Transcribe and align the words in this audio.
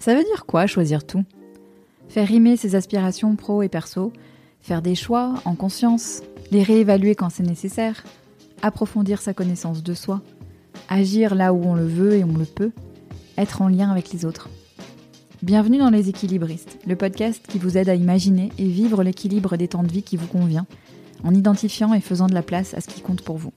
Ça 0.00 0.14
veut 0.14 0.24
dire 0.24 0.46
quoi 0.46 0.66
choisir 0.66 1.06
tout? 1.06 1.24
Faire 2.08 2.26
rimer 2.26 2.56
ses 2.56 2.74
aspirations 2.74 3.36
pro 3.36 3.62
et 3.62 3.68
perso, 3.68 4.14
faire 4.62 4.80
des 4.80 4.94
choix 4.94 5.34
en 5.44 5.54
conscience, 5.54 6.22
les 6.50 6.62
réévaluer 6.62 7.14
quand 7.14 7.28
c'est 7.28 7.42
nécessaire, 7.42 8.02
approfondir 8.62 9.20
sa 9.20 9.34
connaissance 9.34 9.82
de 9.82 9.92
soi, 9.92 10.22
agir 10.88 11.34
là 11.34 11.52
où 11.52 11.62
on 11.64 11.74
le 11.74 11.86
veut 11.86 12.14
et 12.14 12.24
on 12.24 12.32
le 12.32 12.46
peut, 12.46 12.72
être 13.36 13.60
en 13.60 13.68
lien 13.68 13.90
avec 13.90 14.10
les 14.10 14.24
autres. 14.24 14.48
Bienvenue 15.42 15.76
dans 15.76 15.90
Les 15.90 16.08
Équilibristes, 16.08 16.78
le 16.86 16.96
podcast 16.96 17.44
qui 17.46 17.58
vous 17.58 17.76
aide 17.76 17.90
à 17.90 17.94
imaginer 17.94 18.52
et 18.56 18.68
vivre 18.68 19.02
l'équilibre 19.02 19.58
des 19.58 19.68
temps 19.68 19.82
de 19.82 19.92
vie 19.92 20.02
qui 20.02 20.16
vous 20.16 20.28
convient, 20.28 20.66
en 21.24 21.34
identifiant 21.34 21.92
et 21.92 22.00
faisant 22.00 22.26
de 22.26 22.34
la 22.34 22.42
place 22.42 22.72
à 22.72 22.80
ce 22.80 22.88
qui 22.88 23.02
compte 23.02 23.20
pour 23.20 23.36
vous. 23.36 23.52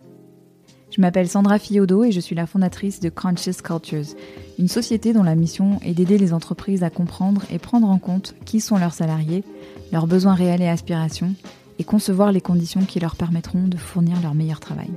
Je 0.96 1.02
m'appelle 1.02 1.28
Sandra 1.28 1.58
Fiodo 1.58 2.04
et 2.04 2.12
je 2.12 2.20
suis 2.20 2.36
la 2.36 2.46
fondatrice 2.46 3.00
de 3.00 3.10
Conscious 3.10 3.64
Cultures, 3.64 4.16
une 4.60 4.68
société 4.68 5.12
dont 5.12 5.24
la 5.24 5.34
mission 5.34 5.80
est 5.82 5.96
d'aider 5.96 6.20
les 6.20 6.34
entreprises 6.34 6.84
à 6.84 6.92
comprendre 6.92 7.42
et 7.50 7.58
prendre 7.58 7.90
en 7.90 7.98
compte 7.98 8.36
qui 8.46 8.62
sont 8.62 8.78
leurs 8.78 8.94
salariés, 8.94 9.44
leurs 9.92 10.06
besoins 10.06 10.36
réels 10.36 10.62
et 10.62 10.68
aspirations, 10.68 11.34
et 11.80 11.84
concevoir 11.84 12.32
les 12.32 12.42
conditions 12.42 12.86
qui 12.86 13.00
leur 13.00 13.16
permettront 13.16 13.68
de 13.68 13.76
fournir 13.76 14.22
leur 14.22 14.36
meilleur 14.36 14.60
travail. 14.60 14.92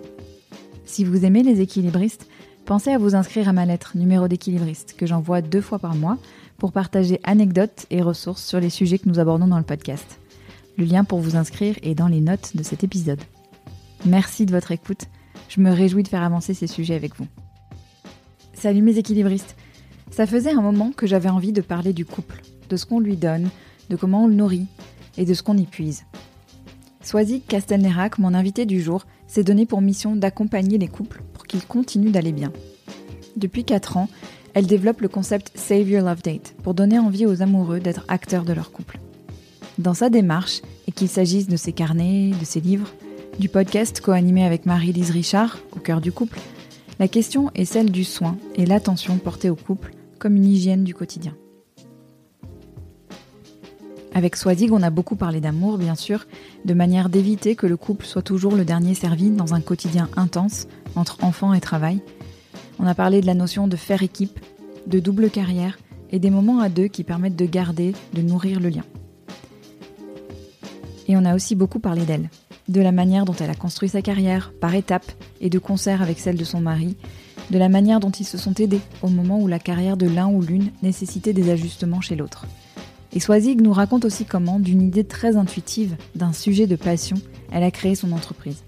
Si 0.84 1.02
vous 1.02 1.24
aimez 1.24 1.42
les 1.42 1.62
équilibristes, 1.62 2.28
pensez 2.66 2.90
à 2.90 2.98
vous 2.98 3.14
inscrire 3.14 3.48
à 3.48 3.54
ma 3.54 3.64
lettre 3.64 3.92
numéro 3.94 4.28
d'équilibriste 4.28 4.96
que 4.98 5.06
j'envoie 5.06 5.40
deux 5.40 5.62
fois 5.62 5.78
par 5.78 5.94
mois 5.94 6.18
pour 6.58 6.72
partager 6.72 7.20
anecdotes 7.24 7.86
et 7.88 8.02
ressources 8.02 8.44
sur 8.44 8.60
les 8.60 8.68
sujets 8.68 8.98
que 8.98 9.08
nous 9.08 9.18
abordons 9.18 9.48
dans 9.48 9.56
le 9.56 9.64
podcast. 9.64 10.20
Le 10.76 10.84
lien 10.84 11.04
pour 11.04 11.20
vous 11.20 11.36
inscrire 11.36 11.76
est 11.80 11.94
dans 11.94 12.08
les 12.08 12.20
notes 12.20 12.54
de 12.54 12.62
cet 12.62 12.84
épisode. 12.84 13.22
Merci 14.04 14.44
de 14.44 14.52
votre 14.52 14.72
écoute 14.72 15.06
je 15.48 15.60
me 15.60 15.70
réjouis 15.70 16.02
de 16.02 16.08
faire 16.08 16.22
avancer 16.22 16.54
ces 16.54 16.66
sujets 16.66 16.94
avec 16.94 17.16
vous. 17.16 17.26
Salut 18.54 18.82
mes 18.82 18.98
équilibristes. 18.98 19.56
Ça 20.10 20.26
faisait 20.26 20.52
un 20.52 20.62
moment 20.62 20.92
que 20.92 21.06
j'avais 21.06 21.28
envie 21.28 21.52
de 21.52 21.60
parler 21.60 21.92
du 21.92 22.04
couple, 22.04 22.42
de 22.68 22.76
ce 22.76 22.86
qu'on 22.86 23.00
lui 23.00 23.16
donne, 23.16 23.50
de 23.90 23.96
comment 23.96 24.24
on 24.24 24.26
le 24.28 24.34
nourrit 24.34 24.66
et 25.18 25.24
de 25.24 25.34
ce 25.34 25.42
qu'on 25.42 25.56
y 25.56 25.66
puise. 25.66 26.04
Swazik 27.02 27.46
Castelnerac, 27.46 28.18
mon 28.18 28.34
invité 28.34 28.66
du 28.66 28.80
jour, 28.80 29.06
s'est 29.26 29.44
donné 29.44 29.66
pour 29.66 29.80
mission 29.80 30.16
d'accompagner 30.16 30.78
les 30.78 30.88
couples 30.88 31.22
pour 31.34 31.46
qu'ils 31.46 31.64
continuent 31.64 32.10
d'aller 32.10 32.32
bien. 32.32 32.52
Depuis 33.36 33.64
4 33.64 33.96
ans, 33.96 34.08
elle 34.54 34.66
développe 34.66 35.02
le 35.02 35.08
concept 35.08 35.52
Save 35.54 35.88
Your 35.88 36.04
Love 36.04 36.22
Date 36.22 36.54
pour 36.62 36.74
donner 36.74 36.98
envie 36.98 37.26
aux 37.26 37.42
amoureux 37.42 37.78
d'être 37.78 38.04
acteurs 38.08 38.44
de 38.44 38.54
leur 38.54 38.72
couple. 38.72 38.98
Dans 39.78 39.94
sa 39.94 40.08
démarche, 40.08 40.62
et 40.88 40.92
qu'il 40.92 41.08
s'agisse 41.08 41.46
de 41.46 41.56
ses 41.56 41.72
carnets, 41.72 42.30
de 42.30 42.44
ses 42.44 42.60
livres, 42.60 42.90
du 43.38 43.48
podcast 43.50 44.00
co-animé 44.00 44.44
avec 44.44 44.64
Marie-Lise 44.64 45.10
Richard, 45.10 45.58
au 45.72 45.78
cœur 45.78 46.00
du 46.00 46.10
couple, 46.10 46.38
la 46.98 47.08
question 47.08 47.50
est 47.54 47.66
celle 47.66 47.90
du 47.90 48.04
soin 48.04 48.36
et 48.54 48.64
l'attention 48.64 49.18
portée 49.18 49.50
au 49.50 49.56
couple 49.56 49.92
comme 50.18 50.36
une 50.36 50.46
hygiène 50.46 50.84
du 50.84 50.94
quotidien. 50.94 51.34
Avec 54.14 54.36
Swadig, 54.36 54.72
on 54.72 54.82
a 54.82 54.88
beaucoup 54.88 55.16
parlé 55.16 55.42
d'amour, 55.42 55.76
bien 55.76 55.94
sûr, 55.94 56.24
de 56.64 56.72
manière 56.72 57.10
d'éviter 57.10 57.54
que 57.54 57.66
le 57.66 57.76
couple 57.76 58.06
soit 58.06 58.22
toujours 58.22 58.56
le 58.56 58.64
dernier 58.64 58.94
servi 58.94 59.28
dans 59.28 59.52
un 59.52 59.60
quotidien 59.60 60.08
intense 60.16 60.66
entre 60.94 61.22
enfants 61.22 61.52
et 61.52 61.60
travail. 61.60 62.00
On 62.78 62.86
a 62.86 62.94
parlé 62.94 63.20
de 63.20 63.26
la 63.26 63.34
notion 63.34 63.68
de 63.68 63.76
faire 63.76 64.02
équipe, 64.02 64.40
de 64.86 64.98
double 64.98 65.28
carrière 65.28 65.78
et 66.10 66.18
des 66.18 66.30
moments 66.30 66.60
à 66.60 66.70
deux 66.70 66.86
qui 66.86 67.04
permettent 67.04 67.36
de 67.36 67.44
garder, 67.44 67.92
de 68.14 68.22
nourrir 68.22 68.60
le 68.60 68.70
lien. 68.70 68.84
Et 71.08 71.16
on 71.16 71.24
a 71.26 71.34
aussi 71.34 71.54
beaucoup 71.54 71.78
parlé 71.78 72.04
d'elle, 72.04 72.30
de 72.68 72.80
la 72.80 72.92
manière 72.92 73.24
dont 73.24 73.34
elle 73.34 73.50
a 73.50 73.54
construit 73.54 73.88
sa 73.88 74.02
carrière, 74.02 74.52
par 74.60 74.74
étapes 74.74 75.10
et 75.40 75.50
de 75.50 75.58
concert 75.58 76.02
avec 76.02 76.18
celle 76.18 76.36
de 76.36 76.44
son 76.44 76.60
mari, 76.60 76.96
de 77.50 77.58
la 77.58 77.68
manière 77.68 78.00
dont 78.00 78.10
ils 78.10 78.24
se 78.24 78.38
sont 78.38 78.54
aidés 78.54 78.80
au 79.02 79.08
moment 79.08 79.40
où 79.40 79.46
la 79.46 79.58
carrière 79.58 79.96
de 79.96 80.08
l'un 80.08 80.28
ou 80.28 80.42
l'une 80.42 80.70
nécessitait 80.82 81.32
des 81.32 81.50
ajustements 81.50 82.00
chez 82.00 82.16
l'autre. 82.16 82.46
Et 83.12 83.20
Swazig 83.20 83.60
nous 83.60 83.72
raconte 83.72 84.04
aussi 84.04 84.24
comment, 84.24 84.58
d'une 84.58 84.82
idée 84.82 85.04
très 85.04 85.36
intuitive, 85.36 85.96
d'un 86.14 86.32
sujet 86.32 86.66
de 86.66 86.76
passion, 86.76 87.16
elle 87.52 87.62
a 87.62 87.70
créé 87.70 87.94
son 87.94 88.12
entreprise. 88.12 88.64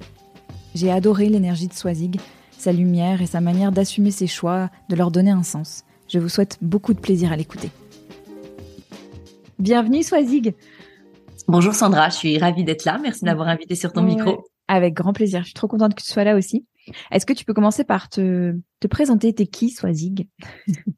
J'ai 0.74 0.90
adoré 0.90 1.28
l'énergie 1.28 1.66
de 1.66 1.74
Swazig, 1.74 2.20
sa 2.56 2.72
lumière 2.72 3.20
et 3.20 3.26
sa 3.26 3.40
manière 3.40 3.72
d'assumer 3.72 4.10
ses 4.10 4.26
choix, 4.26 4.70
de 4.88 4.96
leur 4.96 5.10
donner 5.10 5.32
un 5.32 5.42
sens. 5.42 5.84
Je 6.08 6.18
vous 6.18 6.28
souhaite 6.28 6.58
beaucoup 6.62 6.94
de 6.94 7.00
plaisir 7.00 7.32
à 7.32 7.36
l'écouter. 7.36 7.70
Bienvenue 9.58 10.04
Swazig 10.04 10.54
Bonjour 11.48 11.74
Sandra, 11.74 12.10
je 12.10 12.16
suis 12.16 12.38
ravie 12.38 12.62
d'être 12.62 12.84
là. 12.84 12.98
Merci 13.02 13.24
d'avoir 13.24 13.48
invité 13.48 13.74
sur 13.74 13.94
ton 13.94 14.02
micro. 14.02 14.44
Avec 14.68 14.92
grand 14.92 15.14
plaisir. 15.14 15.40
Je 15.40 15.46
suis 15.46 15.54
trop 15.54 15.66
contente 15.66 15.94
que 15.94 16.02
tu 16.02 16.10
sois 16.10 16.24
là 16.24 16.36
aussi. 16.36 16.66
Est-ce 17.10 17.24
que 17.24 17.32
tu 17.32 17.46
peux 17.46 17.54
commencer 17.54 17.84
par 17.84 18.10
te, 18.10 18.54
te 18.80 18.86
présenter 18.86 19.32
T'es 19.32 19.46
qui, 19.46 19.70
Swazig 19.70 20.28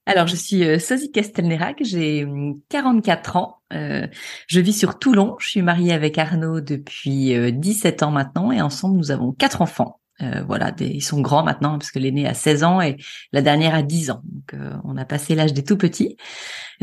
Alors, 0.06 0.26
je 0.26 0.34
suis 0.34 0.64
euh, 0.64 0.78
Castelnerac, 1.12 1.78
j'ai 1.82 2.26
44 2.68 3.36
hum, 3.36 3.42
ans. 3.42 3.56
Euh, 3.72 4.08
je 4.48 4.60
vis 4.60 4.72
sur 4.72 4.98
Toulon. 4.98 5.36
Je 5.38 5.48
suis 5.48 5.62
mariée 5.62 5.92
avec 5.92 6.18
Arnaud 6.18 6.60
depuis 6.60 7.32
17 7.52 8.02
euh, 8.02 8.06
ans 8.06 8.10
maintenant 8.10 8.50
et 8.50 8.60
ensemble, 8.60 8.96
nous 8.96 9.12
avons 9.12 9.30
quatre 9.30 9.62
enfants. 9.62 9.99
Euh, 10.22 10.42
voilà, 10.46 10.72
ils 10.80 11.02
sont 11.02 11.20
grands 11.20 11.42
maintenant 11.42 11.78
parce 11.78 11.90
que 11.90 11.98
l'aîné 11.98 12.26
a 12.26 12.34
16 12.34 12.64
ans 12.64 12.80
et 12.80 12.96
la 13.32 13.42
dernière 13.42 13.74
a 13.74 13.82
10 13.82 14.10
ans. 14.10 14.22
Donc 14.24 14.54
euh, 14.54 14.72
on 14.84 14.96
a 14.96 15.04
passé 15.04 15.34
l'âge 15.34 15.52
des 15.52 15.64
tout 15.64 15.76
petits. 15.76 16.16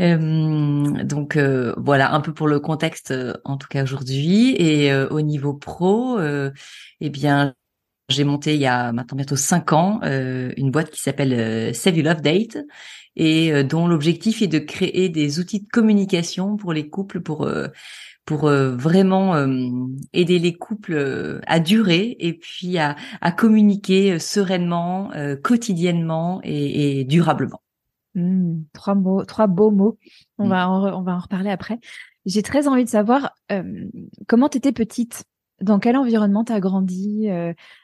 Euh, 0.00 1.02
donc 1.04 1.36
voilà 1.36 2.12
un 2.12 2.20
peu 2.20 2.32
pour 2.32 2.48
le 2.48 2.60
contexte 2.60 3.14
en 3.44 3.56
tout 3.56 3.68
cas 3.68 3.82
aujourd'hui 3.82 4.54
et 4.58 4.94
au 4.94 5.20
niveau 5.20 5.54
pro, 5.54 6.20
eh 6.20 7.10
bien 7.10 7.54
j'ai 8.08 8.24
monté 8.24 8.54
il 8.54 8.60
y 8.60 8.66
a 8.66 8.92
maintenant 8.92 9.16
bientôt 9.16 9.36
5 9.36 9.72
ans 9.72 10.00
une 10.02 10.70
boîte 10.70 10.90
qui 10.90 11.00
s'appelle 11.00 11.74
Save 11.74 11.96
You 11.96 12.04
Love 12.04 12.20
Date 12.20 12.58
et 13.16 13.64
dont 13.64 13.88
l'objectif 13.88 14.40
est 14.40 14.48
de 14.48 14.60
créer 14.60 15.08
des 15.08 15.40
outils 15.40 15.60
de 15.60 15.68
communication 15.68 16.56
pour 16.56 16.72
les 16.72 16.88
couples 16.88 17.20
pour 17.20 17.50
pour 18.28 18.44
euh, 18.44 18.76
vraiment 18.76 19.36
euh, 19.36 19.46
aider 20.12 20.38
les 20.38 20.52
couples 20.52 20.92
euh, 20.92 21.40
à 21.46 21.60
durer 21.60 22.14
et 22.20 22.34
puis 22.34 22.76
à, 22.76 22.94
à 23.22 23.32
communiquer 23.32 24.18
sereinement, 24.18 25.10
quotidiennement 25.42 26.40
et, 26.44 27.00
et 27.00 27.04
durablement. 27.04 27.62
Mmh, 28.14 28.64
trois 28.74 28.94
mots, 28.94 29.24
trois 29.24 29.46
beaux 29.46 29.70
mots. 29.70 29.96
On 30.36 30.44
mmh. 30.44 30.50
va 30.50 30.68
en, 30.68 30.98
on 30.98 31.02
va 31.02 31.14
en 31.14 31.20
reparler 31.20 31.48
après. 31.48 31.78
J'ai 32.26 32.42
très 32.42 32.68
envie 32.68 32.84
de 32.84 32.90
savoir 32.90 33.32
comment 34.26 34.50
tu 34.50 34.58
étais 34.58 34.72
petite? 34.72 35.24
Dans 35.62 35.78
quel 35.78 35.96
environnement 35.96 36.44
tu 36.44 36.52
as 36.52 36.60
grandi 36.60 37.28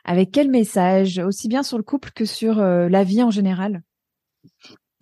Avec 0.05 0.31
quel 0.31 0.51
message? 0.51 1.21
Aussi 1.21 1.49
bien 1.49 1.63
sur 1.63 1.79
le 1.79 1.85
couple 1.85 2.11
que 2.15 2.27
sur 2.27 2.57
la 2.57 3.03
vie 3.03 3.23
en 3.23 3.31
général? 3.31 3.83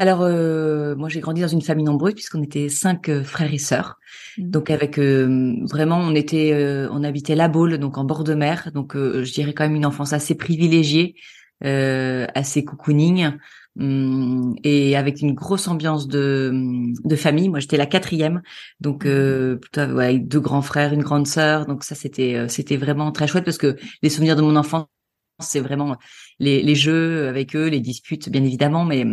Alors, 0.03 0.23
euh, 0.23 0.97
moi, 0.97 1.09
j'ai 1.09 1.21
grandi 1.21 1.43
dans 1.43 1.47
une 1.47 1.63
famille 1.63 1.85
nombreuse 1.85 2.15
puisqu'on 2.15 2.43
était 2.43 2.69
cinq 2.69 3.09
euh, 3.09 3.23
frères 3.23 3.55
et 3.55 3.59
sœurs. 3.59 4.01
Mmh. 4.37 4.51
Donc, 4.51 4.69
avec 4.69 4.99
euh, 4.99 5.55
vraiment, 5.71 5.97
on 5.97 6.17
était, 6.17 6.53
on 6.91 7.05
habitait 7.05 7.37
La 7.37 7.47
Baule, 7.47 7.79
donc 7.79 7.99
en 7.99 8.05
bord 8.05 8.25
de 8.25 8.35
mer. 8.35 8.73
Donc, 8.75 8.97
je 8.97 9.33
dirais 9.33 9.53
quand 9.53 9.63
même 9.63 9.77
une 9.77 9.87
enfance 9.87 10.13
assez 10.13 10.35
privilégiée, 10.35 11.15
assez 11.61 12.65
cocooning, 12.65 13.31
hum, 13.79 14.57
et 14.65 14.97
avec 14.97 15.21
une 15.21 15.35
grosse 15.35 15.69
ambiance 15.69 16.09
de, 16.09 16.51
de 17.05 17.17
famille. 17.17 17.49
Moi, 17.49 17.61
j'étais 17.61 17.77
la 17.77 17.87
quatrième, 17.87 18.43
donc 18.81 19.05
mmh. 19.05 19.59
plutôt 19.61 19.83
avec 19.83 20.27
deux 20.27 20.41
grands 20.41 20.63
frères, 20.63 20.93
une 20.93 21.05
grande 21.05 21.29
sœur. 21.29 21.67
Donc 21.67 21.85
ça, 21.85 21.95
c'était, 21.95 22.49
c'était 22.49 22.77
vraiment 22.77 23.13
très 23.13 23.29
chouette 23.29 23.45
parce 23.45 23.59
que 23.59 23.77
les 24.03 24.11
souvenirs 24.11 24.35
de 24.35 24.43
mon 24.43 24.57
enfance, 24.57 24.87
c'est 25.39 25.61
vraiment 25.61 25.97
les, 26.41 26.61
les 26.61 26.75
jeux 26.75 27.29
avec 27.29 27.55
eux, 27.55 27.69
les 27.69 27.81
disputes, 27.81 28.31
bien 28.31 28.43
évidemment, 28.43 28.85
mais 28.85 29.07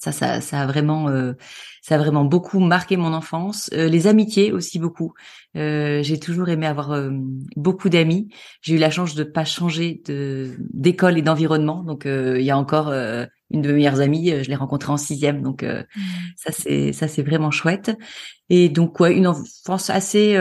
ça, 0.00 0.12
ça, 0.12 0.40
ça 0.40 0.60
a 0.62 0.66
vraiment, 0.66 1.08
euh, 1.08 1.34
ça 1.82 1.96
a 1.96 1.98
vraiment 1.98 2.24
beaucoup 2.24 2.60
marqué 2.60 2.96
mon 2.96 3.12
enfance. 3.12 3.68
Euh, 3.72 3.88
les 3.88 4.06
amitiés 4.06 4.52
aussi 4.52 4.78
beaucoup. 4.78 5.12
Euh, 5.56 6.02
j'ai 6.02 6.18
toujours 6.18 6.48
aimé 6.48 6.66
avoir 6.66 7.10
beaucoup 7.56 7.88
d'amis. 7.88 8.28
J'ai 8.62 8.74
eu 8.74 8.78
la 8.78 8.90
chance 8.90 9.14
de 9.14 9.24
pas 9.24 9.44
changer 9.44 10.00
de 10.06 10.56
d'école 10.72 11.18
et 11.18 11.22
d'environnement. 11.22 11.82
Donc 11.82 12.04
il 12.06 12.42
y 12.42 12.50
a 12.50 12.56
encore 12.56 12.88
une 12.88 13.60
de 13.60 13.68
mes 13.68 13.74
meilleures 13.74 14.00
amies, 14.00 14.42
je 14.42 14.48
l'ai 14.48 14.56
rencontrée 14.56 14.92
en 14.92 14.96
sixième. 14.96 15.42
Donc 15.42 15.62
mmh. 15.62 15.84
ça 16.36 16.52
c'est 16.52 16.92
ça 16.92 17.06
c'est 17.06 17.22
vraiment 17.22 17.50
chouette. 17.50 17.94
Et 18.48 18.70
donc 18.70 18.98
ouais, 19.00 19.14
une 19.14 19.26
enfance 19.26 19.90
assez 19.90 20.38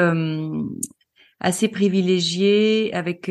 assez 1.41 1.67
privilégiée 1.67 2.93
avec 2.93 3.29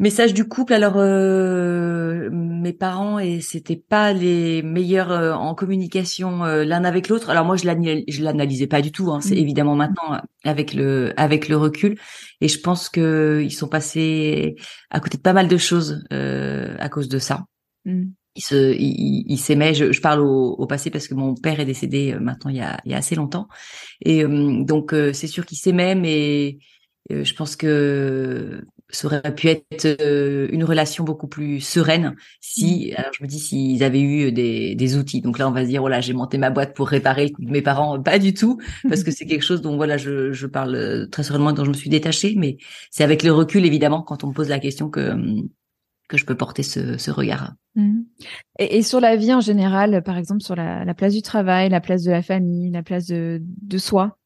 Message 0.00 0.32
du 0.32 0.46
couple. 0.46 0.74
Alors, 0.74 0.94
euh, 0.96 2.30
mes 2.30 2.72
parents 2.72 3.18
et 3.18 3.40
c'était 3.40 3.76
pas 3.76 4.12
les 4.12 4.62
meilleurs 4.62 5.10
euh, 5.10 5.32
en 5.32 5.56
communication 5.56 6.44
euh, 6.44 6.64
l'un 6.64 6.84
avec 6.84 7.08
l'autre. 7.08 7.30
Alors 7.30 7.44
moi, 7.44 7.56
je 7.56 7.64
je 7.64 8.22
l'analysais 8.22 8.68
pas 8.68 8.80
du 8.80 8.92
tout. 8.92 9.10
Hein. 9.10 9.20
C'est 9.20 9.34
mmh. 9.34 9.38
évidemment 9.38 9.74
maintenant 9.74 10.20
avec 10.44 10.72
le 10.72 11.12
avec 11.16 11.48
le 11.48 11.56
recul. 11.56 11.98
Et 12.40 12.46
je 12.46 12.60
pense 12.60 12.88
que 12.88 13.40
ils 13.42 13.50
sont 13.50 13.66
passés 13.66 14.54
à 14.90 15.00
côté 15.00 15.16
de 15.16 15.22
pas 15.22 15.32
mal 15.32 15.48
de 15.48 15.56
choses 15.56 16.04
à 16.10 16.88
cause 16.88 17.08
de 17.08 17.18
ça. 17.18 17.46
Mmh. 17.84 18.04
Ils 18.36 18.42
se, 18.42 18.76
ils, 18.78 19.36
s'aimaient. 19.38 19.74
Je, 19.74 19.90
je, 19.90 20.00
parle 20.00 20.20
au, 20.20 20.54
au, 20.56 20.66
passé 20.68 20.90
parce 20.90 21.08
que 21.08 21.14
mon 21.14 21.34
père 21.34 21.58
est 21.58 21.64
décédé 21.64 22.14
maintenant 22.20 22.52
il 22.52 22.58
y 22.58 22.60
a, 22.60 22.78
il 22.84 22.92
y 22.92 22.94
a 22.94 22.98
assez 22.98 23.16
longtemps. 23.16 23.48
Et 24.00 24.22
donc 24.24 24.94
c'est 25.12 25.26
sûr 25.26 25.44
qu'ils 25.44 25.58
s'aimaient, 25.58 25.96
mais 25.96 26.58
je 27.10 27.34
pense 27.34 27.56
que 27.56 28.62
ça 28.90 29.06
aurait 29.06 29.34
pu 29.34 29.48
être 29.48 29.84
euh, 30.00 30.48
une 30.50 30.64
relation 30.64 31.04
beaucoup 31.04 31.28
plus 31.28 31.60
sereine 31.60 32.16
si, 32.40 32.90
mm. 32.90 33.00
alors 33.00 33.12
je 33.18 33.22
me 33.22 33.28
dis 33.28 33.38
s'ils 33.38 33.82
avaient 33.84 34.00
eu 34.00 34.32
des, 34.32 34.74
des 34.74 34.96
outils. 34.96 35.20
Donc 35.20 35.38
là, 35.38 35.48
on 35.48 35.52
va 35.52 35.62
se 35.62 35.68
dire, 35.68 35.80
voilà, 35.80 36.00
j'ai 36.00 36.14
monté 36.14 36.38
ma 36.38 36.50
boîte 36.50 36.74
pour 36.74 36.88
réparer 36.88 37.26
le 37.26 37.30
coup 37.34 37.44
de 37.44 37.50
mes 37.50 37.62
parents. 37.62 38.00
Pas 38.00 38.18
du 38.18 38.34
tout, 38.34 38.58
parce 38.88 39.04
que 39.04 39.10
c'est 39.10 39.26
quelque 39.26 39.44
chose 39.44 39.60
dont 39.60 39.76
voilà, 39.76 39.96
je, 39.96 40.32
je 40.32 40.46
parle 40.46 40.74
euh, 40.74 41.06
très 41.06 41.22
sereinement, 41.22 41.52
dont 41.52 41.64
je 41.64 41.70
me 41.70 41.74
suis 41.74 41.90
détachée. 41.90 42.34
Mais 42.36 42.56
c'est 42.90 43.04
avec 43.04 43.22
le 43.22 43.32
recul, 43.32 43.64
évidemment, 43.66 44.02
quand 44.02 44.24
on 44.24 44.28
me 44.28 44.32
pose 44.32 44.48
la 44.48 44.58
question 44.58 44.88
que 44.88 45.14
que 46.08 46.16
je 46.16 46.24
peux 46.24 46.34
porter 46.34 46.62
ce, 46.62 46.96
ce 46.96 47.10
regard. 47.10 47.52
Mm. 47.74 48.00
Et, 48.58 48.78
et, 48.78 48.82
sur 48.82 48.98
la 48.98 49.14
vie 49.16 49.34
en 49.34 49.40
général, 49.40 50.02
par 50.02 50.16
exemple 50.16 50.42
sur 50.42 50.56
la, 50.56 50.84
la, 50.86 50.94
place 50.94 51.12
du 51.12 51.20
travail, 51.22 51.68
la 51.68 51.80
place 51.80 52.02
de 52.02 52.10
la 52.10 52.22
famille, 52.22 52.70
la 52.70 52.82
place 52.82 53.06
de, 53.06 53.42
de 53.42 53.78
soi, 53.78 54.17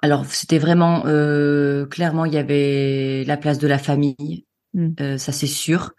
alors 0.00 0.26
c'était 0.26 0.58
vraiment 0.58 1.04
euh, 1.06 1.86
clairement 1.86 2.24
il 2.24 2.32
y 2.32 2.38
avait 2.38 3.24
la 3.26 3.36
place 3.36 3.58
de 3.58 3.66
la 3.66 3.78
famille, 3.78 4.46
mmh. 4.74 4.88
euh, 5.00 5.18
ça 5.18 5.32
c'est 5.32 5.46
sûr. 5.46 5.92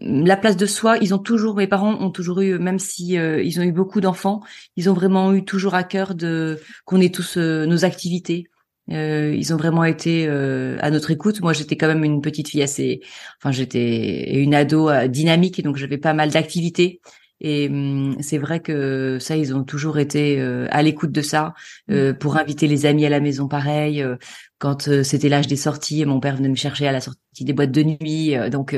La 0.00 0.38
place 0.38 0.56
de 0.56 0.64
soi, 0.64 0.96
ils 1.02 1.14
ont 1.14 1.18
toujours, 1.18 1.56
mes 1.56 1.66
parents 1.66 2.00
ont 2.00 2.10
toujours 2.10 2.40
eu, 2.40 2.58
même 2.58 2.78
si 2.78 3.18
euh, 3.18 3.42
ils 3.42 3.60
ont 3.60 3.62
eu 3.62 3.72
beaucoup 3.72 4.00
d'enfants, 4.00 4.40
ils 4.76 4.88
ont 4.88 4.94
vraiment 4.94 5.34
eu 5.34 5.44
toujours 5.44 5.74
à 5.74 5.84
cœur 5.84 6.14
de 6.14 6.60
qu'on 6.86 7.00
ait 7.00 7.10
tous 7.10 7.36
nos 7.36 7.84
activités. 7.84 8.48
ils 8.88 9.52
ont 9.52 9.56
vraiment 9.56 9.84
été 9.84 10.28
à 10.28 10.90
notre 10.90 11.10
écoute. 11.10 11.42
Moi, 11.42 11.52
j'étais 11.52 11.76
quand 11.76 11.88
même 11.88 12.04
une 12.04 12.22
petite 12.22 12.48
fille 12.48 12.62
assez, 12.62 13.00
enfin, 13.38 13.52
j'étais 13.52 14.38
une 14.40 14.54
ado 14.54 14.90
dynamique, 15.08 15.62
donc 15.62 15.76
j'avais 15.76 15.98
pas 15.98 16.14
mal 16.14 16.30
d'activités. 16.30 17.00
Et 17.40 17.68
hum, 17.68 18.16
c'est 18.20 18.38
vrai 18.38 18.60
que 18.60 19.18
ça, 19.20 19.36
ils 19.36 19.54
ont 19.54 19.64
toujours 19.64 19.98
été 19.98 20.40
euh, 20.40 20.66
à 20.70 20.82
l'écoute 20.82 21.12
de 21.12 21.22
ça 21.22 21.54
mmh. 21.88 21.92
euh, 21.92 22.12
pour 22.14 22.36
inviter 22.36 22.66
les 22.66 22.86
amis 22.86 23.04
à 23.04 23.10
la 23.10 23.20
maison, 23.20 23.48
pareil. 23.48 24.02
Euh, 24.02 24.16
quand 24.58 25.02
c'était 25.02 25.28
l'âge 25.28 25.46
des 25.46 25.56
sorties, 25.56 26.04
mon 26.06 26.18
père 26.18 26.36
venait 26.36 26.48
me 26.48 26.54
chercher 26.54 26.88
à 26.88 26.92
la 26.92 27.02
sortie 27.02 27.44
des 27.44 27.52
boîtes 27.52 27.72
de 27.72 27.82
nuit. 27.82 28.34
donc 28.50 28.74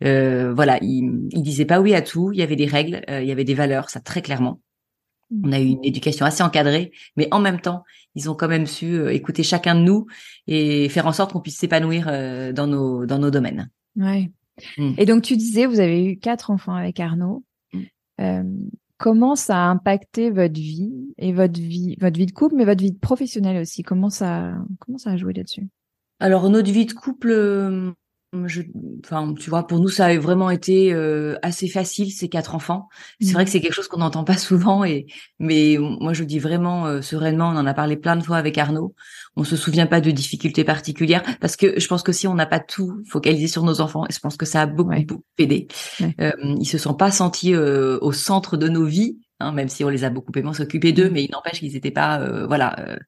voilà, 0.00 0.78
il, 0.80 1.28
il 1.30 1.42
disait 1.42 1.66
pas 1.66 1.78
oui 1.78 1.94
à 1.94 2.00
tout. 2.00 2.32
Il 2.32 2.38
y 2.38 2.42
avait 2.42 2.56
des 2.56 2.64
règles, 2.64 3.02
il 3.06 3.26
y 3.26 3.30
avait 3.32 3.44
des 3.44 3.52
valeurs, 3.52 3.90
ça 3.90 4.00
très 4.00 4.22
clairement. 4.22 4.62
Mmh. 5.30 5.42
On 5.44 5.52
a 5.52 5.60
eu 5.60 5.66
une 5.66 5.84
éducation 5.84 6.24
assez 6.24 6.42
encadrée, 6.42 6.92
mais 7.18 7.28
en 7.32 7.38
même 7.38 7.60
temps, 7.60 7.84
ils 8.14 8.30
ont 8.30 8.34
quand 8.34 8.48
même 8.48 8.64
su 8.64 9.10
écouter 9.10 9.42
chacun 9.42 9.74
de 9.74 9.82
nous 9.82 10.06
et 10.46 10.88
faire 10.88 11.06
en 11.06 11.12
sorte 11.12 11.34
qu'on 11.34 11.42
puisse 11.42 11.58
s'épanouir 11.58 12.06
dans 12.54 12.66
nos 12.66 13.04
dans 13.04 13.18
nos 13.18 13.30
domaines. 13.30 13.68
Ouais. 13.96 14.30
Mmh. 14.78 14.94
Et 14.96 15.04
donc 15.04 15.22
tu 15.22 15.36
disais, 15.36 15.66
vous 15.66 15.80
avez 15.80 16.02
eu 16.02 16.16
quatre 16.16 16.50
enfants 16.50 16.74
avec 16.74 16.98
Arnaud. 16.98 17.44
Euh, 18.20 18.42
comment 18.98 19.34
ça 19.34 19.56
a 19.56 19.68
impacté 19.68 20.30
votre 20.30 20.60
vie 20.60 21.14
et 21.18 21.32
votre 21.32 21.58
vie, 21.58 21.96
votre 22.00 22.18
vie 22.18 22.26
de 22.26 22.32
couple, 22.32 22.56
mais 22.56 22.64
votre 22.64 22.82
vie 22.82 22.92
professionnelle 22.92 23.60
aussi? 23.60 23.82
Comment 23.82 24.10
ça, 24.10 24.54
comment 24.78 24.98
ça 24.98 25.10
a 25.10 25.16
joué 25.16 25.32
là-dessus? 25.32 25.68
Alors 26.20 26.48
notre 26.50 26.70
vie 26.70 26.86
de 26.86 26.92
couple, 26.92 27.30
euh, 27.30 27.92
je, 28.46 28.62
enfin, 29.04 29.34
tu 29.34 29.50
vois, 29.50 29.66
pour 29.66 29.80
nous, 29.80 29.88
ça 29.88 30.06
a 30.06 30.16
vraiment 30.16 30.50
été 30.50 30.92
euh, 30.92 31.36
assez 31.42 31.66
facile 31.68 32.12
ces 32.12 32.28
quatre 32.28 32.54
enfants. 32.54 32.88
C'est 33.20 33.32
vrai 33.32 33.42
mmh. 33.42 33.44
que 33.46 33.50
c'est 33.50 33.60
quelque 33.60 33.74
chose 33.74 33.88
qu'on 33.88 33.98
n'entend 33.98 34.22
pas 34.22 34.36
souvent, 34.38 34.84
et 34.84 35.06
mais 35.40 35.76
moi 35.78 36.12
je 36.12 36.22
dis 36.22 36.38
vraiment 36.38 36.86
euh, 36.86 37.02
sereinement, 37.02 37.48
on 37.48 37.56
en 37.56 37.66
a 37.66 37.74
parlé 37.74 37.96
plein 37.96 38.14
de 38.14 38.22
fois 38.22 38.36
avec 38.36 38.56
Arnaud. 38.56 38.94
On 39.34 39.42
se 39.42 39.56
souvient 39.56 39.86
pas 39.86 40.00
de 40.00 40.10
difficultés 40.12 40.62
particulières 40.62 41.24
parce 41.40 41.56
que 41.56 41.78
je 41.80 41.86
pense 41.88 42.02
que 42.02 42.12
si 42.12 42.28
on 42.28 42.34
n'a 42.34 42.46
pas 42.46 42.60
tout 42.60 43.02
focalisé 43.08 43.48
sur 43.48 43.64
nos 43.64 43.80
enfants, 43.80 44.04
et 44.08 44.12
je 44.12 44.20
pense 44.20 44.36
que 44.36 44.46
ça 44.46 44.62
a 44.62 44.66
beaucoup, 44.66 44.94
beaucoup 45.06 45.24
aidé. 45.38 45.66
Euh, 46.20 46.30
ils 46.60 46.68
se 46.68 46.78
sont 46.78 46.94
pas 46.94 47.10
sentis 47.10 47.54
euh, 47.54 47.98
au 48.00 48.12
centre 48.12 48.56
de 48.56 48.68
nos 48.68 48.84
vies, 48.84 49.18
hein, 49.40 49.50
même 49.50 49.68
si 49.68 49.82
on 49.84 49.88
les 49.88 50.04
a 50.04 50.10
beaucoup 50.10 50.32
aimés, 50.36 50.54
s'occuper 50.54 50.92
d'eux, 50.92 51.10
mmh. 51.10 51.12
mais 51.12 51.24
il 51.24 51.30
n'empêche 51.32 51.58
qu'ils 51.58 51.72
n'étaient 51.72 51.90
pas, 51.90 52.46
voilà 52.46 52.98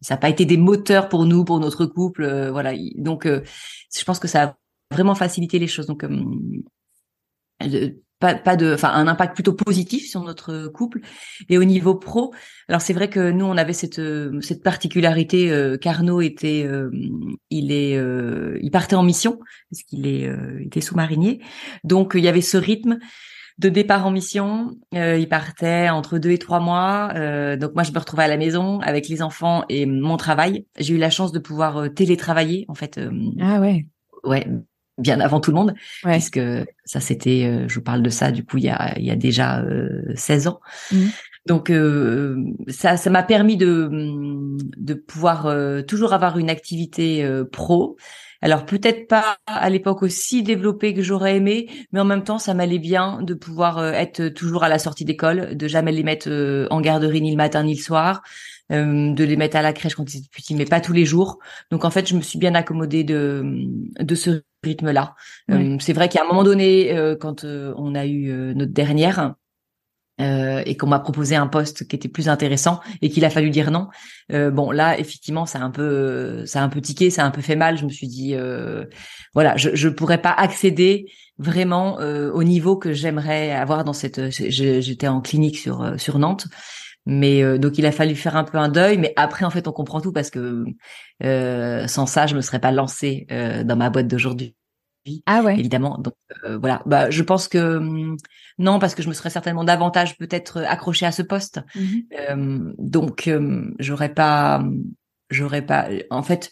ça 0.00 0.14
n'a 0.14 0.18
pas 0.18 0.28
été 0.28 0.44
des 0.44 0.56
moteurs 0.56 1.08
pour 1.08 1.26
nous, 1.26 1.44
pour 1.44 1.58
notre 1.58 1.84
couple, 1.84 2.50
voilà. 2.52 2.72
Donc, 2.94 3.26
je 3.26 4.04
pense 4.04 4.20
que 4.20 4.28
ça 4.28 4.44
a 4.44 4.56
vraiment 4.90 5.14
faciliter 5.14 5.58
les 5.58 5.66
choses. 5.66 5.86
Donc, 5.86 6.04
euh, 6.04 7.90
pas, 8.18 8.34
pas 8.34 8.56
de, 8.56 8.74
enfin, 8.74 8.90
un 8.92 9.06
impact 9.06 9.34
plutôt 9.34 9.52
positif 9.52 10.08
sur 10.08 10.22
notre 10.22 10.68
couple. 10.68 11.00
Et 11.48 11.58
au 11.58 11.64
niveau 11.64 11.94
pro, 11.94 12.34
alors 12.68 12.80
c'est 12.80 12.92
vrai 12.92 13.08
que 13.08 13.30
nous, 13.30 13.44
on 13.44 13.56
avait 13.56 13.72
cette 13.72 14.00
cette 14.40 14.62
particularité. 14.62 15.50
Euh, 15.50 15.76
Carnot 15.76 16.20
était, 16.20 16.64
euh, 16.66 16.90
il 17.50 17.70
est, 17.72 17.96
euh, 17.96 18.58
il 18.60 18.70
partait 18.70 18.96
en 18.96 19.02
mission 19.02 19.38
parce 19.70 19.82
qu'il 19.84 20.06
est, 20.06 20.28
était 20.64 20.80
sous-marinier. 20.80 21.40
Donc, 21.84 22.12
il 22.14 22.24
y 22.24 22.28
avait 22.28 22.40
ce 22.40 22.56
rythme 22.56 22.98
de 23.58 23.68
départ 23.68 24.06
en 24.06 24.10
mission. 24.12 24.70
il 24.92 25.28
partait 25.28 25.88
entre 25.88 26.18
deux 26.18 26.30
et 26.30 26.38
trois 26.38 26.60
mois. 26.60 27.12
donc 27.56 27.74
moi, 27.74 27.82
je 27.82 27.90
me 27.92 27.98
retrouvais 27.98 28.24
à 28.24 28.28
la 28.28 28.36
maison 28.36 28.78
avec 28.80 29.08
les 29.08 29.20
enfants 29.20 29.64
et 29.68 29.84
mon 29.84 30.16
travail. 30.16 30.64
J'ai 30.78 30.94
eu 30.94 30.98
la 30.98 31.10
chance 31.10 31.32
de 31.32 31.40
pouvoir 31.40 31.92
télétravailler 31.92 32.66
en 32.68 32.74
fait. 32.74 33.00
ah 33.40 33.60
ouais. 33.60 33.86
Ouais, 34.24 34.46
bien 34.98 35.20
avant 35.20 35.40
tout 35.40 35.50
le 35.50 35.56
monde, 35.56 35.74
puisque 36.02 36.40
ça 36.84 37.00
c'était, 37.00 37.44
euh, 37.44 37.68
je 37.68 37.74
vous 37.76 37.82
parle 37.82 38.02
de 38.02 38.10
ça 38.10 38.30
du 38.30 38.44
coup 38.44 38.58
il 38.58 38.64
y 38.64 38.68
a, 38.68 38.98
il 38.98 39.04
y 39.04 39.10
a 39.10 39.16
déjà 39.16 39.64
16 40.14 40.46
euh, 40.46 40.50
ans. 40.50 40.60
Mmh. 40.92 41.06
Donc 41.46 41.70
euh, 41.70 42.36
ça, 42.68 42.96
ça 42.96 43.08
m'a 43.10 43.22
permis 43.22 43.56
de 43.56 43.88
de 44.76 44.94
pouvoir 44.94 45.54
toujours 45.86 46.12
avoir 46.12 46.38
une 46.38 46.50
activité 46.50 47.26
pro. 47.52 47.96
Alors 48.40 48.66
peut-être 48.66 49.08
pas 49.08 49.38
à 49.46 49.68
l'époque 49.68 50.02
aussi 50.02 50.42
développée 50.42 50.94
que 50.94 51.02
j'aurais 51.02 51.36
aimé, 51.36 51.68
mais 51.92 52.00
en 52.00 52.04
même 52.04 52.22
temps 52.22 52.38
ça 52.38 52.54
m'allait 52.54 52.78
bien 52.78 53.22
de 53.22 53.34
pouvoir 53.34 53.84
être 53.94 54.28
toujours 54.28 54.62
à 54.62 54.68
la 54.68 54.78
sortie 54.78 55.04
d'école, 55.04 55.56
de 55.56 55.68
jamais 55.68 55.90
les 55.90 56.02
mettre 56.02 56.28
en 56.70 56.80
garderie 56.80 57.22
ni 57.22 57.30
le 57.30 57.36
matin 57.36 57.64
ni 57.64 57.74
le 57.74 57.82
soir, 57.82 58.22
euh, 58.70 59.14
de 59.14 59.24
les 59.24 59.36
mettre 59.36 59.56
à 59.56 59.62
la 59.62 59.72
crèche 59.72 59.94
quand 59.94 60.12
ils 60.12 60.18
étaient 60.18 60.28
petits, 60.30 60.54
mais 60.54 60.66
pas 60.66 60.82
tous 60.82 60.92
les 60.92 61.06
jours. 61.06 61.38
Donc 61.70 61.86
en 61.86 61.90
fait, 61.90 62.06
je 62.06 62.14
me 62.14 62.20
suis 62.20 62.38
bien 62.38 62.54
accommodée 62.54 63.02
de 63.02 63.42
de 63.98 64.14
ce 64.14 64.42
rythme-là. 64.64 65.14
Euh, 65.50 65.76
c'est 65.80 65.92
vrai 65.92 66.08
qu'à 66.08 66.22
un 66.22 66.26
moment 66.26 66.44
donné, 66.44 66.96
euh, 66.96 67.16
quand 67.16 67.44
on 67.44 67.94
a 67.94 68.06
eu 68.06 68.54
notre 68.54 68.72
dernière, 68.72 69.34
euh, 70.20 70.62
et 70.66 70.76
qu'on 70.76 70.88
m'a 70.88 70.98
proposé 70.98 71.36
un 71.36 71.46
poste 71.46 71.86
qui 71.86 71.94
était 71.94 72.08
plus 72.08 72.28
intéressant 72.28 72.80
et 73.02 73.08
qu'il 73.08 73.24
a 73.24 73.30
fallu 73.30 73.50
dire 73.50 73.70
non. 73.70 73.86
Euh, 74.32 74.50
bon 74.50 74.72
là 74.72 74.98
effectivement 74.98 75.46
ça 75.46 75.60
a 75.60 75.62
un 75.62 75.70
peu 75.70 76.44
ça 76.44 76.60
a 76.60 76.64
un 76.64 76.68
peu 76.68 76.80
tiqué, 76.80 77.08
ça 77.08 77.22
a 77.22 77.26
un 77.26 77.30
peu 77.30 77.40
fait 77.40 77.54
mal. 77.54 77.78
Je 77.78 77.84
me 77.84 77.88
suis 77.88 78.08
dit 78.08 78.34
euh, 78.34 78.84
voilà 79.32 79.56
je 79.56 79.76
je 79.76 79.88
pourrais 79.88 80.20
pas 80.20 80.32
accéder 80.32 81.06
vraiment 81.38 81.98
au 81.98 82.42
niveau 82.42 82.76
que 82.76 82.92
j'aimerais 82.92 83.52
avoir 83.52 83.84
dans 83.84 83.92
cette. 83.92 84.30
J'étais 84.30 85.06
en 85.06 85.20
clinique 85.20 85.56
sur 85.56 85.94
sur 85.96 86.18
Nantes 86.18 86.48
mais 87.06 87.42
euh, 87.42 87.58
donc 87.58 87.78
il 87.78 87.86
a 87.86 87.92
fallu 87.92 88.14
faire 88.14 88.36
un 88.36 88.44
peu 88.44 88.58
un 88.58 88.68
deuil, 88.68 88.98
mais 88.98 89.14
après 89.16 89.44
en 89.44 89.50
fait 89.50 89.66
on 89.66 89.72
comprend 89.72 90.00
tout 90.00 90.12
parce 90.12 90.30
que 90.30 90.66
euh, 91.24 91.86
sans 91.86 92.06
ça 92.06 92.26
je 92.26 92.36
me 92.36 92.42
serais 92.42 92.60
pas 92.60 92.70
lancée 92.70 93.26
euh, 93.32 93.64
dans 93.64 93.76
ma 93.76 93.90
boîte 93.90 94.08
d'aujourd'hui. 94.08 94.54
Ah 95.24 95.40
ouais. 95.42 95.58
Évidemment. 95.58 95.96
Donc 95.96 96.12
voilà. 96.60 96.82
Bah 96.84 97.08
je 97.08 97.22
pense 97.22 97.48
que 97.48 97.78
hum, 97.78 98.18
non 98.58 98.78
parce 98.78 98.94
que 98.94 99.02
je 99.02 99.08
me 99.08 99.14
serais 99.14 99.30
certainement 99.30 99.64
davantage 99.64 100.18
peut-être 100.18 100.58
accrochée 100.58 101.06
à 101.06 101.12
ce 101.12 101.22
poste. 101.22 101.60
Mmh 101.74 102.72
donc 102.78 103.30
j'aurais 103.78 104.12
pas, 104.12 104.62
j'aurais 105.30 105.62
pas. 105.62 105.88
En 106.10 106.22
fait, 106.22 106.50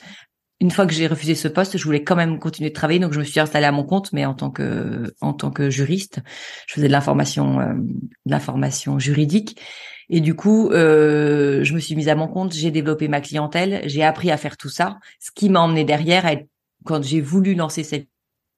une 0.61 0.71
fois 0.71 0.87
que 0.87 0.95
j'ai 0.95 1.07
refusé 1.07 1.35
ce 1.35 1.49
poste, 1.49 1.77
je 1.77 1.85
voulais 1.85 2.03
quand 2.03 2.17
même 2.17 2.39
continuer 2.39 2.71
de 2.71 2.75
travailler, 2.75 2.99
donc 2.99 3.13
je 3.13 3.19
me 3.19 3.25
suis 3.25 3.41
installée 3.41 3.67
à 3.67 3.73
mon 3.73 3.85
compte, 3.85 4.11
mais 4.15 4.25
en 4.25 4.33
tant 4.33 4.51
que 4.51 5.13
en 5.21 5.35
tant 5.35 5.51
que 5.51 5.69
juriste, 5.69 6.21
je 6.67 6.75
faisais 6.75 6.87
de 6.87 6.93
l'information, 6.93 7.59
de 7.59 8.31
l'information 8.31 8.99
juridique. 8.99 9.61
Et 10.09 10.21
du 10.21 10.35
coup, 10.35 10.71
euh, 10.71 11.65
je 11.65 11.75
me 11.75 11.81
suis 11.81 11.97
mise 11.97 12.09
à 12.09 12.15
mon 12.15 12.29
compte, 12.29 12.53
j'ai 12.53 12.71
développé 12.71 13.09
ma 13.09 13.21
clientèle, 13.21 13.83
j'ai 13.87 14.05
appris 14.05 14.31
à 14.31 14.37
faire 14.37 14.57
tout 14.57 14.69
ça, 14.69 14.99
ce 15.19 15.31
qui 15.33 15.49
m'a 15.49 15.61
emmené 15.61 15.85
derrière, 15.85 16.31
quand 16.85 17.03
j'ai 17.03 17.21
voulu 17.21 17.55
lancer 17.55 17.83
cette 17.83 18.09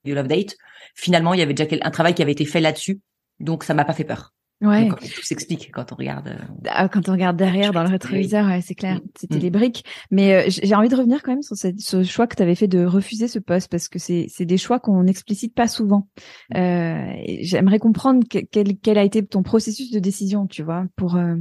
Love 0.05 0.27
Date, 0.27 0.55
finalement, 0.95 1.33
il 1.33 1.39
y 1.39 1.43
avait 1.43 1.53
déjà 1.53 1.69
un 1.81 1.91
travail 1.91 2.13
qui 2.13 2.21
avait 2.21 2.31
été 2.31 2.45
fait 2.45 2.61
là-dessus, 2.61 2.99
donc 3.39 3.63
ça 3.63 3.73
m'a 3.73 3.85
pas 3.85 3.93
fait 3.93 4.03
peur. 4.03 4.33
Ouais. 4.61 4.89
tout 4.89 5.23
s'explique 5.23 5.71
quand 5.71 5.93
on 5.93 5.95
regarde. 5.95 6.27
Euh, 6.27 6.67
ah, 6.67 6.89
quand 6.89 7.07
on 7.07 7.13
regarde 7.13 7.37
derrière 7.37 7.71
dans 7.71 7.83
le 7.83 7.89
rétroviseur, 7.89 8.45
ouais, 8.45 8.59
c'est 8.61 8.75
clair, 8.75 8.95
mm. 8.95 9.01
c'était 9.17 9.37
mm. 9.37 9.41
les 9.41 9.49
briques. 9.49 9.85
Mais 10.11 10.33
euh, 10.33 10.43
j'ai 10.47 10.75
envie 10.75 10.89
de 10.89 10.95
revenir 10.95 11.23
quand 11.23 11.31
même 11.31 11.41
sur 11.41 11.55
ce, 11.55 12.03
choix 12.03 12.27
que 12.27 12.35
tu 12.35 12.43
avais 12.43 12.55
fait 12.55 12.67
de 12.67 12.83
refuser 12.83 13.29
ce 13.29 13.39
poste 13.39 13.69
parce 13.69 13.87
que 13.87 13.99
c'est 13.99 14.27
des 14.39 14.57
choix 14.57 14.79
qu'on 14.79 15.03
n'explicite 15.03 15.55
pas 15.55 15.67
souvent. 15.67 16.09
Euh, 16.55 17.13
J'aimerais 17.41 17.79
comprendre 17.79 18.25
quel, 18.29 18.77
quel 18.77 18.97
a 18.97 19.03
été 19.03 19.25
ton 19.25 19.43
processus 19.43 19.91
de 19.91 19.99
décision, 19.99 20.45
tu 20.45 20.63
vois, 20.63 20.85
pour. 20.97 21.15
Euh, 21.15 21.35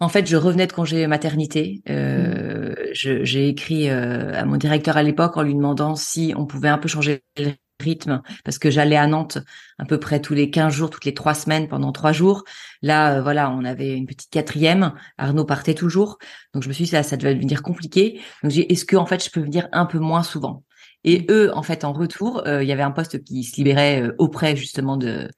en 0.00 0.08
fait, 0.08 0.26
je 0.26 0.36
revenais 0.36 0.66
de 0.66 0.72
congé 0.72 1.06
maternité. 1.06 1.82
Euh, 1.90 2.70
mm. 2.72 3.24
J'ai 3.24 3.48
écrit 3.48 3.90
à 3.90 4.44
mon 4.46 4.56
directeur 4.56 4.96
à 4.96 5.02
l'époque 5.02 5.36
en 5.36 5.42
lui 5.42 5.54
demandant 5.54 5.96
si 5.96 6.32
on 6.34 6.46
pouvait 6.46 6.68
un 6.68 6.78
peu 6.78 6.88
changer 6.88 7.20
le 7.36 7.50
rythme 7.80 8.22
parce 8.44 8.58
que 8.58 8.70
j'allais 8.70 8.96
à 8.96 9.06
Nantes 9.06 9.38
à 9.78 9.84
peu 9.84 9.98
près 9.98 10.20
tous 10.20 10.34
les 10.34 10.50
15 10.50 10.72
jours, 10.72 10.90
toutes 10.90 11.04
les 11.04 11.14
trois 11.14 11.34
semaines 11.34 11.68
pendant 11.68 11.92
trois 11.92 12.12
jours. 12.12 12.44
Là, 12.82 13.16
euh, 13.16 13.22
voilà, 13.22 13.50
on 13.50 13.64
avait 13.64 13.96
une 13.96 14.06
petite 14.06 14.30
quatrième. 14.30 14.92
Arnaud 15.18 15.44
partait 15.44 15.74
toujours. 15.74 16.18
Donc, 16.54 16.62
je 16.62 16.68
me 16.68 16.72
suis 16.72 16.84
dit, 16.84 16.90
ça, 16.90 17.02
ça 17.02 17.16
devait 17.16 17.34
devenir 17.34 17.62
compliqué. 17.62 18.20
Donc, 18.42 18.52
j'ai 18.52 18.72
est-ce 18.72 18.84
que, 18.84 18.96
en 18.96 19.06
fait, 19.06 19.24
je 19.24 19.30
peux 19.30 19.40
venir 19.40 19.68
un 19.72 19.86
peu 19.86 19.98
moins 19.98 20.22
souvent? 20.22 20.64
Et 21.04 21.26
eux, 21.30 21.50
en 21.54 21.62
fait, 21.62 21.84
en 21.84 21.92
retour, 21.92 22.42
euh, 22.46 22.62
il 22.62 22.68
y 22.68 22.72
avait 22.72 22.82
un 22.82 22.90
poste 22.90 23.22
qui 23.22 23.44
se 23.44 23.56
libérait 23.56 24.02
euh, 24.02 24.14
auprès, 24.18 24.56
justement, 24.56 24.96
de, 24.96 25.28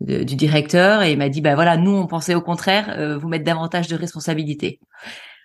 du 0.00 0.36
directeur 0.36 1.02
et 1.02 1.12
il 1.12 1.18
m'a 1.18 1.28
dit, 1.28 1.40
bah 1.40 1.54
voilà, 1.54 1.76
nous, 1.76 1.92
on 1.92 2.06
pensait 2.06 2.34
au 2.34 2.42
contraire, 2.42 3.18
vous 3.18 3.28
mettre 3.28 3.44
davantage 3.44 3.88
de 3.88 3.96
responsabilités. 3.96 4.80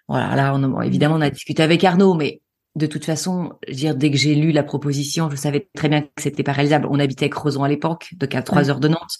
Voilà, 0.10 0.36
là, 0.36 0.53
on, 0.56 0.82
évidemment, 0.82 1.15
on 1.15 1.22
a 1.22 1.29
discuté 1.29 1.63
avec 1.63 1.84
Arnaud, 1.84 2.15
mais 2.15 2.41
de 2.75 2.85
toute 2.85 3.05
façon, 3.05 3.53
dire, 3.67 3.95
dès 3.95 4.11
que 4.11 4.17
j'ai 4.17 4.35
lu 4.35 4.51
la 4.51 4.63
proposition, 4.63 5.29
je 5.29 5.35
savais 5.35 5.69
très 5.75 5.89
bien 5.89 6.01
que 6.01 6.21
c'était 6.21 6.43
pas 6.43 6.51
réalisable. 6.51 6.88
On 6.89 6.99
habitait 6.99 7.29
Crozon 7.29 7.63
à 7.63 7.67
l'époque, 7.67 8.09
donc 8.15 8.35
à 8.35 8.41
trois 8.41 8.69
heures 8.69 8.79
de 8.79 8.88
Nantes. 8.88 9.17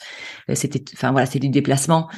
Euh, 0.50 0.56
c'était, 0.56 0.84
enfin 0.94 1.12
voilà, 1.12 1.26
c'était 1.26 1.40
du 1.40 1.50
déplacement. 1.50 2.10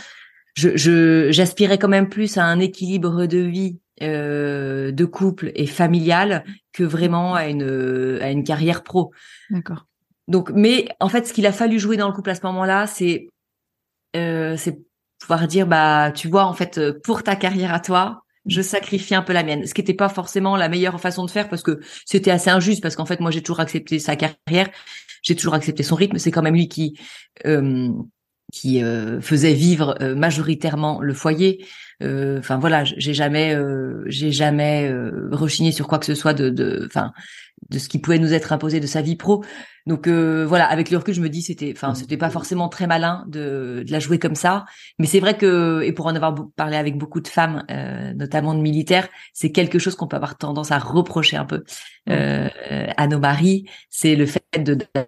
Je, 0.56 1.30
j'aspirais 1.32 1.78
quand 1.78 1.88
même 1.88 2.10
plus 2.10 2.38
à 2.38 2.44
un 2.44 2.60
équilibre 2.60 3.26
de 3.26 3.38
vie, 3.38 3.80
euh, 4.02 4.92
de 4.92 5.06
couple 5.06 5.52
et 5.56 5.66
familial 5.66 6.44
que 6.74 6.84
vraiment 6.84 7.36
à 7.36 7.48
une 7.48 8.20
à 8.22 8.30
une 8.30 8.44
carrière 8.44 8.84
pro. 8.84 9.12
D'accord. 9.50 9.86
Donc, 10.28 10.52
mais 10.54 10.90
en 11.00 11.08
fait, 11.08 11.26
ce 11.26 11.34
qu'il 11.34 11.46
a 11.46 11.54
fallu 11.54 11.80
jouer 11.80 11.96
dans 11.96 12.08
le 12.08 12.14
couple 12.14 12.32
à 12.32 12.36
ce 12.36 12.46
moment-là, 12.46 12.86
c'est 12.86 13.30
euh, 14.18 14.58
c'est 14.58 14.82
pouvoir 15.20 15.48
dire 15.48 15.68
bah 15.68 16.12
tu 16.12 16.28
vois 16.28 16.44
en 16.46 16.54
fait 16.54 16.82
pour 17.04 17.24
ta 17.24 17.38
carrière 17.38 17.74
à 17.74 17.80
toi 17.80 18.24
je 18.46 18.62
sacrifie 18.62 19.16
un 19.16 19.22
peu 19.22 19.34
la 19.34 19.44
mienne, 19.44 19.66
ce 19.66 19.74
qui 19.74 19.82
n'était 19.82 19.94
pas 19.94 20.10
forcément 20.10 20.58
la 20.58 20.70
meilleure 20.70 21.00
façon 21.00 21.26
de 21.26 21.32
faire 21.32 21.50
parce 21.50 21.62
que 21.62 21.80
c'était 22.06 22.32
assez 22.32 22.50
injuste 22.50 22.82
parce 22.82 22.96
qu'en 22.96 23.06
fait 23.06 23.20
moi 23.20 23.32
j'ai 23.32 23.42
toujours 23.42 23.60
accepté 23.60 24.00
sa 24.00 24.16
carrière, 24.16 24.70
j'ai 25.22 25.36
toujours 25.36 25.54
accepté 25.54 25.84
son 25.84 25.96
rythme, 25.96 26.18
c'est 26.18 26.32
quand 26.32 26.42
même 26.42 26.56
lui 26.56 26.68
qui 26.68 26.98
euh, 27.46 27.90
qui 28.52 28.84
euh, 28.84 29.22
faisait 29.22 29.54
vivre 29.54 29.96
euh, 30.02 30.14
majoritairement 30.16 31.02
le 31.02 31.14
foyer. 31.14 31.66
Enfin 32.04 32.58
voilà, 32.58 32.84
j'ai 32.84 33.14
jamais 33.14 33.56
j'ai 34.08 34.32
jamais 34.32 34.92
rechigné 35.32 35.72
sur 35.72 35.88
quoi 35.88 36.00
que 36.00 36.08
ce 36.08 36.16
soit 36.16 36.34
de 36.34 36.84
enfin 36.88 37.12
de 37.70 37.78
ce 37.78 37.90
qui 37.90 38.00
pouvait 38.00 38.18
nous 38.18 38.34
être 38.34 38.54
imposé 38.54 38.80
de 38.80 38.88
sa 38.88 39.04
vie 39.04 39.16
pro. 39.16 39.44
Donc 39.88 40.08
euh, 40.08 40.46
voilà, 40.46 40.66
avec 40.66 40.92
le 40.92 40.98
recul, 40.98 41.14
je 41.14 41.22
me 41.22 41.30
dis 41.30 41.42
c'était, 41.42 41.74
enfin, 41.76 41.96
c'était 41.96 42.18
pas 42.18 42.30
forcément 42.30 42.70
très 42.70 42.88
malin 42.88 43.26
de, 43.28 43.84
de 43.86 43.92
la 43.92 44.00
jouer 44.00 44.20
comme 44.20 44.36
ça. 44.36 44.66
Mais 45.00 45.08
c'est 45.08 45.20
vrai 45.20 45.38
que, 45.38 45.82
et 45.84 45.92
pour 45.92 46.06
en 46.06 46.16
avoir 46.16 46.36
parlé 46.56 46.78
avec 46.78 46.98
beaucoup 46.98 47.20
de 47.20 47.28
femmes, 47.28 47.66
euh, 47.72 48.14
notamment 48.14 48.54
de 48.54 48.62
militaires, 48.62 49.10
c'est 49.34 49.52
quelque 49.52 49.80
chose 49.80 49.96
qu'on 49.96 50.08
peut 50.08 50.16
avoir 50.16 50.38
tendance 50.38 50.72
à 50.72 50.78
reprocher 50.78 51.38
un 51.38 51.46
peu 51.46 51.64
euh, 52.10 52.50
à 52.96 53.08
nos 53.08 53.20
maris. 53.20 53.66
C'est 53.90 54.16
le 54.16 54.26
fait 54.26 54.44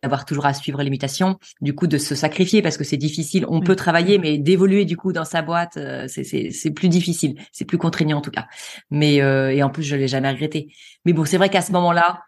d'avoir 0.02 0.26
toujours 0.26 0.46
à 0.46 0.54
suivre 0.54 0.82
l'imitation, 0.82 1.38
du 1.62 1.76
coup 1.76 1.88
de 1.88 1.98
se 1.98 2.16
sacrifier 2.16 2.62
parce 2.62 2.78
que 2.78 2.84
c'est 2.84 2.98
difficile. 2.98 3.46
On 3.50 3.62
peut 3.62 3.76
travailler, 3.76 4.18
mais 4.18 4.38
d'évoluer 4.38 4.86
du 4.86 4.98
coup 4.98 5.14
dans 5.14 5.26
sa 5.26 5.42
boîte, 5.42 5.78
c'est 6.08 6.24
c'est 6.24 6.72
plus 6.72 6.90
difficile, 6.90 7.36
c'est 7.52 7.66
plus 7.66 7.78
contraignant 7.78 8.18
en 8.18 8.22
tout 8.22 8.32
cas. 8.32 8.48
Mais 8.90 9.16
et 9.16 9.64
en 9.64 9.70
plus, 9.70 9.84
je 9.84 9.96
l'ai 9.96 10.08
jamais 10.08 10.30
regretté. 10.32 10.74
Mais 11.06 11.14
bon, 11.14 11.26
c'est 11.26 11.38
vrai 11.38 11.50
qu'à 11.50 11.62
ce 11.62 11.72
moment-là 11.74 12.22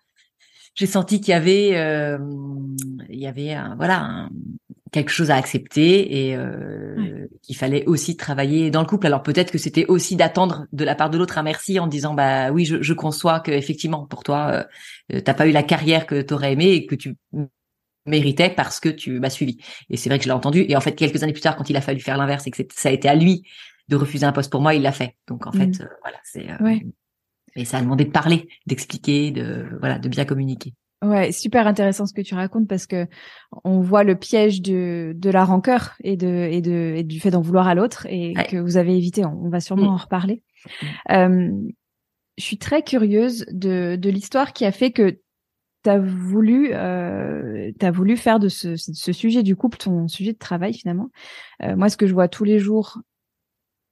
j'ai 0.76 0.86
senti 0.86 1.22
qu'il 1.22 1.32
y 1.32 1.34
avait, 1.34 1.72
euh, 1.76 2.18
il 3.10 3.20
y 3.20 3.28
avait 3.28 3.54
un, 3.54 3.76
voilà 3.76 4.30
quelque 4.92 5.10
chose 5.10 5.30
à 5.30 5.36
accepter 5.36 6.28
et 6.28 6.38
euh, 6.38 7.28
qu'il 7.42 7.58
fallait 7.58 7.86
aussi 7.86 8.16
travailler 8.16 8.72
dans 8.72 8.80
le 8.80 8.86
couple. 8.86 9.08
Alors 9.08 9.24
peut-être 9.24 9.52
que 9.52 9.58
c'était 9.58 9.86
aussi 9.88 10.16
d'attendre 10.16 10.68
de 10.72 10.86
la 10.86 10.96
part 10.96 11.10
de 11.10 11.18
l'autre 11.18 11.38
un 11.38 11.44
merci 11.44 11.80
en 11.80 11.88
disant 11.88 12.14
bah 12.14 12.52
oui, 12.52 12.64
je, 12.64 12.82
je 12.82 12.94
conçois 12.94 13.42
que 13.42 13.52
effectivement 13.52 14.06
pour 14.06 14.24
toi, 14.24 14.66
euh, 15.12 15.20
t'as 15.20 15.34
pas 15.34 15.48
eu 15.48 15.52
la 15.52 15.64
carrière 15.64 16.06
que 16.06 16.22
tu 16.22 16.34
aurais 16.34 16.54
aimé 16.54 16.72
et 16.72 16.86
que 16.86 16.96
tu 16.96 17.18
méritais 18.06 18.50
parce 18.50 18.80
que 18.80 18.88
tu 18.88 19.20
m'as 19.20 19.30
suivi. 19.30 19.58
Et 19.90 19.98
c'est 19.98 20.10
vrai 20.10 20.18
que 20.18 20.24
je 20.24 20.30
l'ai 20.30 20.36
entendu. 20.36 20.66
Et 20.68 20.78
en 20.78 20.82
fait, 20.82 20.94
quelques 20.94 21.24
années 21.24 21.34
plus 21.34 21.42
tard, 21.42 21.58
quand 21.58 21.70
il 21.70 21.76
a 21.76 21.82
fallu 21.82 22.00
faire 22.00 22.18
l'inverse 22.18 22.48
et 22.48 22.52
que 22.52 22.64
ça 22.74 22.90
a 22.90 22.92
été 22.92 23.10
à 23.10 23.16
lui 23.16 23.44
de 23.90 23.96
refuser 23.98 24.26
un 24.26 24.32
poste 24.32 24.52
pour 24.52 24.62
moi, 24.62 24.76
il 24.76 24.82
l'a 24.82 24.94
fait. 24.94 25.16
Donc 25.28 25.46
en 25.46 25.52
fait, 25.52 25.68
mmh. 25.68 25.82
euh, 25.82 25.88
voilà, 26.04 26.18
c'est 26.24 26.64
ouais. 26.64 26.86
Et 27.56 27.66
ça 27.66 27.78
a 27.78 27.82
demandé 27.82 28.06
de 28.06 28.12
parler, 28.12 28.48
d'expliquer, 28.66 29.32
de 29.32 29.66
voilà, 29.80 30.00
de 30.00 30.10
bien 30.10 30.26
communiquer. 30.26 30.74
Ouais, 31.04 31.32
super 31.32 31.68
intéressant 31.68 32.06
ce 32.06 32.14
que 32.14 32.22
tu 32.22 32.36
racontes 32.36 32.68
parce 32.68 32.88
que 32.88 33.08
on 33.64 33.82
voit 33.82 34.04
le 34.04 34.16
piège 34.16 34.62
de, 34.62 35.14
de 35.16 35.30
la 35.30 35.44
rancœur 35.44 35.96
et 36.04 36.18
de 36.18 36.48
et 36.50 36.62
de 36.62 36.94
et 36.96 37.04
du 37.04 37.20
fait 37.20 37.32
d'en 37.32 37.42
vouloir 37.42 37.68
à 37.68 37.76
l'autre 37.76 38.08
et 38.10 38.34
que 38.50 38.58
vous 38.58 38.78
avez 38.78 38.96
évité. 38.98 39.24
On, 39.26 39.50
va 39.50 39.60
sûrement 39.60 39.92
mm. 39.92 39.94
en 39.94 39.98
reparler. 39.98 40.42
Mm. 40.66 40.88
Euh, 41.12 41.52
je 42.38 42.44
suis 42.44 42.58
très 42.58 42.82
curieuse 42.82 43.46
de 43.52 43.98
de 43.98 44.10
l'histoire 44.10 44.54
qui 44.54 44.66
a 44.66 44.72
fait 44.72 44.92
que 44.92 45.20
tu 45.84 45.90
as 45.90 46.00
voulu 46.00 46.70
euh, 46.74 47.72
as 47.82 47.92
voulu 47.92 48.18
faire 48.18 48.40
de 48.40 48.50
ce, 48.50 48.76
ce 48.76 49.12
sujet 49.12 49.44
du 49.44 49.56
couple 49.56 49.78
ton 49.78 50.08
sujet 50.08 50.34
de 50.34 50.38
travail 50.38 50.74
finalement. 50.74 51.10
Euh, 51.62 51.76
moi, 51.76 51.90
ce 51.90 51.98
que 51.98 52.08
je 52.08 52.14
vois 52.14 52.30
tous 52.30 52.46
les 52.46 52.58
jours 52.58 53.00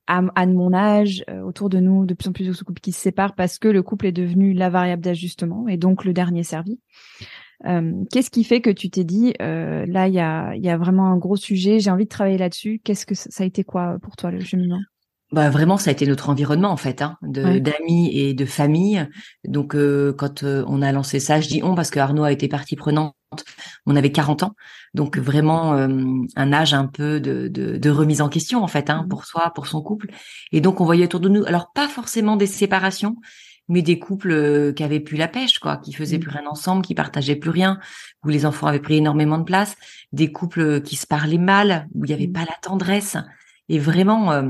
à, 0.07 0.45
mon 0.45 0.74
âge, 0.74 1.24
euh, 1.29 1.41
autour 1.41 1.69
de 1.69 1.79
nous, 1.79 2.05
de 2.05 2.13
plus 2.13 2.29
en 2.29 2.33
plus 2.33 2.45
de 2.45 2.63
couples 2.63 2.81
qui 2.81 2.91
se 2.91 3.00
séparent 3.00 3.36
parce 3.36 3.57
que 3.57 3.67
le 3.67 3.81
couple 3.83 4.07
est 4.07 4.12
devenu 4.12 4.53
la 4.53 4.69
variable 4.69 5.01
d'ajustement 5.01 5.67
et 5.67 5.77
donc 5.77 6.03
le 6.03 6.13
dernier 6.13 6.43
servi. 6.43 6.79
Euh, 7.65 7.93
Qu'est-ce 8.12 8.29
qui 8.29 8.43
fait 8.43 8.60
que 8.60 8.69
tu 8.69 8.89
t'es 8.89 9.05
dit, 9.05 9.33
euh, 9.41 9.86
là, 9.86 10.07
il 10.07 10.13
y 10.13 10.19
a, 10.19 10.55
y 10.55 10.69
a 10.69 10.77
vraiment 10.77 11.07
un 11.07 11.17
gros 11.17 11.38
sujet, 11.38 11.79
j'ai 11.79 11.91
envie 11.91 12.03
de 12.03 12.10
travailler 12.10 12.38
là-dessus. 12.38 12.81
Qu'est-ce 12.83 13.05
que 13.05 13.15
ça, 13.15 13.29
ça 13.29 13.43
a 13.43 13.48
été 13.48 13.63
quoi 13.63 13.98
pour 14.01 14.17
toi 14.17 14.31
le 14.31 14.41
cheminement? 14.41 14.81
Bah 15.34 15.50
vraiment, 15.50 15.78
ça 15.78 15.90
a 15.90 15.94
été 15.94 16.06
notre 16.06 16.30
environnement 16.30 16.70
en 16.70 16.78
fait, 16.78 17.02
hein, 17.02 17.18
de 17.24 17.58
d'amis 17.58 18.16
et 18.16 18.36
de 18.36 18.46
famille. 18.46 19.10
Donc 19.44 19.74
euh, 19.75 20.13
quand 20.13 20.44
euh, 20.44 20.63
on 20.68 20.84
a 20.84 20.92
lancé 20.92 21.20
ça, 21.20 21.42
je 21.42 21.48
dis 21.48 21.63
on 21.63 21.74
parce 21.74 21.90
que 21.90 22.00
Arnaud 22.00 22.24
a 22.24 22.32
été 22.32 22.48
partie 22.48 22.75
prenante. 22.75 23.16
On 23.88 23.96
avait 23.96 24.12
40 24.12 24.44
ans, 24.44 24.56
donc 24.94 25.18
vraiment 25.18 25.74
euh, 25.74 25.88
un 26.36 26.54
âge 26.54 26.75
un 26.75 26.86
peu 26.86 27.20
de, 27.20 27.48
de, 27.48 27.78
de, 27.78 27.90
remise 27.90 28.22
en 28.22 28.30
question 28.30 28.63
en 28.63 28.68
fait, 28.68 28.92
hein, 28.92 29.06
mmh. 29.06 29.08
pour 29.10 29.25
soi, 29.25 29.52
pour 29.56 29.66
son 29.66 29.82
couple. 29.82 30.12
Et 30.52 30.62
donc 30.62 30.82
on 30.82 30.86
voyait 30.86 31.06
autour 31.06 31.20
de 31.20 31.30
nous, 31.30 31.44
alors 31.46 31.72
pas 31.74 31.88
forcément 31.88 32.36
des 32.36 32.46
séparations, 32.46 33.16
mais 33.68 33.82
des 33.82 33.98
couples 33.98 34.72
qui 34.75 34.84
avaient 34.84 35.00
plus 35.00 35.18
la 35.18 35.28
pêche, 35.28 35.58
quoi, 35.58 35.78
qui 35.78 35.94
faisaient 35.94 36.18
mmh. 36.18 36.22
plus 36.22 36.30
rien 36.30 36.46
ensemble, 36.48 36.86
qui 36.86 36.94
partageaient 36.94 37.36
plus 37.36 37.50
rien, 37.50 37.80
où 38.24 38.30
les 38.30 38.46
enfants 38.46 38.68
avaient 38.68 38.80
pris 38.80 38.98
énormément 38.98 39.40
de 39.40 39.46
place, 39.46 39.78
des 40.12 40.32
couples 40.32 40.82
qui 40.84 40.96
se 40.96 41.08
parlaient 41.08 41.40
mal, 41.40 41.88
où 41.96 42.06
il 42.06 42.10
n'y 42.10 42.13
avait 42.13 42.28
mmh. 42.28 42.34
pas 42.34 42.42
la 42.42 42.58
tendresse. 42.62 43.18
Et 43.68 43.80
vraiment, 43.80 44.44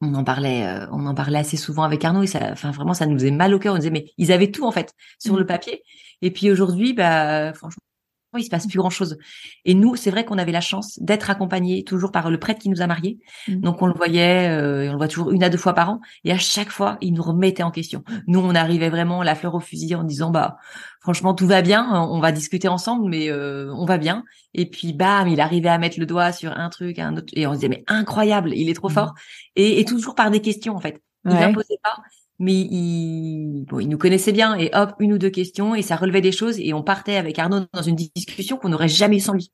on 0.00 0.14
en 0.14 0.24
parlait, 0.24 0.66
euh, 0.66 0.86
on 0.92 1.06
en 1.06 1.14
parlait 1.14 1.38
assez 1.38 1.56
souvent 1.56 1.82
avec 1.82 2.04
Arnaud 2.04 2.22
et 2.22 2.26
ça, 2.26 2.40
enfin 2.52 2.70
vraiment, 2.70 2.94
ça 2.94 3.06
nous 3.06 3.18
faisait 3.18 3.30
mal 3.30 3.54
au 3.54 3.58
cœur. 3.58 3.74
On 3.74 3.78
disait 3.78 3.90
mais 3.90 4.12
ils 4.16 4.32
avaient 4.32 4.50
tout 4.50 4.66
en 4.66 4.72
fait 4.72 4.94
sur 5.18 5.36
le 5.36 5.44
mmh. 5.44 5.46
papier. 5.46 5.82
Et 6.22 6.30
puis 6.30 6.50
aujourd'hui, 6.50 6.92
bah 6.94 7.52
franchement, 7.54 7.82
il 8.38 8.44
se 8.44 8.50
passe 8.50 8.66
plus 8.66 8.78
grand 8.78 8.90
chose. 8.90 9.18
Et 9.64 9.74
nous, 9.74 9.96
c'est 9.96 10.10
vrai 10.10 10.24
qu'on 10.24 10.38
avait 10.38 10.52
la 10.52 10.60
chance 10.60 10.98
d'être 11.00 11.30
accompagnés 11.30 11.84
toujours 11.84 12.12
par 12.12 12.30
le 12.30 12.38
prêtre 12.38 12.60
qui 12.60 12.68
nous 12.68 12.82
a 12.82 12.86
mariés. 12.86 13.18
Mmh. 13.46 13.60
Donc 13.60 13.82
on 13.82 13.86
le 13.86 13.94
voyait, 13.94 14.48
euh, 14.48 14.84
et 14.84 14.88
on 14.88 14.92
le 14.92 14.98
voit 14.98 15.08
toujours 15.08 15.30
une 15.30 15.42
à 15.42 15.48
deux 15.48 15.58
fois 15.58 15.74
par 15.74 15.90
an. 15.90 16.00
Et 16.24 16.32
à 16.32 16.38
chaque 16.38 16.70
fois, 16.70 16.98
il 17.00 17.14
nous 17.14 17.22
remettait 17.22 17.62
en 17.62 17.70
question. 17.70 18.02
Nous, 18.26 18.40
on 18.40 18.54
arrivait 18.54 18.90
vraiment 18.90 19.22
la 19.22 19.34
fleur 19.34 19.54
au 19.54 19.60
fusil 19.60 19.94
en 19.94 20.04
disant 20.04 20.30
bah 20.30 20.56
franchement 21.00 21.34
tout 21.34 21.46
va 21.46 21.62
bien, 21.62 21.88
on 22.10 22.20
va 22.20 22.32
discuter 22.32 22.68
ensemble, 22.68 23.08
mais 23.08 23.30
euh, 23.30 23.72
on 23.74 23.84
va 23.84 23.98
bien. 23.98 24.24
Et 24.54 24.66
puis 24.68 24.92
bam, 24.92 25.28
il 25.28 25.40
arrivait 25.40 25.68
à 25.68 25.78
mettre 25.78 25.98
le 26.00 26.06
doigt 26.06 26.32
sur 26.32 26.52
un 26.52 26.68
truc, 26.68 26.98
un 26.98 27.16
autre, 27.16 27.32
et 27.34 27.46
on 27.46 27.52
se 27.52 27.56
disait 27.56 27.68
mais 27.68 27.84
incroyable, 27.86 28.52
il 28.54 28.68
est 28.68 28.74
trop 28.74 28.88
mmh. 28.88 28.92
fort. 28.92 29.14
Et, 29.56 29.80
et, 29.80 29.84
toujours 29.84 30.14
par 30.14 30.30
des 30.30 30.40
questions 30.40 30.76
en 30.76 30.80
fait. 30.80 31.00
Il 31.24 31.32
n'imposait 31.32 31.78
pas 31.82 31.96
mais 32.38 32.54
il, 32.54 33.64
bon, 33.68 33.80
il 33.80 33.88
nous 33.88 33.98
connaissait 33.98 34.32
bien 34.32 34.56
et 34.56 34.70
hop, 34.72 34.92
une 35.00 35.12
ou 35.12 35.18
deux 35.18 35.30
questions 35.30 35.74
et 35.74 35.82
ça 35.82 35.96
relevait 35.96 36.20
des 36.20 36.32
choses 36.32 36.58
et 36.60 36.72
on 36.72 36.82
partait 36.82 37.16
avec 37.16 37.38
Arnaud 37.38 37.66
dans 37.72 37.82
une 37.82 37.96
discussion 37.96 38.56
qu'on 38.56 38.68
n'aurait 38.68 38.88
jamais 38.88 39.16
eu 39.16 39.20
sans 39.20 39.32
lui. 39.32 39.50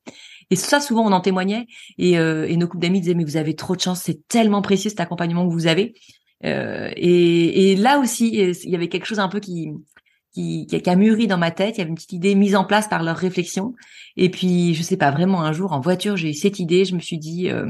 Et 0.51 0.57
ça, 0.57 0.81
souvent, 0.81 1.07
on 1.07 1.13
en 1.13 1.21
témoignait 1.21 1.67
et, 1.97 2.19
euh, 2.19 2.47
et 2.47 2.57
nos 2.57 2.69
couples 2.69 2.83
d'amis 2.83 3.01
disaient 3.01 3.15
mais 3.15 3.25
vous 3.25 3.39
avez 3.39 3.55
trop 3.55 3.75
de 3.75 3.81
chance, 3.81 4.03
c'est 4.03 4.29
tellement 4.29 4.61
précieux 4.61 4.91
cet 4.91 5.01
accompagnement 5.01 5.49
que 5.49 5.53
vous 5.53 5.67
avez. 5.67 5.95
Euh, 6.45 6.91
et, 6.97 7.73
et, 7.73 7.77
là 7.77 7.99
aussi, 7.99 8.29
il 8.29 8.71
y 8.71 8.75
avait 8.75 8.89
quelque 8.89 9.07
chose 9.07 9.19
un 9.19 9.29
peu 9.29 9.41
qui, 9.41 9.71
qui, 10.35 10.67
qui, 10.67 10.91
a 10.91 10.97
mûri 10.97 11.27
dans 11.27 11.39
ma 11.39 11.51
tête. 11.51 11.77
Il 11.77 11.79
y 11.79 11.81
avait 11.81 11.91
une 11.91 11.95
petite 11.95 12.13
idée 12.13 12.35
mise 12.35 12.57
en 12.57 12.65
place 12.65 12.89
par 12.89 13.03
leur 13.03 13.17
réflexion. 13.17 13.75
Et 14.17 14.31
puis, 14.31 14.75
je 14.75 14.83
sais 14.83 14.97
pas, 14.97 15.11
vraiment 15.11 15.43
un 15.43 15.53
jour 15.53 15.73
en 15.73 15.81
voiture, 15.81 16.17
j'ai 16.17 16.31
eu 16.31 16.35
cette 16.35 16.59
idée. 16.59 16.85
Je 16.85 16.95
me 16.95 17.01
suis 17.01 17.19
dit, 17.19 17.51
euh, 17.51 17.67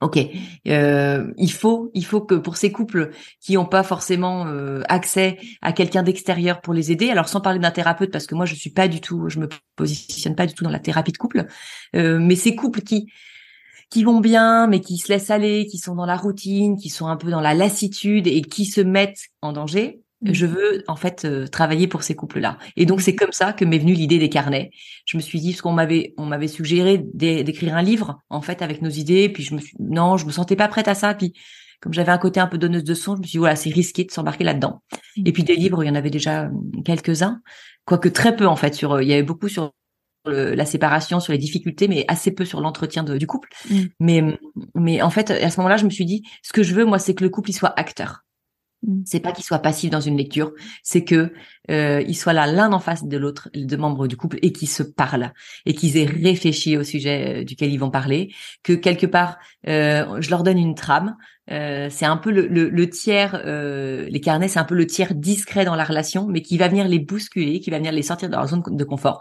Ok, 0.00 0.18
euh, 0.68 1.32
il 1.38 1.52
faut, 1.52 1.90
il 1.94 2.04
faut 2.04 2.20
que 2.20 2.34
pour 2.34 2.56
ces 2.56 2.70
couples 2.70 3.10
qui 3.40 3.54
n'ont 3.54 3.64
pas 3.64 3.82
forcément 3.82 4.46
euh, 4.46 4.82
accès 4.88 5.38
à 5.62 5.72
quelqu'un 5.72 6.02
d'extérieur 6.02 6.60
pour 6.60 6.74
les 6.74 6.92
aider, 6.92 7.10
alors 7.10 7.28
sans 7.28 7.40
parler 7.40 7.58
d'un 7.58 7.70
thérapeute 7.70 8.10
parce 8.10 8.26
que 8.26 8.34
moi 8.34 8.44
je 8.44 8.54
suis 8.54 8.70
pas 8.70 8.88
du 8.88 9.00
tout, 9.00 9.28
je 9.28 9.38
me 9.38 9.48
positionne 9.76 10.34
pas 10.34 10.46
du 10.46 10.52
tout 10.52 10.64
dans 10.64 10.70
la 10.70 10.80
thérapie 10.80 11.12
de 11.12 11.16
couple, 11.16 11.46
euh, 11.96 12.18
mais 12.20 12.36
ces 12.36 12.54
couples 12.54 12.82
qui 12.82 13.06
qui 13.90 14.02
vont 14.02 14.20
bien, 14.20 14.66
mais 14.66 14.80
qui 14.80 14.98
se 14.98 15.08
laissent 15.08 15.30
aller, 15.30 15.66
qui 15.66 15.78
sont 15.78 15.94
dans 15.94 16.06
la 16.06 16.16
routine, 16.16 16.76
qui 16.76 16.90
sont 16.90 17.06
un 17.06 17.16
peu 17.16 17.30
dans 17.30 17.40
la 17.40 17.54
lassitude 17.54 18.26
et 18.26 18.42
qui 18.42 18.66
se 18.66 18.80
mettent 18.80 19.28
en 19.40 19.52
danger, 19.52 20.03
je 20.24 20.46
veux 20.46 20.82
en 20.88 20.96
fait 20.96 21.24
euh, 21.24 21.46
travailler 21.46 21.86
pour 21.86 22.02
ces 22.02 22.14
couples-là. 22.14 22.58
Et 22.76 22.86
donc 22.86 23.00
c'est 23.00 23.14
comme 23.14 23.32
ça 23.32 23.52
que 23.52 23.64
m'est 23.64 23.78
venue 23.78 23.94
l'idée 23.94 24.18
des 24.18 24.28
carnets. 24.28 24.70
Je 25.06 25.16
me 25.16 25.22
suis 25.22 25.40
dit 25.40 25.52
parce 25.52 25.62
qu'on 25.62 25.72
m'avait 25.72 26.14
on 26.16 26.26
m'avait 26.26 26.48
suggéré 26.48 26.98
d'écrire 26.98 27.76
un 27.76 27.82
livre 27.82 28.20
en 28.30 28.40
fait 28.40 28.62
avec 28.62 28.82
nos 28.82 28.90
idées, 28.90 29.28
puis 29.28 29.42
je 29.42 29.54
me 29.54 29.60
suis 29.60 29.76
non, 29.78 30.16
je 30.16 30.26
me 30.26 30.32
sentais 30.32 30.56
pas 30.56 30.68
prête 30.68 30.88
à 30.88 30.94
ça, 30.94 31.14
puis 31.14 31.34
comme 31.80 31.92
j'avais 31.92 32.12
un 32.12 32.18
côté 32.18 32.40
un 32.40 32.46
peu 32.46 32.56
donneuse 32.56 32.84
de 32.84 32.94
son, 32.94 33.16
je 33.16 33.20
me 33.20 33.24
suis 33.24 33.32
dit 33.32 33.38
voilà, 33.38 33.56
c'est 33.56 33.70
risqué 33.70 34.04
de 34.04 34.10
s'embarquer 34.10 34.44
là-dedans. 34.44 34.82
Et 35.24 35.32
puis 35.32 35.44
des 35.44 35.56
livres, 35.56 35.84
il 35.84 35.88
y 35.88 35.90
en 35.90 35.94
avait 35.94 36.10
déjà 36.10 36.50
quelques-uns, 36.84 37.40
quoique 37.84 38.08
très 38.08 38.34
peu 38.34 38.46
en 38.46 38.56
fait 38.56 38.74
sur 38.74 38.92
euh, 38.92 39.02
il 39.02 39.08
y 39.08 39.12
avait 39.12 39.22
beaucoup 39.22 39.48
sur 39.48 39.72
la 40.26 40.64
séparation, 40.64 41.20
sur 41.20 41.32
les 41.32 41.38
difficultés, 41.38 41.88
mais 41.88 42.04
assez 42.08 42.30
peu 42.30 42.44
sur 42.44 42.60
l'entretien 42.60 43.02
du 43.02 43.26
couple. 43.26 43.50
Mais, 44.00 44.22
mais 44.74 45.02
en 45.02 45.10
fait, 45.10 45.30
à 45.30 45.50
ce 45.50 45.58
moment-là, 45.58 45.76
je 45.76 45.84
me 45.84 45.90
suis 45.90 46.06
dit, 46.06 46.22
ce 46.42 46.52
que 46.52 46.62
je 46.62 46.74
veux, 46.74 46.84
moi, 46.84 46.98
c'est 46.98 47.14
que 47.14 47.24
le 47.24 47.30
couple, 47.30 47.50
il 47.50 47.52
soit 47.52 47.78
acteur. 47.78 48.23
Mm. 48.86 49.02
C'est 49.04 49.20
pas 49.20 49.32
qu'ils 49.32 49.44
soient 49.44 49.58
passifs 49.58 49.90
dans 49.90 50.00
une 50.00 50.16
lecture, 50.16 50.52
c'est 50.82 51.04
que 51.04 51.32
euh, 51.70 52.02
ils 52.06 52.14
soient 52.14 52.32
là 52.32 52.46
l'un 52.46 52.72
en 52.72 52.80
face 52.80 53.04
de 53.04 53.16
l'autre, 53.16 53.48
les 53.54 53.64
deux 53.64 53.76
membres 53.76 54.06
du 54.06 54.16
couple, 54.16 54.38
et 54.42 54.52
qu'ils 54.52 54.68
se 54.68 54.82
parlent 54.82 55.32
et 55.66 55.74
qu'ils 55.74 55.96
aient 55.96 56.04
réfléchi 56.04 56.76
au 56.76 56.84
sujet 56.84 57.40
euh, 57.40 57.44
duquel 57.44 57.72
ils 57.72 57.78
vont 57.78 57.90
parler. 57.90 58.32
Que 58.62 58.72
quelque 58.72 59.06
part, 59.06 59.38
euh, 59.68 60.20
je 60.20 60.30
leur 60.30 60.42
donne 60.42 60.58
une 60.58 60.74
trame. 60.74 61.16
C'est 61.46 62.06
un 62.06 62.16
peu 62.16 62.30
le, 62.30 62.46
le, 62.46 62.88
tiers, 62.88 63.42
les 63.44 64.20
carnets, 64.22 64.48
c'est 64.48 64.58
un 64.58 64.64
peu 64.64 64.74
le 64.74 64.86
tiers 64.86 65.14
discret 65.14 65.66
dans 65.66 65.74
la 65.74 65.84
relation, 65.84 66.26
mais 66.26 66.40
qui 66.40 66.56
va 66.56 66.68
venir 66.68 66.88
les 66.88 66.98
bousculer, 66.98 67.60
qui 67.60 67.68
va 67.68 67.76
venir 67.76 67.92
les 67.92 68.00
sortir 68.00 68.30
de 68.30 68.34
leur 68.34 68.48
zone 68.48 68.62
de 68.66 68.84
confort 68.84 69.20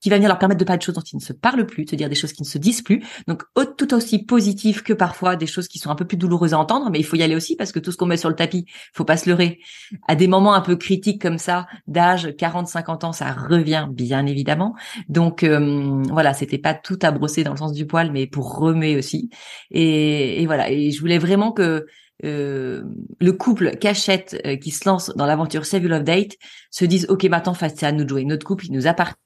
qui 0.00 0.10
va 0.10 0.16
venir 0.16 0.28
leur 0.28 0.38
permettre 0.38 0.58
de 0.58 0.64
parler 0.64 0.78
de 0.78 0.82
choses 0.82 0.94
dont 0.94 1.00
ils 1.00 1.16
ne 1.16 1.22
se 1.22 1.32
parlent 1.32 1.66
plus, 1.66 1.84
de 1.84 1.90
se 1.90 1.96
dire 1.96 2.08
des 2.08 2.14
choses 2.14 2.32
qui 2.32 2.42
ne 2.42 2.46
se 2.46 2.58
disent 2.58 2.82
plus. 2.82 3.02
Donc 3.26 3.42
tout 3.76 3.94
aussi 3.94 4.24
positif 4.24 4.82
que 4.82 4.92
parfois 4.92 5.36
des 5.36 5.46
choses 5.46 5.68
qui 5.68 5.78
sont 5.78 5.90
un 5.90 5.94
peu 5.94 6.04
plus 6.04 6.16
douloureuses 6.16 6.54
à 6.54 6.58
entendre, 6.58 6.90
mais 6.90 6.98
il 6.98 7.04
faut 7.04 7.16
y 7.16 7.22
aller 7.22 7.34
aussi 7.34 7.56
parce 7.56 7.72
que 7.72 7.78
tout 7.78 7.92
ce 7.92 7.96
qu'on 7.96 8.06
met 8.06 8.16
sur 8.16 8.28
le 8.28 8.34
tapis, 8.34 8.66
faut 8.92 9.04
pas 9.04 9.16
se 9.16 9.28
leurrer. 9.28 9.60
À 10.08 10.14
des 10.14 10.28
moments 10.28 10.54
un 10.54 10.60
peu 10.60 10.76
critiques 10.76 11.20
comme 11.20 11.38
ça, 11.38 11.66
d'âge 11.86 12.26
40-50 12.26 13.06
ans, 13.06 13.12
ça 13.12 13.32
revient 13.32 13.88
bien 13.90 14.26
évidemment. 14.26 14.74
Donc 15.08 15.42
euh, 15.42 16.02
voilà, 16.10 16.34
c'était 16.34 16.58
pas 16.58 16.74
tout 16.74 16.98
à 17.02 17.10
brosser 17.10 17.44
dans 17.44 17.52
le 17.52 17.58
sens 17.58 17.72
du 17.72 17.86
poil, 17.86 18.12
mais 18.12 18.26
pour 18.26 18.58
remuer 18.58 18.96
aussi. 18.96 19.30
Et, 19.70 20.42
et 20.42 20.46
voilà, 20.46 20.70
et 20.70 20.90
je 20.90 21.00
voulais 21.00 21.18
vraiment 21.18 21.52
que 21.52 21.86
euh, 22.24 22.82
le 23.20 23.32
couple 23.32 23.76
cachette 23.76 24.40
euh, 24.46 24.56
qui 24.56 24.70
se 24.70 24.88
lance 24.88 25.12
dans 25.16 25.26
l'aventure 25.26 25.66
Save 25.66 25.82
You 25.82 25.88
Love 25.88 26.04
Date 26.04 26.32
se 26.70 26.86
dise 26.86 27.06
ok 27.10 27.24
maintenant 27.24 27.52
c'est 27.52 27.84
à 27.84 27.92
nous 27.92 28.04
de 28.04 28.08
jouer 28.08 28.24
notre 28.24 28.46
couple 28.46 28.66
il 28.66 28.72
nous 28.72 28.86
appartient 28.86 29.16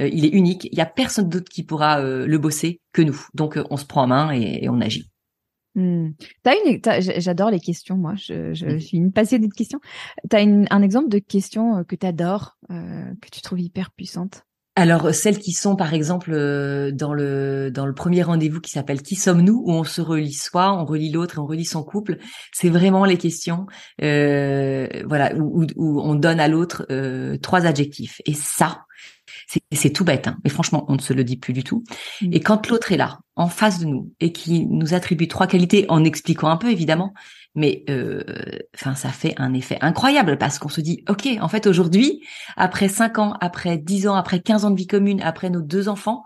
euh, 0.00 0.08
il 0.08 0.24
est 0.24 0.30
unique. 0.30 0.68
Il 0.70 0.78
y 0.78 0.80
a 0.80 0.86
personne 0.86 1.28
d'autre 1.28 1.50
qui 1.50 1.62
pourra 1.62 2.00
euh, 2.00 2.26
le 2.26 2.38
bosser 2.38 2.80
que 2.92 3.02
nous. 3.02 3.20
Donc 3.34 3.56
euh, 3.56 3.64
on 3.70 3.76
se 3.76 3.84
prend 3.84 4.04
en 4.04 4.06
main 4.08 4.32
et, 4.32 4.68
on 4.68 4.80
agit. 4.80 5.10
Hmm. 5.76 6.10
une, 6.46 6.80
j'adore 7.18 7.50
les 7.50 7.60
questions, 7.60 7.96
moi. 7.96 8.14
Je, 8.16 8.54
je 8.54 8.78
suis 8.78 8.96
une 8.96 9.12
passionnée 9.12 9.46
de 9.46 9.54
questions. 9.54 9.80
Tu 10.28 10.36
as 10.36 10.40
un 10.40 10.82
exemple 10.82 11.08
de 11.08 11.18
questions 11.18 11.84
que 11.84 11.94
tu 11.94 12.06
adores, 12.06 12.58
que 12.68 13.30
tu 13.30 13.40
trouves 13.40 13.60
hyper 13.60 13.92
puissantes 13.92 14.42
alors 14.76 15.14
celles 15.14 15.38
qui 15.38 15.52
sont 15.52 15.76
par 15.76 15.94
exemple 15.94 16.30
dans 16.92 17.12
le 17.12 17.70
dans 17.72 17.86
le 17.86 17.94
premier 17.94 18.22
rendez-vous 18.22 18.60
qui 18.60 18.70
s'appelle 18.70 19.02
Qui 19.02 19.16
sommes-nous 19.16 19.62
où 19.66 19.72
on 19.72 19.84
se 19.84 20.00
relie 20.00 20.32
soi, 20.32 20.72
on 20.72 20.84
relie 20.84 21.10
l'autre 21.10 21.36
et 21.36 21.40
on 21.40 21.46
relie 21.46 21.64
son 21.64 21.82
couple, 21.82 22.18
c'est 22.52 22.70
vraiment 22.70 23.04
les 23.04 23.18
questions 23.18 23.66
voilà 23.98 25.34
où, 25.36 25.66
où, 25.76 26.00
on 26.00 26.14
donne 26.14 26.40
à 26.40 26.48
l'autre 26.48 26.86
trois 27.42 27.66
adjectifs 27.66 28.20
et 28.24 28.34
ça 28.34 28.84
c'est 29.72 29.90
tout 29.90 30.04
bête, 30.04 30.28
hein. 30.28 30.38
mais 30.44 30.50
franchement, 30.50 30.84
on 30.88 30.94
ne 30.94 31.00
se 31.00 31.12
le 31.12 31.24
dit 31.24 31.36
plus 31.36 31.52
du 31.52 31.64
tout. 31.64 31.84
Mm. 32.20 32.32
Et 32.32 32.40
quand 32.40 32.68
l'autre 32.68 32.92
est 32.92 32.96
là, 32.96 33.18
en 33.36 33.48
face 33.48 33.80
de 33.80 33.86
nous, 33.86 34.12
et 34.20 34.32
qui 34.32 34.66
nous 34.66 34.94
attribue 34.94 35.28
trois 35.28 35.46
qualités, 35.46 35.86
en 35.88 36.04
expliquant 36.04 36.48
un 36.48 36.56
peu 36.56 36.70
évidemment, 36.70 37.14
mais 37.54 37.84
euh, 37.90 38.22
enfin, 38.74 38.94
ça 38.94 39.08
fait 39.08 39.34
un 39.38 39.52
effet 39.54 39.78
incroyable 39.80 40.38
parce 40.38 40.58
qu'on 40.58 40.68
se 40.68 40.80
dit, 40.80 41.04
ok, 41.08 41.28
en 41.40 41.48
fait, 41.48 41.66
aujourd'hui, 41.66 42.22
après 42.56 42.88
cinq 42.88 43.18
ans, 43.18 43.34
après 43.40 43.76
dix 43.76 44.06
ans, 44.06 44.14
après 44.14 44.40
quinze 44.40 44.64
ans 44.64 44.70
de 44.70 44.76
vie 44.76 44.86
commune, 44.86 45.20
après 45.20 45.50
nos 45.50 45.60
deux 45.60 45.88
enfants, 45.88 46.24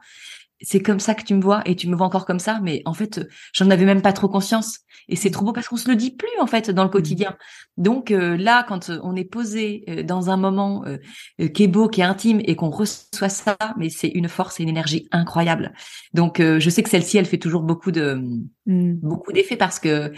c'est 0.61 0.80
comme 0.80 1.00
ça 1.00 1.14
que 1.14 1.25
tu 1.25 1.34
me 1.34 1.42
vois 1.42 1.62
et 1.66 1.76
tu 1.76 1.88
me 1.88 1.96
vois 1.96 2.06
encore 2.06 2.26
comme 2.26 2.38
ça, 2.38 2.61
mais 2.62 2.82
en 2.84 2.94
fait, 2.94 3.20
j'en 3.52 3.70
avais 3.70 3.84
même 3.84 4.02
pas 4.02 4.12
trop 4.12 4.28
conscience. 4.28 4.80
Et 5.08 5.16
c'est 5.16 5.30
trop 5.30 5.44
beau 5.44 5.52
parce 5.52 5.68
qu'on 5.68 5.76
se 5.76 5.88
le 5.88 5.96
dit 5.96 6.11
plus 6.11 6.28
en 6.40 6.46
fait 6.46 6.70
dans 6.70 6.82
le 6.82 6.88
mmh. 6.88 6.92
quotidien. 6.92 7.37
Donc 7.76 8.11
euh, 8.11 8.37
là, 8.37 8.64
quand 8.66 8.90
euh, 8.90 8.99
on 9.02 9.16
est 9.16 9.25
posé 9.25 9.84
euh, 9.88 10.02
dans 10.02 10.30
un 10.30 10.37
moment 10.37 10.84
qui 11.54 11.64
est 11.64 11.68
beau, 11.68 11.88
qui 11.88 12.00
est 12.00 12.04
intime 12.04 12.40
et 12.44 12.56
qu'on 12.56 12.70
reçoit 12.70 13.28
ça, 13.28 13.56
mais 13.76 13.90
c'est 13.90 14.08
une 14.08 14.28
force 14.28 14.61
et 14.61 14.62
une 14.62 14.68
énergie 14.68 15.08
incroyable. 15.12 15.73
Donc 16.12 16.40
je 16.40 16.70
sais 16.70 16.82
que 16.82 16.90
celle-ci, 16.90 17.18
elle 17.18 17.26
fait 17.26 17.38
toujours 17.38 17.62
beaucoup 17.62 17.90
de 17.90 18.14
mmh. 18.66 18.94
beaucoup 18.94 19.32
d'effets 19.32 19.56
parce 19.56 19.78
que 19.78 20.12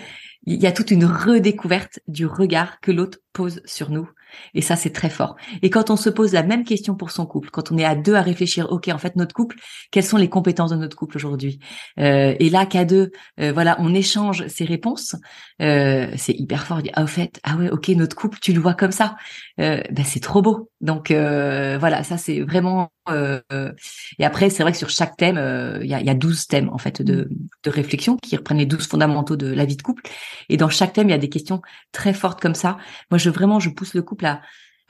il 0.47 0.63
y 0.63 0.67
a 0.67 0.73
toute 0.73 0.91
une 0.91 1.05
redécouverte 1.05 1.99
du 2.07 2.27
regard 2.27 2.81
que 2.81 2.93
l'autre 2.93 3.19
pose 3.33 3.61
sur 3.65 3.91
nous 3.91 4.09
et 4.55 4.63
ça, 4.63 4.77
c'est 4.77 4.91
très 4.91 5.11
fort. 5.11 5.37
Et 5.63 5.71
quand 5.71 5.91
on 5.91 5.97
se 5.97 6.11
pose 6.11 6.33
la 6.33 6.43
même 6.43 6.65
question 6.65 6.95
pour 6.95 7.11
son 7.11 7.27
couple, 7.27 7.51
quand 7.51 7.73
on 7.73 7.79
est 7.79 7.85
à 7.85 7.95
deux 7.95 8.15
à 8.15 8.23
réfléchir, 8.23 8.71
ok, 8.71 8.89
en 8.89 8.99
fait, 8.99 9.17
notre 9.17 9.35
couple, 9.35 9.57
quelles 9.91 10.05
sont 10.05 10.17
les 10.17 10.29
compétences 10.29 10.71
de 10.71 10.77
notre 10.77 10.97
couple 10.97 11.17
aujourd'hui? 11.17 11.59
Euh, 11.99 12.35
Et 12.39 12.51
là, 12.51 12.67
qu'à 12.67 12.85
deux, 12.85 13.11
euh, 13.41 13.53
voilà, 13.53 13.77
on 13.81 13.95
échange 13.95 14.47
ces 14.49 14.65
réponses. 14.65 15.17
Euh, 15.63 16.09
c'est 16.17 16.35
hyper 16.35 16.67
fort. 16.67 16.81
Ah, 16.95 17.05
au 17.05 17.07
fait, 17.07 17.41
ah 17.43 17.57
ouais, 17.57 17.71
ok, 17.71 17.89
notre 17.89 18.17
couple, 18.17 18.39
tu 18.41 18.53
le 18.53 18.61
vois 18.61 18.75
comme 18.75 18.93
ça. 18.93 19.17
ben, 19.59 19.83
c'est 20.05 20.21
trop 20.21 20.43
beau. 20.43 20.71
Donc 20.81 21.11
voilà, 21.11 22.03
ça 22.05 22.17
c'est 22.19 22.41
vraiment. 22.41 22.91
Et 23.09 24.25
après, 24.25 24.51
c'est 24.51 24.63
vrai 24.63 24.73
que 24.73 24.79
sur 24.79 24.91
chaque 24.91 25.17
thème, 25.17 25.37
il 25.83 25.89
y 25.89 25.95
a, 25.95 26.01
y, 26.01 26.11
a, 26.11 26.15
12 26.15 26.47
thèmes 26.47 26.69
en 26.71 26.79
fait 26.79 27.03
de, 27.03 27.29
de 27.63 27.71
réflexion 27.71 28.17
qui 28.17 28.37
reprennent 28.37 28.59
les 28.59 28.67
12 28.67 28.87
fondamentaux 28.87 29.37
de 29.37 29.53
la 29.53 29.65
vie 29.65 29.77
de 29.77 29.83
couple. 29.83 30.03
Et 30.49 30.57
dans 30.57 30.69
chaque 30.69 30.93
thème, 30.93 31.09
il 31.09 31.13
y 31.13 31.15
a 31.15 31.19
des 31.19 31.29
questions 31.29 31.61
très 31.93 32.15
fortes 32.15 32.41
comme 32.41 32.55
ça. 32.55 32.79
Moi, 33.11 33.19
je 33.19 33.31
vraiment, 33.31 33.61
je 33.61 33.71
pousse 33.71 33.95
le 33.95 34.03
couple 34.03 34.27
à, 34.27 34.41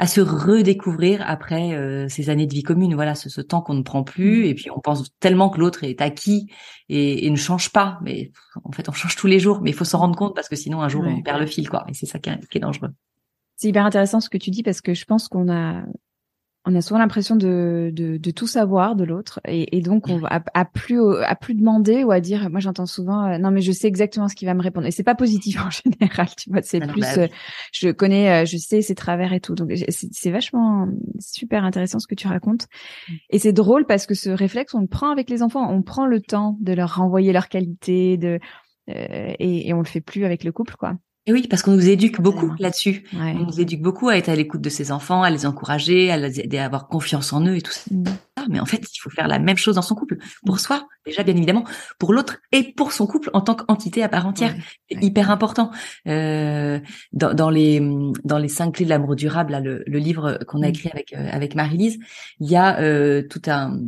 se 0.06 0.20
redécouvrir 0.20 1.24
après 1.26 1.72
euh, 1.72 2.06
ces 2.08 2.28
années 2.28 2.46
de 2.46 2.52
vie 2.52 2.62
commune. 2.62 2.94
Voilà, 2.94 3.14
ce, 3.14 3.40
temps 3.40 3.62
qu'on 3.62 3.74
ne 3.74 3.82
prend 3.82 4.04
plus. 4.04 4.42
Mmh. 4.42 4.46
Et 4.46 4.54
puis 4.54 4.70
on 4.70 4.80
pense 4.80 5.10
tellement 5.20 5.48
que 5.48 5.58
l'autre 5.58 5.84
est 5.84 6.02
acquis 6.02 6.50
et, 6.88 7.28
ne 7.30 7.36
change 7.36 7.70
pas. 7.70 7.98
Mais 8.02 8.30
en 8.62 8.72
fait, 8.72 8.88
on 8.88 8.92
change 8.92 9.16
tous 9.16 9.26
les 9.26 9.40
jours. 9.40 9.60
Mais 9.62 9.70
il 9.70 9.74
faut 9.74 9.84
s'en 9.84 9.98
rendre 9.98 10.16
compte 10.16 10.34
parce 10.34 10.48
que 10.48 10.56
sinon 10.56 10.82
un 10.82 10.88
jour 10.88 11.04
on 11.06 11.22
perd 11.22 11.40
le 11.40 11.46
fil, 11.46 11.68
quoi. 11.68 11.84
Et 11.88 11.94
c'est 11.94 12.06
ça 12.06 12.18
qui 12.18 12.30
est 12.30 12.60
dangereux. 12.60 12.90
C'est 13.56 13.68
hyper 13.68 13.86
intéressant 13.86 14.20
ce 14.20 14.28
que 14.28 14.36
tu 14.36 14.50
dis 14.50 14.62
parce 14.62 14.82
que 14.82 14.92
je 14.92 15.06
pense 15.06 15.28
qu'on 15.28 15.50
a 15.50 15.82
on 16.66 16.74
a 16.74 16.82
souvent 16.82 16.98
l'impression 16.98 17.36
de, 17.36 17.90
de, 17.92 18.16
de, 18.16 18.30
tout 18.32 18.48
savoir 18.48 18.96
de 18.96 19.04
l'autre 19.04 19.40
et, 19.46 19.76
et, 19.76 19.80
donc 19.80 20.08
on 20.08 20.20
à, 20.24 20.64
plus 20.64 21.00
à 21.22 21.36
plus 21.36 21.54
demander 21.54 22.02
ou 22.02 22.10
à 22.10 22.18
dire 22.20 22.50
moi 22.50 22.58
j'entends 22.58 22.86
souvent 22.86 23.24
euh, 23.24 23.38
non 23.38 23.52
mais 23.52 23.60
je 23.60 23.70
sais 23.70 23.86
exactement 23.86 24.26
ce 24.26 24.34
qu'il 24.34 24.46
va 24.46 24.54
me 24.54 24.62
répondre. 24.62 24.86
Et 24.86 24.90
c'est 24.90 25.04
pas 25.04 25.14
positif 25.14 25.58
en 25.64 25.70
général 25.70 26.28
tu 26.36 26.50
vois 26.50 26.62
c'est 26.62 26.82
ah 26.82 26.88
plus 26.88 27.00
bah 27.00 27.18
euh, 27.18 27.28
je 27.72 27.90
connais 27.90 28.42
euh, 28.42 28.44
je 28.44 28.56
sais 28.56 28.82
ses 28.82 28.96
travers 28.96 29.32
et 29.32 29.40
tout. 29.40 29.54
Donc 29.54 29.72
c'est 29.88 30.30
vachement 30.30 30.88
super 31.20 31.64
intéressant 31.64 32.00
ce 32.00 32.08
que 32.08 32.16
tu 32.16 32.26
racontes. 32.26 32.66
Mm. 33.08 33.12
et 33.30 33.38
c'est 33.38 33.52
drôle 33.52 33.86
parce 33.86 34.06
que 34.06 34.14
ce 34.14 34.30
réflexe 34.30 34.74
on 34.74 34.80
le 34.80 34.88
prend 34.88 35.10
avec 35.10 35.30
les 35.30 35.42
enfants. 35.42 35.70
On 35.72 35.82
prend 35.82 36.06
le 36.06 36.20
temps 36.20 36.58
de 36.60 36.72
leur 36.72 36.96
renvoyer 36.96 37.32
leurs 37.32 37.48
qualités 37.48 38.16
de 38.16 38.40
et, 38.88 39.68
et 39.68 39.74
on 39.74 39.78
le 39.78 39.84
fait 39.84 40.00
plus 40.00 40.24
avec 40.24 40.44
le 40.44 40.52
couple 40.52 40.74
quoi 40.76 40.96
et 41.28 41.32
oui, 41.32 41.48
parce 41.48 41.62
qu'on 41.62 41.72
nous 41.72 41.88
éduque 41.88 42.20
beaucoup 42.20 42.52
là-dessus. 42.60 43.02
On 43.12 43.46
nous 43.46 43.60
éduque 43.60 43.82
beaucoup 43.82 44.08
à 44.08 44.16
être 44.16 44.28
à 44.28 44.36
l'écoute 44.36 44.60
de 44.60 44.68
ses 44.68 44.92
enfants, 44.92 45.24
à 45.24 45.30
les 45.30 45.44
encourager, 45.44 46.08
à 46.12 46.16
les 46.16 46.38
aider 46.38 46.58
à 46.58 46.66
avoir 46.66 46.86
confiance 46.86 47.32
en 47.32 47.44
eux 47.44 47.56
et 47.56 47.62
tout 47.62 47.72
ça. 47.72 47.82
Mm. 47.90 48.04
Mais 48.48 48.60
en 48.60 48.64
fait, 48.64 48.80
il 48.94 48.98
faut 49.00 49.10
faire 49.10 49.26
la 49.26 49.40
même 49.40 49.56
chose 49.56 49.74
dans 49.74 49.82
son 49.82 49.96
couple. 49.96 50.18
Pour 50.44 50.54
mm. 50.54 50.58
soi, 50.58 50.86
déjà, 51.04 51.24
bien 51.24 51.34
évidemment, 51.34 51.64
pour 51.98 52.12
l'autre 52.12 52.38
et 52.52 52.72
pour 52.72 52.92
son 52.92 53.08
couple 53.08 53.30
en 53.32 53.40
tant 53.40 53.56
qu'entité 53.56 54.04
à 54.04 54.08
part 54.08 54.24
entière. 54.24 54.54
C'est 54.88 55.02
hyper 55.02 55.32
important. 55.32 55.72
Euh, 56.06 56.78
dans, 57.12 57.34
dans, 57.34 57.50
les 57.50 57.80
dans 58.22 58.38
les 58.38 58.48
cinq 58.48 58.76
clés 58.76 58.84
de 58.84 58.90
l'amour 58.90 59.16
durable, 59.16 59.50
là, 59.50 59.58
le, 59.58 59.82
le 59.84 59.98
livre 59.98 60.38
qu'on 60.46 60.62
a 60.62 60.66
mm. 60.66 60.70
écrit 60.70 60.90
avec 60.90 61.12
euh, 61.12 61.28
avec 61.32 61.56
Marie-Lise, 61.56 61.98
il 62.38 62.48
y 62.48 62.54
a 62.54 62.78
euh, 62.78 63.22
tout 63.28 63.42
un 63.48 63.80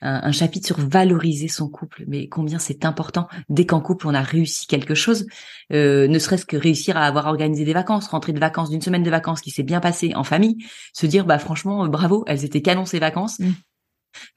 un, 0.00 0.32
chapitre 0.32 0.66
sur 0.66 0.78
valoriser 0.78 1.48
son 1.48 1.68
couple, 1.68 2.04
mais 2.06 2.28
combien 2.28 2.58
c'est 2.58 2.84
important 2.84 3.28
dès 3.48 3.66
qu'en 3.66 3.80
couple 3.80 4.06
on 4.06 4.14
a 4.14 4.22
réussi 4.22 4.66
quelque 4.66 4.94
chose, 4.94 5.26
euh, 5.72 6.08
ne 6.08 6.18
serait-ce 6.18 6.46
que 6.46 6.56
réussir 6.56 6.96
à 6.96 7.04
avoir 7.04 7.26
organisé 7.26 7.64
des 7.64 7.72
vacances, 7.72 8.08
rentrer 8.08 8.32
de 8.32 8.40
vacances 8.40 8.70
d'une 8.70 8.80
semaine 8.80 9.02
de 9.02 9.10
vacances 9.10 9.40
qui 9.40 9.50
s'est 9.50 9.62
bien 9.62 9.80
passée 9.80 10.12
en 10.14 10.24
famille, 10.24 10.56
se 10.92 11.06
dire 11.06 11.26
bah 11.26 11.38
franchement 11.38 11.84
euh, 11.84 11.88
bravo, 11.88 12.24
elles 12.26 12.44
étaient 12.44 12.62
canon 12.62 12.84
ces 12.84 12.98
vacances. 12.98 13.38
Mmh. 13.38 13.52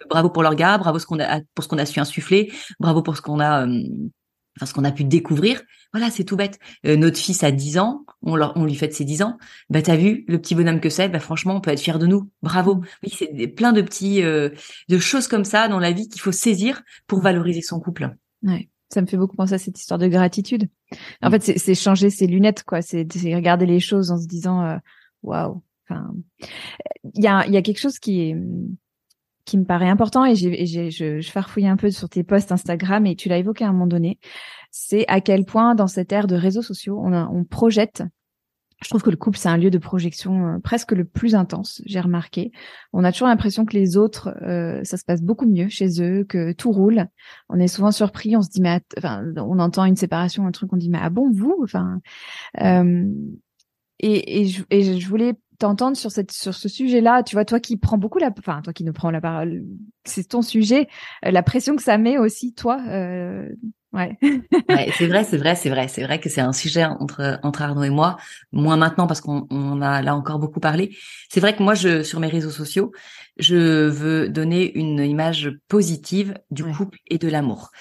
Bravo 0.09 0.29
pour 0.29 0.43
leur 0.43 0.55
gars, 0.55 0.77
bravo 0.77 0.99
ce 0.99 1.05
qu'on 1.05 1.19
a, 1.19 1.41
pour 1.55 1.63
ce 1.63 1.69
qu'on 1.69 1.77
a 1.77 1.85
su 1.85 1.99
insuffler, 1.99 2.51
bravo 2.79 3.01
pour 3.01 3.15
ce 3.15 3.21
qu'on 3.21 3.39
a 3.39 3.65
euh, 3.65 3.83
enfin 4.57 4.65
ce 4.65 4.73
qu'on 4.73 4.83
a 4.83 4.91
pu 4.91 5.03
découvrir. 5.03 5.61
Voilà, 5.93 6.09
c'est 6.09 6.23
tout 6.23 6.35
bête. 6.35 6.59
Euh, 6.85 6.95
notre 6.95 7.17
fils 7.17 7.43
a 7.43 7.51
10 7.51 7.77
ans, 7.77 8.05
on, 8.21 8.35
leur, 8.35 8.53
on 8.55 8.65
lui 8.65 8.75
fait 8.75 8.93
ses 8.93 9.03
10 9.03 9.23
ans. 9.23 9.37
Bah 9.69 9.81
t'as 9.81 9.95
vu 9.95 10.23
le 10.27 10.39
petit 10.39 10.55
bonhomme 10.55 10.79
que 10.79 10.89
c'est, 10.89 11.09
bah 11.09 11.19
franchement, 11.19 11.55
on 11.55 11.61
peut 11.61 11.71
être 11.71 11.81
fier 11.81 11.99
de 11.99 12.07
nous. 12.07 12.29
Bravo. 12.41 12.81
Oui, 13.03 13.13
c'est 13.13 13.47
plein 13.47 13.73
de 13.73 13.81
petits 13.81 14.23
euh, 14.23 14.49
de 14.89 14.97
choses 14.99 15.27
comme 15.27 15.45
ça 15.45 15.67
dans 15.67 15.79
la 15.79 15.91
vie 15.91 16.07
qu'il 16.07 16.21
faut 16.21 16.31
saisir 16.31 16.81
pour 17.07 17.21
valoriser 17.21 17.61
son 17.61 17.79
couple. 17.79 18.15
Ouais. 18.43 18.69
Ça 18.93 19.01
me 19.01 19.07
fait 19.07 19.17
beaucoup 19.17 19.37
penser 19.37 19.53
à 19.53 19.57
cette 19.57 19.79
histoire 19.79 19.97
de 19.97 20.07
gratitude. 20.07 20.67
En 21.21 21.29
mm. 21.29 21.39
fait, 21.39 21.57
c'est 21.57 21.75
changer 21.75 22.09
ses 22.09 22.27
lunettes, 22.27 22.63
quoi. 22.63 22.81
C'est 22.81 23.05
regarder 23.33 23.65
les 23.65 23.79
choses 23.79 24.11
en 24.11 24.17
se 24.17 24.27
disant, 24.27 24.63
euh, 24.65 24.77
waouh. 25.23 25.61
Enfin, 25.89 26.13
il 27.15 27.23
y 27.23 27.27
a, 27.27 27.47
y 27.47 27.57
a 27.57 27.61
quelque 27.61 27.79
chose 27.79 27.99
qui 27.99 28.21
est 28.21 28.35
qui 29.51 29.57
me 29.57 29.65
paraît 29.65 29.89
important 29.89 30.23
et, 30.23 30.33
j'ai, 30.35 30.91
je, 30.91 31.19
je 31.19 31.31
farfouille 31.31 31.67
un 31.67 31.75
peu 31.75 31.91
sur 31.91 32.07
tes 32.07 32.23
posts 32.23 32.53
Instagram 32.53 33.05
et 33.05 33.17
tu 33.17 33.27
l'as 33.27 33.37
évoqué 33.37 33.65
à 33.65 33.67
un 33.67 33.73
moment 33.73 33.85
donné, 33.85 34.17
c'est 34.71 35.05
à 35.09 35.19
quel 35.19 35.43
point 35.43 35.75
dans 35.75 35.87
cette 35.87 36.13
ère 36.13 36.27
de 36.27 36.35
réseaux 36.35 36.61
sociaux, 36.61 36.97
on, 37.03 37.13
on 37.13 37.43
projette. 37.43 38.01
Je 38.81 38.87
trouve 38.89 39.03
que 39.03 39.09
le 39.09 39.17
couple, 39.17 39.37
c'est 39.37 39.49
un 39.49 39.57
lieu 39.57 39.69
de 39.69 39.77
projection 39.77 40.47
euh, 40.47 40.59
presque 40.59 40.93
le 40.93 41.03
plus 41.03 41.35
intense, 41.35 41.81
j'ai 41.85 41.99
remarqué. 41.99 42.53
On 42.93 43.03
a 43.03 43.11
toujours 43.11 43.27
l'impression 43.27 43.65
que 43.65 43.73
les 43.73 43.97
autres, 43.97 44.33
euh, 44.41 44.79
ça 44.85 44.95
se 44.95 45.03
passe 45.03 45.21
beaucoup 45.21 45.45
mieux 45.45 45.67
chez 45.67 46.01
eux, 46.01 46.23
que 46.23 46.53
tout 46.53 46.71
roule. 46.71 47.05
On 47.49 47.59
est 47.59 47.67
souvent 47.67 47.91
surpris, 47.91 48.37
on 48.37 48.41
se 48.41 48.49
dit, 48.49 48.61
mais 48.61 48.79
enfin, 48.97 49.21
on 49.35 49.59
entend 49.59 49.83
une 49.83 49.97
séparation, 49.97 50.47
un 50.47 50.51
truc, 50.51 50.71
on 50.71 50.77
dit, 50.77 50.89
mais 50.89 50.99
ah 51.01 51.09
bon, 51.09 51.29
vous? 51.29 51.59
Enfin, 51.61 51.99
euh, 52.61 53.05
et, 53.99 54.41
et, 54.41 54.47
je, 54.47 54.63
et 54.69 54.97
je 54.97 55.07
voulais 55.09 55.35
t'entendre 55.61 55.95
sur 55.95 56.11
cette 56.11 56.31
sur 56.31 56.53
ce 56.53 56.67
sujet-là. 56.67 57.23
Tu 57.23 57.35
vois, 57.35 57.45
toi 57.45 57.59
qui 57.59 57.77
prends 57.77 57.97
beaucoup 57.97 58.19
la, 58.19 58.31
enfin 58.37 58.61
toi 58.61 58.73
qui 58.73 58.83
nous 58.83 58.93
prends 58.93 59.11
la 59.11 59.21
parole, 59.21 59.63
c'est 60.03 60.27
ton 60.27 60.41
sujet. 60.41 60.87
Euh, 61.25 61.31
la 61.31 61.43
pression 61.43 61.75
que 61.75 61.83
ça 61.83 61.97
met 61.97 62.17
aussi, 62.17 62.53
toi, 62.53 62.81
euh, 62.87 63.47
Ouais. 63.93 64.17
ouais 64.69 64.89
c'est 64.97 65.07
vrai, 65.07 65.25
c'est 65.25 65.37
vrai, 65.37 65.55
c'est 65.55 65.69
vrai, 65.69 65.87
c'est 65.89 66.03
vrai 66.03 66.19
que 66.19 66.29
c'est 66.29 66.39
un 66.39 66.53
sujet 66.53 66.85
entre 66.85 67.39
entre 67.43 67.61
Arnaud 67.61 67.83
et 67.83 67.89
moi, 67.89 68.15
moins 68.53 68.77
maintenant 68.77 69.05
parce 69.05 69.19
qu'on 69.19 69.47
on 69.49 69.81
a 69.81 70.01
là 70.01 70.15
encore 70.15 70.39
beaucoup 70.39 70.61
parlé. 70.61 70.95
C'est 71.29 71.41
vrai 71.41 71.55
que 71.55 71.61
moi, 71.61 71.73
je 71.73 72.01
sur 72.01 72.21
mes 72.21 72.29
réseaux 72.29 72.51
sociaux, 72.51 72.93
je 73.37 73.87
veux 73.89 74.29
donner 74.29 74.77
une 74.77 74.99
image 74.99 75.51
positive 75.67 76.35
du 76.51 76.63
couple 76.63 76.99
et 77.09 77.17
de 77.17 77.27
l'amour 77.27 77.71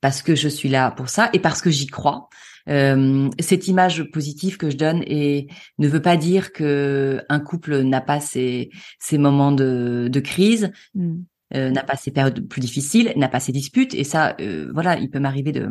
parce 0.00 0.22
que 0.22 0.34
je 0.34 0.48
suis 0.48 0.68
là 0.68 0.90
pour 0.90 1.08
ça 1.08 1.30
et 1.32 1.38
parce 1.38 1.62
que 1.62 1.70
j'y 1.70 1.86
crois. 1.86 2.28
Euh, 2.70 3.28
cette 3.40 3.68
image 3.68 4.04
positive 4.10 4.56
que 4.56 4.70
je 4.70 4.76
donne 4.76 5.02
et 5.06 5.48
ne 5.78 5.88
veut 5.88 6.02
pas 6.02 6.16
dire 6.16 6.52
que 6.52 7.20
un 7.28 7.40
couple 7.40 7.80
n'a 7.82 8.00
pas 8.00 8.20
ses, 8.20 8.70
ses 8.98 9.18
moments 9.18 9.52
de, 9.52 10.08
de 10.10 10.20
crise, 10.20 10.70
mm. 10.94 11.16
euh, 11.54 11.70
n'a 11.70 11.82
pas 11.82 11.96
ses 11.96 12.10
périodes 12.10 12.46
plus 12.46 12.60
difficiles, 12.60 13.12
n'a 13.16 13.28
pas 13.28 13.40
ses 13.40 13.52
disputes. 13.52 13.94
Et 13.94 14.04
ça, 14.04 14.36
euh, 14.40 14.70
voilà, 14.72 14.98
il 14.98 15.10
peut 15.10 15.20
m'arriver 15.20 15.52
de 15.52 15.68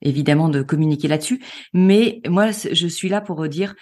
évidemment 0.00 0.48
de 0.48 0.62
communiquer 0.62 1.08
là-dessus. 1.08 1.42
Mais 1.72 2.20
moi, 2.28 2.50
je 2.52 2.86
suis 2.86 3.08
là 3.08 3.20
pour 3.20 3.48
dire 3.48 3.74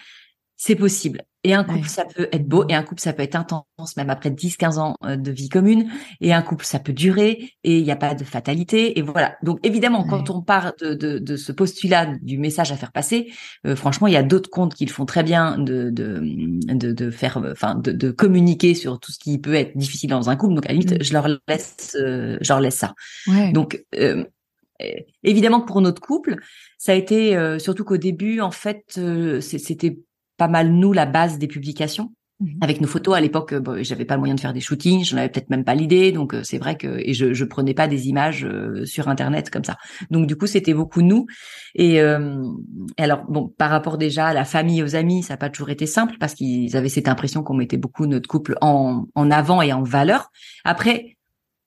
c'est 0.57 0.75
possible. 0.75 1.21
Et 1.43 1.53
un 1.53 1.63
couple, 1.63 1.87
ça 1.87 2.03
peut 2.03 2.27
être 2.33 2.45
beau, 2.45 2.65
et 2.67 2.73
un 2.73 2.83
couple, 2.83 2.99
ça 2.99 3.13
peut 3.13 3.21
être 3.21 3.35
intense, 3.35 3.95
même 3.95 4.09
après 4.09 4.31
10, 4.31 4.57
15 4.57 4.79
ans 4.79 4.95
euh, 5.05 5.15
de 5.15 5.31
vie 5.31 5.47
commune. 5.47 5.89
Et 6.19 6.33
un 6.33 6.41
couple, 6.41 6.65
ça 6.65 6.79
peut 6.79 6.91
durer, 6.91 7.53
et 7.63 7.77
il 7.77 7.83
n'y 7.83 7.91
a 7.91 7.95
pas 7.95 8.15
de 8.15 8.23
fatalité. 8.25 8.97
Et 8.99 9.01
voilà. 9.01 9.37
Donc, 9.43 9.59
évidemment, 9.63 10.03
quand 10.03 10.29
on 10.29 10.41
part 10.41 10.73
de, 10.81 10.93
de, 10.93 11.19
de, 11.19 11.37
ce 11.37 11.51
postulat 11.51 12.17
du 12.21 12.37
message 12.37 12.71
à 12.71 12.75
faire 12.75 12.91
passer, 12.91 13.31
euh, 13.65 13.75
franchement, 13.75 14.07
il 14.07 14.13
y 14.13 14.17
a 14.17 14.23
d'autres 14.23 14.49
comptes 14.49 14.73
qui 14.73 14.85
le 14.85 14.91
font 14.91 15.05
très 15.05 15.23
bien 15.23 15.57
de, 15.57 15.89
de, 15.89 16.19
de, 16.21 16.91
de 16.91 17.11
faire, 17.11 17.41
enfin, 17.51 17.75
de, 17.75 17.91
de, 17.91 18.11
communiquer 18.11 18.73
sur 18.73 18.99
tout 18.99 19.11
ce 19.11 19.19
qui 19.19 19.37
peut 19.37 19.53
être 19.53 19.77
difficile 19.77 20.09
dans 20.09 20.29
un 20.29 20.35
couple. 20.35 20.55
Donc, 20.55 20.65
à 20.65 20.69
la 20.69 20.73
limite, 20.73 20.99
mmh. 20.99 21.03
je 21.03 21.13
leur 21.13 21.27
laisse, 21.47 21.95
euh, 22.01 22.37
je 22.41 22.51
leur 22.51 22.59
laisse 22.59 22.75
ça. 22.75 22.93
Donc, 23.53 23.85
évidemment 25.23 25.61
que 25.61 25.67
pour 25.67 25.81
notre 25.81 26.01
couple, 26.01 26.35
ça 26.77 26.91
a 26.91 26.95
été, 26.95 27.57
surtout 27.59 27.85
qu'au 27.85 27.97
début, 27.97 28.41
en 28.41 28.51
fait, 28.51 28.99
c'était 29.39 29.99
pas 30.37 30.47
mal 30.47 30.71
nous 30.71 30.93
la 30.93 31.05
base 31.05 31.37
des 31.37 31.47
publications 31.47 32.13
mhm. 32.39 32.59
avec 32.61 32.79
nos 32.79 32.87
photos 32.87 33.15
à 33.15 33.21
l'époque 33.21 33.53
bon, 33.55 33.83
j'avais 33.83 34.05
pas 34.05 34.15
le 34.15 34.19
moyen 34.19 34.35
de 34.35 34.39
faire 34.39 34.53
des 34.53 34.61
shootings 34.61 35.03
j'en 35.03 35.17
avais 35.17 35.29
peut-être 35.29 35.49
même 35.49 35.63
pas 35.63 35.75
l'idée 35.75 36.11
donc 36.11 36.33
euh, 36.33 36.43
c'est 36.43 36.57
vrai 36.57 36.77
que 36.77 36.87
et 36.99 37.13
je 37.13 37.33
je 37.33 37.43
prenais 37.43 37.73
pas 37.73 37.87
des 37.87 38.07
images 38.07 38.45
euh, 38.45 38.85
sur 38.85 39.07
internet 39.07 39.49
comme 39.49 39.63
ça 39.63 39.77
donc 40.11 40.27
du 40.27 40.37
coup 40.37 40.47
c'était 40.47 40.73
beaucoup 40.73 41.01
nous 41.01 41.25
et 41.75 42.01
euh, 42.01 42.41
alors 42.97 43.25
bon 43.27 43.49
par 43.57 43.69
rapport 43.69 43.97
déjà 43.97 44.27
à 44.27 44.33
la 44.33 44.45
famille 44.45 44.83
aux 44.83 44.95
amis 44.95 45.23
ça 45.23 45.33
n'a 45.33 45.37
pas 45.37 45.49
toujours 45.49 45.69
été 45.69 45.85
simple 45.85 46.15
parce 46.19 46.33
qu'ils 46.33 46.77
avaient 46.77 46.89
cette 46.89 47.07
impression 47.07 47.43
qu'on 47.43 47.55
mettait 47.55 47.77
beaucoup 47.77 48.05
notre 48.05 48.29
couple 48.29 48.55
en 48.61 49.05
en 49.15 49.31
avant 49.31 49.61
et 49.61 49.73
en 49.73 49.83
valeur 49.83 50.31
après 50.63 51.13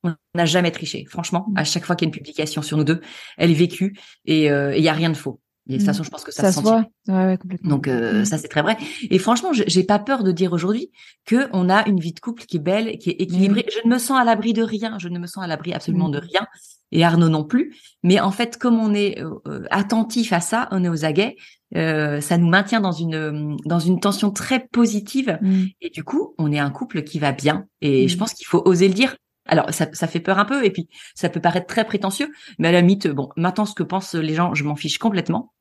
on 0.02 0.14
n'a 0.34 0.46
jamais 0.46 0.70
triché. 0.70 1.04
Franchement, 1.04 1.44
mhm. 1.50 1.58
à 1.58 1.64
chaque 1.64 1.84
fois 1.84 1.94
qu'il 1.94 2.06
y 2.06 2.08
a 2.08 2.10
une 2.10 2.14
publication 2.14 2.62
sur 2.62 2.78
nous 2.78 2.84
deux, 2.84 3.02
elle 3.36 3.50
est 3.50 3.54
vécue 3.54 3.98
et 4.24 4.46
il 4.46 4.82
y 4.82 4.88
a 4.88 4.94
rien 4.94 5.10
de 5.10 5.14
faux. 5.14 5.42
Et 5.68 5.74
de 5.74 5.78
toute 5.78 5.86
façon, 5.86 6.02
je 6.02 6.10
pense 6.10 6.24
que 6.24 6.32
ça, 6.32 6.50
se 6.50 6.60
voit. 6.60 6.86
Ouais, 7.06 7.36
complètement. 7.38 7.70
Donc 7.70 7.86
euh, 7.86 8.22
mm. 8.22 8.24
ça 8.24 8.38
c'est 8.38 8.48
très 8.48 8.62
vrai. 8.62 8.76
Et 9.10 9.18
franchement, 9.18 9.50
j'ai 9.52 9.84
pas 9.84 9.98
peur 9.98 10.24
de 10.24 10.32
dire 10.32 10.52
aujourd'hui 10.52 10.90
que 11.26 11.48
on 11.52 11.68
a 11.68 11.86
une 11.88 12.00
vie 12.00 12.12
de 12.12 12.20
couple 12.20 12.44
qui 12.44 12.56
est 12.56 12.60
belle, 12.60 12.98
qui 12.98 13.10
est 13.10 13.20
équilibrée. 13.20 13.66
Je 13.70 13.86
ne 13.86 13.92
me 13.92 13.98
sens 13.98 14.18
à 14.18 14.24
l'abri 14.24 14.52
de 14.52 14.62
rien. 14.62 14.98
Je 14.98 15.08
ne 15.08 15.18
me 15.18 15.26
sens 15.26 15.44
à 15.44 15.46
l'abri 15.46 15.72
absolument 15.72 16.08
mm. 16.08 16.12
de 16.12 16.18
rien. 16.18 16.46
Et 16.92 17.04
Arnaud 17.04 17.28
non 17.28 17.44
plus. 17.44 17.76
Mais 18.02 18.18
en 18.18 18.32
fait, 18.32 18.56
comme 18.56 18.80
on 18.80 18.94
est 18.94 19.20
euh, 19.20 19.34
euh, 19.46 19.64
attentif 19.70 20.32
à 20.32 20.40
ça, 20.40 20.66
on 20.72 20.82
est 20.82 20.88
aux 20.88 21.04
aguets. 21.04 21.36
ça 21.72 22.38
nous 22.38 22.48
maintient 22.48 22.80
dans 22.80 22.92
une 22.92 23.56
dans 23.64 23.78
une 23.78 24.00
tension 24.00 24.30
très 24.30 24.66
positive. 24.66 25.38
Et 25.80 25.90
du 25.90 26.02
coup, 26.02 26.34
on 26.38 26.50
est 26.50 26.58
un 26.58 26.70
couple 26.70 27.02
qui 27.02 27.18
va 27.18 27.32
bien. 27.32 27.66
Et 27.80 28.08
je 28.08 28.16
pense 28.16 28.34
qu'il 28.34 28.46
faut 28.46 28.62
oser 28.64 28.88
le 28.88 28.94
dire. 28.94 29.14
Alors 29.46 29.72
ça, 29.72 29.88
ça 29.92 30.06
fait 30.06 30.20
peur 30.20 30.38
un 30.38 30.44
peu 30.44 30.64
et 30.64 30.70
puis 30.70 30.88
ça 31.14 31.28
peut 31.28 31.40
paraître 31.40 31.66
très 31.66 31.84
prétentieux, 31.84 32.30
mais 32.58 32.68
à 32.68 32.72
la 32.72 32.80
limite, 32.80 33.08
bon, 33.08 33.30
maintenant 33.36 33.66
ce 33.66 33.74
que 33.74 33.82
pensent 33.82 34.14
les 34.14 34.34
gens, 34.34 34.54
je 34.54 34.64
m'en 34.64 34.76
fiche 34.76 34.98
complètement. 34.98 35.52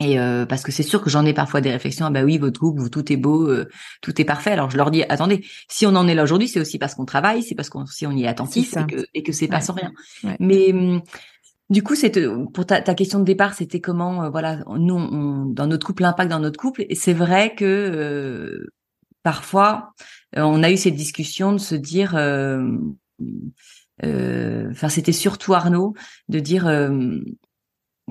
Et 0.00 0.18
euh, 0.18 0.46
parce 0.46 0.62
que 0.62 0.72
c'est 0.72 0.82
sûr 0.82 1.00
que 1.00 1.10
j'en 1.10 1.24
ai 1.24 1.32
parfois 1.32 1.60
des 1.60 1.70
réflexions. 1.70 2.06
Ah 2.06 2.10
bah 2.10 2.24
oui, 2.24 2.38
votre 2.38 2.58
couple, 2.58 2.88
tout 2.90 3.12
est 3.12 3.16
beau, 3.16 3.48
euh, 3.48 3.68
tout 4.00 4.20
est 4.20 4.24
parfait. 4.24 4.50
Alors 4.50 4.70
je 4.70 4.76
leur 4.76 4.90
dis, 4.90 5.04
attendez, 5.04 5.44
si 5.68 5.86
on 5.86 5.94
en 5.94 6.08
est 6.08 6.14
là 6.14 6.24
aujourd'hui, 6.24 6.48
c'est 6.48 6.60
aussi 6.60 6.78
parce 6.78 6.94
qu'on 6.94 7.04
travaille, 7.04 7.42
c'est 7.42 7.54
parce 7.54 7.68
qu'on 7.68 7.86
si 7.86 8.06
on 8.06 8.12
y 8.12 8.24
est 8.24 8.26
attentif 8.26 8.76
et 8.76 8.86
que 8.86 9.04
et 9.14 9.22
que 9.22 9.32
c'est 9.32 9.48
pas 9.48 9.60
sans 9.60 9.74
rien. 9.74 9.92
Mais 10.40 10.72
hum, 10.72 11.02
du 11.70 11.82
coup, 11.82 11.94
c'est 11.94 12.12
pour 12.52 12.66
ta, 12.66 12.82
ta, 12.82 12.94
question 12.94 13.20
de 13.20 13.24
départ, 13.24 13.54
c'était 13.54 13.80
comment, 13.80 14.24
euh, 14.24 14.30
voilà, 14.30 14.58
nous, 14.76 14.94
on, 14.94 15.46
dans 15.46 15.66
notre 15.66 15.86
couple, 15.86 16.02
l'impact 16.02 16.30
dans 16.30 16.40
notre 16.40 16.58
couple. 16.58 16.84
Et 16.88 16.94
c'est 16.94 17.14
vrai 17.14 17.54
que 17.54 18.66
parfois, 19.22 19.92
on 20.34 20.62
a 20.62 20.70
eu 20.70 20.76
cette 20.76 20.94
discussion 20.94 21.52
de 21.52 21.58
se 21.58 21.74
dire, 21.74 22.14
enfin, 24.02 24.88
c'était 24.88 25.12
surtout 25.12 25.54
Arnaud 25.54 25.94
de 26.28 26.38
dire 26.38 26.66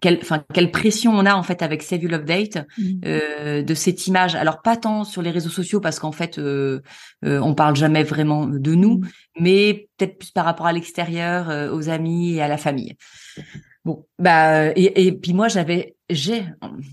quelle, 0.01 0.19
enfin, 0.21 0.43
quelle 0.53 0.71
pression 0.71 1.11
on 1.13 1.25
a 1.25 1.35
en 1.35 1.43
fait 1.43 1.61
avec 1.61 1.83
Save 1.83 2.03
You 2.03 2.09
Love 2.09 2.25
Date 2.25 2.57
mmh. 2.77 2.83
euh, 3.05 3.61
de 3.61 3.73
cette 3.73 4.07
image. 4.07 4.35
Alors 4.35 4.61
pas 4.61 4.75
tant 4.75 5.03
sur 5.03 5.21
les 5.21 5.31
réseaux 5.31 5.49
sociaux 5.49 5.79
parce 5.79 5.99
qu'en 5.99 6.11
fait 6.11 6.39
euh, 6.39 6.81
euh, 7.23 7.39
on 7.39 7.53
parle 7.53 7.75
jamais 7.75 8.03
vraiment 8.03 8.47
de 8.47 8.73
nous, 8.73 8.99
mmh. 8.99 9.07
mais 9.39 9.89
peut-être 9.97 10.17
plus 10.17 10.31
par 10.31 10.45
rapport 10.45 10.65
à 10.65 10.73
l'extérieur, 10.73 11.49
euh, 11.49 11.71
aux 11.71 11.89
amis 11.89 12.35
et 12.35 12.41
à 12.41 12.47
la 12.47 12.57
famille. 12.57 12.95
Bon, 13.85 14.05
bah 14.19 14.69
et, 14.69 15.07
et 15.07 15.11
puis 15.11 15.33
moi 15.33 15.47
j'avais, 15.47 15.95
j'ai, 16.13 16.45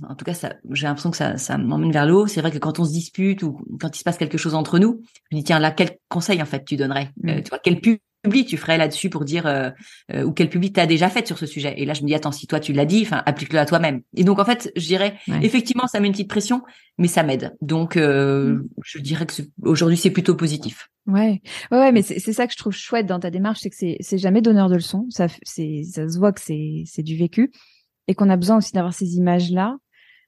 en 0.08 0.14
tout 0.14 0.24
cas 0.24 0.34
ça, 0.34 0.54
j'ai 0.70 0.86
l'impression 0.86 1.10
que 1.10 1.16
ça, 1.16 1.36
ça 1.36 1.58
m'emmène 1.58 1.92
vers 1.92 2.06
le 2.06 2.14
haut. 2.14 2.26
C'est 2.26 2.40
vrai 2.40 2.50
que 2.50 2.58
quand 2.58 2.78
on 2.78 2.84
se 2.84 2.92
dispute 2.92 3.42
ou 3.42 3.60
quand 3.80 3.94
il 3.94 3.98
se 3.98 4.04
passe 4.04 4.18
quelque 4.18 4.38
chose 4.38 4.54
entre 4.54 4.78
nous, 4.78 5.02
je 5.30 5.36
me 5.36 5.40
dis 5.40 5.44
tiens 5.44 5.58
là 5.58 5.70
quel 5.70 5.98
conseil 6.08 6.42
en 6.42 6.46
fait 6.46 6.64
tu 6.64 6.76
donnerais, 6.76 7.10
mmh. 7.22 7.42
tu 7.42 7.48
vois 7.50 7.60
quel 7.62 7.80
pub 7.80 7.98
public 8.22 8.48
tu 8.48 8.56
ferais 8.56 8.78
là-dessus 8.78 9.10
pour 9.10 9.24
dire 9.24 9.46
euh, 9.46 9.70
euh, 10.12 10.24
ou 10.24 10.32
quel 10.32 10.48
public 10.48 10.74
t'as 10.74 10.86
déjà 10.86 11.08
fait 11.08 11.26
sur 11.26 11.38
ce 11.38 11.46
sujet? 11.46 11.74
Et 11.76 11.84
là, 11.84 11.94
je 11.94 12.02
me 12.02 12.06
dis 12.06 12.14
attends, 12.14 12.32
si 12.32 12.46
toi 12.46 12.60
tu 12.60 12.72
l'as 12.72 12.84
dit, 12.84 13.02
enfin 13.02 13.22
applique-le 13.26 13.58
à 13.58 13.66
toi-même. 13.66 14.02
Et 14.16 14.24
donc 14.24 14.38
en 14.38 14.44
fait, 14.44 14.72
je 14.76 14.86
dirais 14.86 15.14
effectivement, 15.42 15.86
ça 15.86 16.00
met 16.00 16.06
une 16.08 16.12
petite 16.12 16.28
pression, 16.28 16.62
mais 16.98 17.08
ça 17.08 17.22
m'aide. 17.22 17.56
Donc 17.60 17.96
euh, 17.96 18.54
mm. 18.54 18.68
je 18.84 18.98
dirais 18.98 19.26
que 19.26 19.34
aujourd'hui 19.62 19.96
c'est 19.96 20.10
plutôt 20.10 20.34
positif. 20.34 20.88
Ouais, 21.06 21.40
ouais, 21.70 21.78
ouais 21.78 21.92
mais 21.92 22.02
c'est 22.02 22.32
ça 22.32 22.46
que 22.46 22.52
je 22.52 22.58
trouve 22.58 22.74
chouette 22.74 23.06
dans 23.06 23.20
ta 23.20 23.30
démarche, 23.30 23.60
c'est 23.62 23.70
que 23.70 23.96
c'est 24.00 24.18
jamais 24.18 24.42
donneur 24.42 24.68
de 24.68 24.74
leçons. 24.74 25.06
Ça, 25.10 25.26
c'est 25.42 25.82
ça 25.84 26.08
se 26.08 26.18
voit 26.18 26.32
que 26.32 26.40
c'est 26.40 26.82
c'est 26.86 27.02
du 27.02 27.16
vécu 27.16 27.50
et 28.08 28.14
qu'on 28.14 28.30
a 28.30 28.36
besoin 28.36 28.56
aussi 28.56 28.72
d'avoir 28.72 28.94
ces 28.94 29.16
images 29.16 29.50
là, 29.50 29.76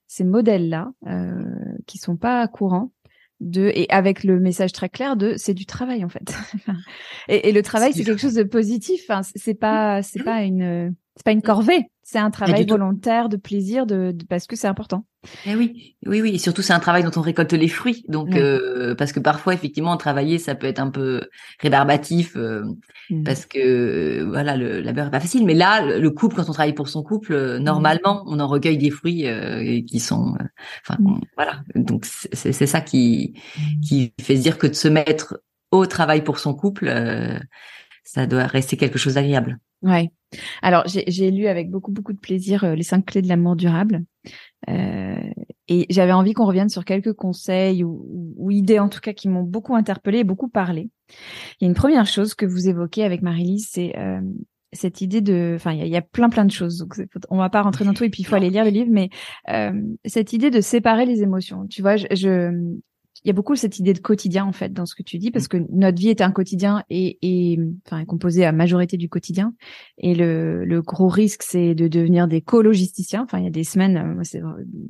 ces 0.06 0.24
modèles 0.24 0.68
là, 0.68 0.90
euh, 1.06 1.42
qui 1.86 1.98
sont 1.98 2.16
pas 2.16 2.46
courants 2.46 2.92
de 3.40 3.72
et 3.74 3.86
avec 3.90 4.22
le 4.22 4.38
message 4.38 4.72
très 4.72 4.90
clair 4.90 5.16
de 5.16 5.34
c'est 5.36 5.54
du 5.54 5.64
travail 5.64 6.04
en 6.04 6.10
fait. 6.10 6.34
Et, 7.28 7.48
et, 7.48 7.52
le 7.52 7.62
travail 7.62 7.94
c'est 7.94 8.04
quelque 8.04 8.20
chose 8.20 8.34
de 8.34 8.42
positif 8.42 9.02
enfin, 9.08 9.22
c'est 9.22 9.54
pas 9.54 10.02
c'est 10.02 10.22
pas 10.22 10.42
une 10.42 10.94
c'est 11.16 11.24
pas 11.24 11.32
une 11.32 11.42
corvée. 11.42 11.86
C'est 12.02 12.18
un 12.18 12.30
travail 12.30 12.66
volontaire 12.66 13.28
de 13.28 13.36
plaisir 13.36 13.86
de, 13.86 14.16
parce 14.28 14.46
que 14.46 14.56
c'est 14.56 14.66
important 14.66 15.04
eh 15.44 15.54
oui 15.54 15.96
oui 16.06 16.22
oui 16.22 16.34
et 16.34 16.38
surtout 16.38 16.62
c'est 16.62 16.72
un 16.72 16.80
travail 16.80 17.02
dont 17.02 17.10
on 17.16 17.20
récolte 17.20 17.52
les 17.52 17.68
fruits 17.68 18.04
donc 18.08 18.34
euh, 18.34 18.94
parce 18.94 19.12
que 19.12 19.20
parfois 19.20 19.52
effectivement 19.52 19.96
travailler 19.98 20.38
ça 20.38 20.54
peut 20.54 20.66
être 20.66 20.78
un 20.78 20.90
peu 20.90 21.28
rébarbatif 21.60 22.36
euh, 22.36 22.64
mmh. 23.10 23.24
parce 23.24 23.44
que 23.44 23.58
euh, 23.58 24.24
voilà 24.26 24.56
le 24.56 24.80
labeur 24.80 25.08
est 25.08 25.10
pas 25.10 25.20
facile 25.20 25.44
mais 25.44 25.52
là 25.54 25.82
le 25.98 26.10
couple 26.10 26.36
quand 26.36 26.48
on 26.48 26.52
travaille 26.52 26.74
pour 26.74 26.88
son 26.88 27.02
couple 27.02 27.34
mmh. 27.34 27.58
normalement 27.58 28.24
on 28.26 28.40
en 28.40 28.48
recueille 28.48 28.78
des 28.78 28.90
fruits 28.90 29.26
qui 29.86 30.00
sont 30.00 30.36
enfin 30.86 30.96
mmh. 30.98 31.20
voilà 31.36 31.60
donc 31.74 32.06
c'est 32.06 32.52
ça 32.66 32.80
qui 32.80 33.34
qui 33.86 34.14
fait 34.22 34.36
se 34.36 34.42
dire 34.42 34.56
que 34.56 34.66
de 34.66 34.74
se 34.74 34.88
mettre 34.88 35.42
au 35.70 35.84
travail 35.84 36.24
pour 36.24 36.38
son 36.38 36.54
couple 36.54 36.90
ça 38.04 38.26
doit 38.26 38.46
rester 38.46 38.78
quelque 38.78 38.98
chose 38.98 39.14
d'agréable 39.14 39.58
Ouais. 39.82 40.10
Alors, 40.62 40.84
j'ai 40.86 41.30
lu 41.30 41.46
avec 41.46 41.70
beaucoup, 41.70 41.90
beaucoup 41.90 42.12
de 42.12 42.18
plaisir 42.18 42.64
euh, 42.64 42.74
les 42.74 42.82
cinq 42.82 43.06
clés 43.06 43.22
de 43.22 43.28
l'amour 43.28 43.56
durable. 43.56 44.04
Euh, 44.68 45.30
et 45.68 45.86
j'avais 45.88 46.12
envie 46.12 46.32
qu'on 46.32 46.46
revienne 46.46 46.68
sur 46.68 46.84
quelques 46.84 47.12
conseils 47.12 47.84
ou, 47.84 48.34
ou, 48.36 48.50
idées, 48.50 48.78
en 48.78 48.88
tout 48.88 49.00
cas, 49.00 49.12
qui 49.12 49.28
m'ont 49.28 49.42
beaucoup 49.42 49.74
interpellé 49.74 50.18
et 50.18 50.24
beaucoup 50.24 50.48
parlé. 50.48 50.90
Il 51.60 51.64
y 51.64 51.64
a 51.64 51.68
une 51.68 51.74
première 51.74 52.06
chose 52.06 52.34
que 52.34 52.46
vous 52.46 52.68
évoquez 52.68 53.04
avec 53.04 53.22
Marie-Lise, 53.22 53.68
c'est 53.70 53.96
euh, 53.96 54.20
cette 54.72 55.00
idée 55.00 55.20
de, 55.20 55.54
enfin, 55.56 55.72
il 55.72 55.86
y, 55.86 55.96
a, 55.96 56.02
plein 56.02 56.28
plein 56.28 56.44
de 56.44 56.50
choses. 56.50 56.78
Donc, 56.78 56.94
on 57.30 57.36
va 57.36 57.50
pas 57.50 57.62
rentrer 57.62 57.84
dans 57.84 57.94
tout 57.94 58.04
et 58.04 58.10
puis 58.10 58.22
il 58.22 58.24
faut 58.24 58.36
aller 58.36 58.50
lire 58.50 58.64
le 58.64 58.70
livre, 58.70 58.90
mais 58.90 59.10
euh, 59.48 59.72
cette 60.04 60.32
idée 60.32 60.50
de 60.50 60.60
séparer 60.60 61.06
les 61.06 61.22
émotions. 61.22 61.66
Tu 61.66 61.82
vois, 61.82 61.96
je, 61.96 62.06
je, 62.12 62.78
il 63.24 63.28
y 63.28 63.30
a 63.30 63.34
beaucoup 63.34 63.56
cette 63.56 63.78
idée 63.78 63.92
de 63.92 63.98
quotidien 63.98 64.44
en 64.44 64.52
fait 64.52 64.72
dans 64.72 64.86
ce 64.86 64.94
que 64.94 65.02
tu 65.02 65.18
dis 65.18 65.30
parce 65.30 65.48
que 65.48 65.58
notre 65.70 65.98
vie 65.98 66.08
est 66.08 66.20
un 66.20 66.30
quotidien 66.30 66.84
et, 66.88 67.18
et 67.22 67.58
enfin 67.86 68.04
composée 68.04 68.44
à 68.44 68.52
majorité 68.52 68.96
du 68.96 69.08
quotidien. 69.08 69.54
Et 69.98 70.14
le, 70.14 70.64
le 70.64 70.82
gros 70.82 71.08
risque 71.08 71.42
c'est 71.42 71.74
de 71.74 71.88
devenir 71.88 72.28
des 72.28 72.40
co-logisticiens. 72.40 73.22
Enfin 73.22 73.38
il 73.38 73.44
y 73.44 73.48
a 73.48 73.50
des 73.50 73.64
semaines 73.64 73.96
euh, 73.96 74.20
c'est 74.24 74.40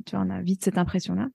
tu 0.05 0.15
vois 0.15 0.25
on 0.25 0.29
a 0.29 0.41
vite 0.41 0.63
cette 0.63 0.77
impression 0.77 1.13
là 1.13 1.27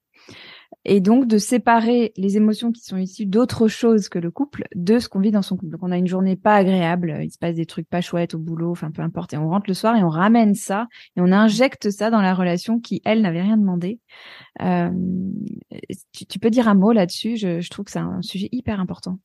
et 0.87 1.01
donc 1.01 1.27
de 1.27 1.37
séparer 1.37 2.13
les 2.15 2.37
émotions 2.37 2.71
qui 2.71 2.81
sont 2.81 2.97
issues 2.97 3.25
d'autre 3.25 3.67
chose 3.67 4.07
que 4.07 4.19
le 4.19 4.31
couple 4.31 4.63
de 4.73 4.99
ce 4.99 5.09
qu'on 5.09 5.19
vit 5.19 5.31
dans 5.31 5.41
son 5.41 5.57
couple. 5.57 5.73
Donc 5.73 5.83
on 5.83 5.91
a 5.91 5.97
une 5.97 6.07
journée 6.07 6.37
pas 6.37 6.55
agréable, 6.55 7.19
il 7.21 7.29
se 7.29 7.37
passe 7.37 7.55
des 7.55 7.65
trucs 7.65 7.89
pas 7.89 7.99
chouettes 7.99 8.33
au 8.33 8.39
boulot, 8.39 8.71
enfin 8.71 8.89
peu 8.91 9.01
importe, 9.01 9.33
et 9.33 9.37
on 9.37 9.49
rentre 9.49 9.65
le 9.67 9.73
soir 9.73 9.97
et 9.97 10.03
on 10.03 10.09
ramène 10.09 10.55
ça 10.55 10.87
et 11.17 11.21
on 11.21 11.31
injecte 11.31 11.89
ça 11.89 12.09
dans 12.09 12.21
la 12.21 12.33
relation 12.33 12.79
qui 12.79 13.01
elle 13.03 13.21
n'avait 13.21 13.41
rien 13.41 13.57
demandé. 13.57 13.99
Euh, 14.61 14.89
tu, 16.13 16.39
peux 16.39 16.49
dire 16.49 16.69
un 16.69 16.75
mot 16.75 16.93
là-dessus? 16.93 17.35
Je, 17.35 17.59
je 17.59 17.69
trouve 17.69 17.85
que 17.85 17.91
c'est 17.91 17.99
un 17.99 18.21
sujet 18.21 18.47
hyper 18.53 18.79
important. 18.79 19.19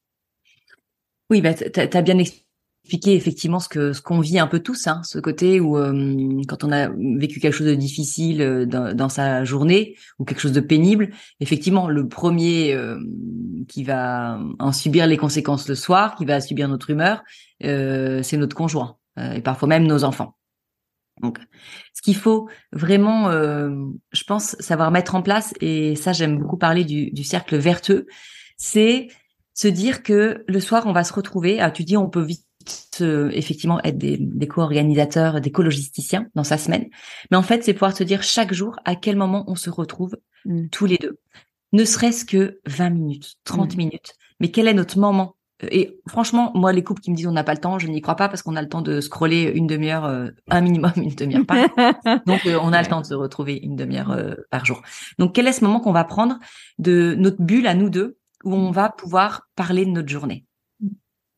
Oui, 1.30 1.40
bah, 1.40 1.54
tu 1.54 1.80
as 1.80 2.02
bien 2.02 2.18
expliqué 2.18 2.51
expliquer 2.92 3.16
effectivement 3.16 3.58
ce 3.58 3.70
que 3.70 3.94
ce 3.94 4.02
qu'on 4.02 4.20
vit 4.20 4.38
un 4.38 4.46
peu 4.46 4.58
tous, 4.58 4.86
hein, 4.86 5.00
ce 5.02 5.18
côté 5.18 5.60
où 5.60 5.78
euh, 5.78 6.42
quand 6.46 6.62
on 6.62 6.70
a 6.70 6.90
vécu 7.18 7.40
quelque 7.40 7.54
chose 7.54 7.66
de 7.66 7.74
difficile 7.74 8.42
euh, 8.42 8.66
dans, 8.66 8.94
dans, 8.94 9.08
sa 9.08 9.44
journée 9.44 9.96
ou 10.18 10.26
quelque 10.26 10.40
chose 10.40 10.52
de 10.52 10.60
pénible, 10.60 11.08
effectivement 11.40 11.88
le 11.88 12.06
premier 12.06 12.74
euh, 12.74 12.98
qui 13.66 13.82
va 13.82 14.38
en 14.58 14.72
subir 14.72 15.06
les 15.06 15.16
conséquences 15.16 15.68
le 15.68 15.74
soir, 15.74 16.16
qui 16.16 16.26
va 16.26 16.42
subir 16.42 16.68
notre 16.68 16.90
humeur, 16.90 17.22
c'est 17.60 18.36
notre 18.36 18.56
conjoint 18.56 18.96
et 19.16 19.40
parfois 19.40 19.68
même 19.68 19.86
nos 19.86 20.04
enfants. 20.04 20.36
Donc, 21.22 21.38
ce 21.94 22.02
qu'il 22.02 22.16
faut 22.16 22.48
vraiment, 22.72 23.30
je 23.30 24.24
pense, 24.26 24.56
savoir 24.58 24.90
mettre 24.90 25.14
en 25.14 25.22
place, 25.22 25.54
et 25.60 25.94
ça 25.94 26.12
j'aime 26.12 26.38
beaucoup 26.38 26.56
parler 26.56 26.84
du, 26.84 27.12
du 27.12 27.22
cercle 27.22 27.56
vertueux, 27.56 28.06
c'est 28.56 29.08
se 29.54 29.68
dire 29.68 30.02
que 30.02 30.44
le 30.48 30.60
soir 30.60 30.84
on 30.86 30.92
va 30.92 31.04
se 31.04 31.12
retrouver. 31.12 31.60
Ah, 31.60 31.70
tu 31.70 31.84
dis 31.84 31.96
on 31.96 32.08
peut 32.08 32.22
vite 32.22 32.46
effectivement 33.00 33.80
être 33.82 33.98
des, 33.98 34.16
des 34.18 34.48
co-organisateurs, 34.48 35.40
des 35.40 35.50
co-logisticiens 35.50 36.26
dans 36.34 36.44
sa 36.44 36.58
semaine. 36.58 36.86
Mais 37.30 37.36
en 37.36 37.42
fait, 37.42 37.64
c'est 37.64 37.72
pouvoir 37.72 37.96
se 37.96 38.04
dire 38.04 38.22
chaque 38.22 38.52
jour 38.52 38.76
à 38.84 38.96
quel 38.96 39.16
moment 39.16 39.44
on 39.46 39.54
se 39.54 39.70
retrouve 39.70 40.16
mm. 40.44 40.68
tous 40.68 40.86
les 40.86 40.98
deux. 40.98 41.18
Ne 41.72 41.84
serait-ce 41.84 42.24
que 42.24 42.60
20 42.66 42.90
minutes, 42.90 43.34
30 43.44 43.74
mm. 43.74 43.76
minutes. 43.76 44.14
Mais 44.40 44.50
quel 44.50 44.68
est 44.68 44.74
notre 44.74 44.98
moment? 44.98 45.36
Et 45.70 46.00
franchement, 46.08 46.50
moi, 46.54 46.72
les 46.72 46.82
couples 46.82 47.00
qui 47.00 47.10
me 47.10 47.16
disent 47.16 47.26
on 47.26 47.32
n'a 47.32 47.44
pas 47.44 47.54
le 47.54 47.60
temps, 47.60 47.78
je 47.78 47.86
n'y 47.86 48.00
crois 48.00 48.16
pas 48.16 48.28
parce 48.28 48.42
qu'on 48.42 48.56
a 48.56 48.62
le 48.62 48.68
temps 48.68 48.82
de 48.82 49.00
scroller 49.00 49.44
une 49.54 49.66
demi-heure, 49.66 50.04
euh, 50.04 50.28
un 50.50 50.60
minimum 50.60 50.92
une 50.96 51.14
demi-heure 51.14 51.46
par 51.46 51.56
Donc, 52.26 52.46
euh, 52.46 52.58
on 52.60 52.72
a 52.72 52.82
le 52.82 52.88
temps 52.88 53.00
de 53.00 53.06
se 53.06 53.14
retrouver 53.14 53.58
une 53.62 53.76
demi-heure 53.76 54.10
euh, 54.10 54.34
par 54.50 54.64
jour. 54.64 54.82
Donc, 55.18 55.34
quel 55.34 55.46
est 55.46 55.52
ce 55.52 55.64
moment 55.64 55.80
qu'on 55.80 55.92
va 55.92 56.04
prendre 56.04 56.38
de 56.78 57.14
notre 57.16 57.40
bulle 57.40 57.66
à 57.66 57.74
nous 57.74 57.90
deux 57.90 58.18
où 58.44 58.54
on 58.54 58.72
va 58.72 58.90
pouvoir 58.90 59.42
parler 59.54 59.84
de 59.84 59.90
notre 59.90 60.08
journée? 60.08 60.44
mm. 60.44 60.51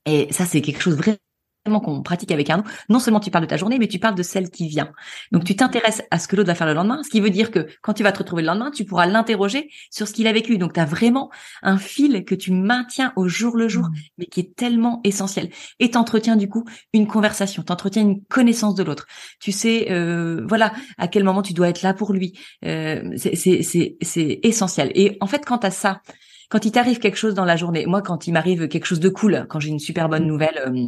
Et 0.07 0.29
ça, 0.33 0.45
c'est 0.45 0.61
quelque 0.61 0.83
chose 0.83 0.97
vraiment 0.97 1.81
qu'on 1.81 2.03
pratique 2.03 2.31
avec 2.31 2.51
un 2.51 2.59
autre, 2.59 2.71
non 2.88 2.99
seulement 2.99 3.21
tu 3.21 3.31
parles 3.31 3.45
de 3.45 3.49
ta 3.49 3.57
journée, 3.57 3.79
mais 3.79 3.88
tu 3.88 3.99
parles 3.99 4.14
de 4.14 4.23
celle 4.23 4.51
qui 4.51 4.69
vient. 4.69 4.93
Donc 5.33 5.45
tu 5.45 5.57
t'intéresses 5.57 6.03
à 6.11 6.19
ce 6.19 6.29
que 6.29 6.37
l'autre 6.37 6.49
va 6.49 6.55
faire 6.55 6.67
le 6.67 6.75
lendemain, 6.75 7.03
ce 7.03 7.09
qui 7.09 7.21
veut 7.21 7.31
dire 7.31 7.51
que 7.51 7.67
quand 7.83 7.95
tu 7.95 8.03
vas 8.03 8.12
te 8.12 8.19
retrouver 8.19 8.43
le 8.43 8.49
lendemain, 8.49 8.71
tu 8.71 8.85
pourras 8.85 9.07
l'interroger 9.07 9.71
sur 9.90 10.07
ce 10.07 10.12
qu'il 10.12 10.27
a 10.27 10.33
vécu. 10.33 10.59
Donc 10.59 10.75
tu 10.75 10.81
as 10.81 10.85
vraiment 10.85 11.31
un 11.62 11.79
fil 11.79 12.25
que 12.25 12.35
tu 12.35 12.53
maintiens 12.53 13.12
au 13.17 13.29
jour 13.29 13.57
le 13.57 13.69
jour, 13.69 13.87
mmh. 13.87 13.95
mais 14.19 14.27
qui 14.27 14.40
est 14.40 14.55
tellement 14.55 15.01
essentiel. 15.05 15.51
Et 15.81 15.90
t'entretiens 15.90 16.37
du 16.37 16.49
coup 16.49 16.64
une 16.93 17.07
conversation, 17.07 17.62
t'entretiens 17.62 18.03
une 18.03 18.23
connaissance 18.25 18.75
de 18.75 18.83
l'autre. 18.83 19.07
Tu 19.40 19.53
sais, 19.53 19.90
euh, 19.90 20.45
voilà, 20.47 20.73
à 20.99 21.09
quel 21.09 21.25
moment 21.25 21.43
tu 21.43 21.55
dois 21.55 21.69
être 21.69 21.83
là 21.83 21.95
pour 21.95 22.12
lui. 22.12 22.38
Euh, 22.64 23.12
c'est 23.17 23.99
essentiel. 24.43 24.93
Et 24.95 25.17
en 25.21 25.27
fait, 25.27 25.45
quand 25.47 25.64
à 25.64 25.71
ça, 25.71 26.03
quand 26.51 26.65
il 26.65 26.73
t'arrive 26.73 26.99
quelque 26.99 27.17
chose 27.17 27.35
dans 27.35 27.45
la 27.45 27.57
journée, 27.57 27.87
moi 27.87 28.03
quand 28.03 28.27
il 28.27 28.33
m'arrive 28.33 28.69
quelque 28.69 28.87
chose 28.87 29.01
de 29.01 29.09
cool, 29.09 29.47
quand 29.49 29.61
j'ai 29.61 29.71
une 29.71 29.79
super 29.79 30.09
bonne 30.09 30.25
mmh. 30.25 30.29
nouvelle, 30.29 30.59
euh, 30.67 30.87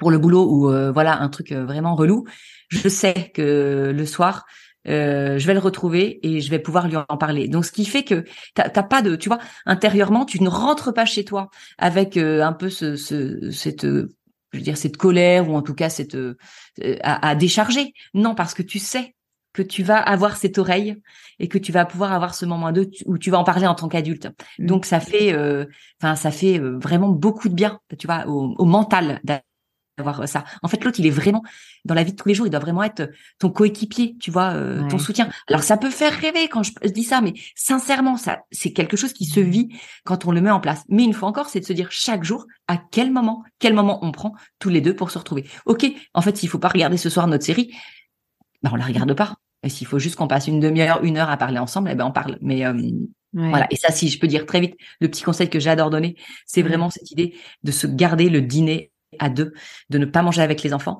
pour 0.00 0.10
le 0.10 0.18
boulot 0.18 0.50
ou 0.50 0.70
euh, 0.70 0.90
voilà 0.90 1.20
un 1.20 1.28
truc 1.28 1.52
euh, 1.52 1.64
vraiment 1.64 1.94
relou, 1.94 2.24
je 2.68 2.88
sais 2.88 3.30
que 3.34 3.92
le 3.94 4.06
soir 4.06 4.46
euh, 4.88 5.38
je 5.38 5.46
vais 5.46 5.52
le 5.52 5.60
retrouver 5.60 6.26
et 6.26 6.40
je 6.40 6.50
vais 6.50 6.58
pouvoir 6.58 6.88
lui 6.88 6.96
en 6.96 7.16
parler. 7.18 7.48
Donc, 7.48 7.66
ce 7.66 7.70
qui 7.70 7.84
fait 7.84 8.02
que 8.02 8.24
t'as 8.54 8.82
pas 8.82 9.02
de, 9.02 9.14
tu 9.14 9.28
vois, 9.28 9.38
intérieurement, 9.66 10.24
tu 10.24 10.42
ne 10.42 10.48
rentres 10.48 10.94
pas 10.94 11.04
chez 11.04 11.22
toi 11.22 11.50
avec 11.76 12.16
un 12.16 12.54
peu 12.54 12.70
ce, 12.70 12.96
ce, 12.96 13.50
cette, 13.50 13.84
je 13.84 14.06
veux 14.54 14.62
dire, 14.62 14.78
cette 14.78 14.96
colère 14.96 15.50
ou 15.50 15.54
en 15.54 15.60
tout 15.60 15.74
cas 15.74 15.90
cette 15.90 16.16
à, 17.02 17.28
à, 17.28 17.34
décharger. 17.34 17.92
Non, 18.14 18.34
parce 18.34 18.54
que 18.54 18.62
tu 18.62 18.78
sais 18.78 19.14
que 19.52 19.62
tu 19.62 19.82
vas 19.82 19.98
avoir 19.98 20.36
cette 20.36 20.58
oreille 20.58 20.96
et 21.38 21.48
que 21.48 21.58
tu 21.58 21.72
vas 21.72 21.84
pouvoir 21.84 22.12
avoir 22.12 22.34
ce 22.34 22.46
moment 22.46 22.72
où 23.06 23.18
tu 23.18 23.30
vas 23.30 23.38
en 23.38 23.44
parler 23.44 23.66
en 23.66 23.74
tant 23.74 23.88
qu'adulte. 23.88 24.28
Mmh. 24.58 24.66
Donc, 24.66 24.84
ça 24.84 25.00
fait, 25.00 25.34
enfin, 26.00 26.14
ça 26.16 26.30
fait 26.30 26.58
vraiment 26.58 27.08
beaucoup 27.08 27.48
de 27.48 27.54
bien, 27.54 27.80
tu 27.98 28.06
vois, 28.06 28.26
au, 28.26 28.54
au 28.58 28.64
mental 28.64 29.20
avoir 30.00 30.26
ça. 30.26 30.44
En 30.62 30.68
fait, 30.68 30.82
l'autre, 30.84 30.98
il 30.98 31.06
est 31.06 31.10
vraiment 31.10 31.42
dans 31.84 31.94
la 31.94 32.02
vie 32.02 32.12
de 32.12 32.16
tous 32.16 32.28
les 32.28 32.34
jours, 32.34 32.46
il 32.46 32.50
doit 32.50 32.60
vraiment 32.60 32.82
être 32.82 33.10
ton 33.38 33.50
coéquipier, 33.50 34.16
tu 34.20 34.30
vois, 34.30 34.52
euh, 34.54 34.86
ton 34.88 34.98
soutien. 34.98 35.28
Alors 35.48 35.62
ça 35.62 35.76
peut 35.76 35.90
faire 35.90 36.12
rêver 36.12 36.48
quand 36.48 36.62
je, 36.62 36.72
dis 36.88 37.04
ça, 37.04 37.20
mais 37.20 37.34
sincèrement, 37.54 38.16
ça, 38.16 38.40
c'est 38.50 38.72
quelque 38.72 38.96
chose 38.96 39.12
qui 39.12 39.24
se 39.24 39.40
vit 39.40 39.68
quand 40.04 40.26
on 40.26 40.32
le 40.32 40.40
met 40.40 40.50
en 40.50 40.60
place. 40.60 40.82
Mais 40.88 41.04
une 41.04 41.14
fois 41.14 41.28
encore, 41.28 41.48
c'est 41.48 41.60
de 41.60 41.64
se 41.64 41.72
dire 41.72 41.88
chaque 41.90 42.24
jour 42.24 42.46
à 42.66 42.76
quel 42.90 43.10
moment, 43.10 43.44
quel 43.58 43.74
moment 43.74 43.98
on 44.02 44.12
prend 44.12 44.34
tous 44.58 44.68
les 44.68 44.80
deux 44.80 44.94
pour 44.94 45.10
se 45.10 45.18
retrouver. 45.18 45.48
Ok, 45.66 45.86
en 46.14 46.22
fait, 46.22 46.36
s'il 46.36 46.48
faut 46.48 46.58
pas 46.58 46.68
regarder 46.68 46.96
ce 46.96 47.08
soir 47.08 47.26
notre 47.26 47.44
série, 47.44 47.74
ben 48.62 48.70
on 48.72 48.76
la 48.76 48.84
regarde 48.84 49.12
pas. 49.14 49.36
Et 49.62 49.68
s'il 49.68 49.86
faut 49.86 49.98
juste 49.98 50.16
qu'on 50.16 50.28
passe 50.28 50.46
une 50.46 50.60
demi-heure, 50.60 51.04
une 51.04 51.18
heure 51.18 51.30
à 51.30 51.36
parler 51.36 51.58
ensemble, 51.58 51.90
eh 51.92 51.94
ben 51.94 52.06
on 52.06 52.12
parle. 52.12 52.38
Mais 52.40 52.64
euh, 52.64 52.72
Voilà. 53.32 53.66
Et 53.70 53.76
ça, 53.76 53.92
si 53.92 54.08
je 54.08 54.18
peux 54.18 54.26
dire 54.26 54.46
très 54.46 54.60
vite, 54.60 54.74
le 55.00 55.08
petit 55.08 55.22
conseil 55.22 55.48
que 55.48 55.60
j'adore 55.60 55.90
donner, 55.90 56.16
c'est 56.46 56.62
vraiment 56.62 56.90
cette 56.90 57.10
idée 57.10 57.34
de 57.62 57.72
se 57.72 57.86
garder 57.86 58.30
le 58.30 58.40
dîner 58.40 58.90
à 59.18 59.28
deux, 59.28 59.52
de 59.90 59.98
ne 59.98 60.06
pas 60.06 60.22
manger 60.22 60.42
avec 60.42 60.62
les 60.62 60.72
enfants 60.72 60.98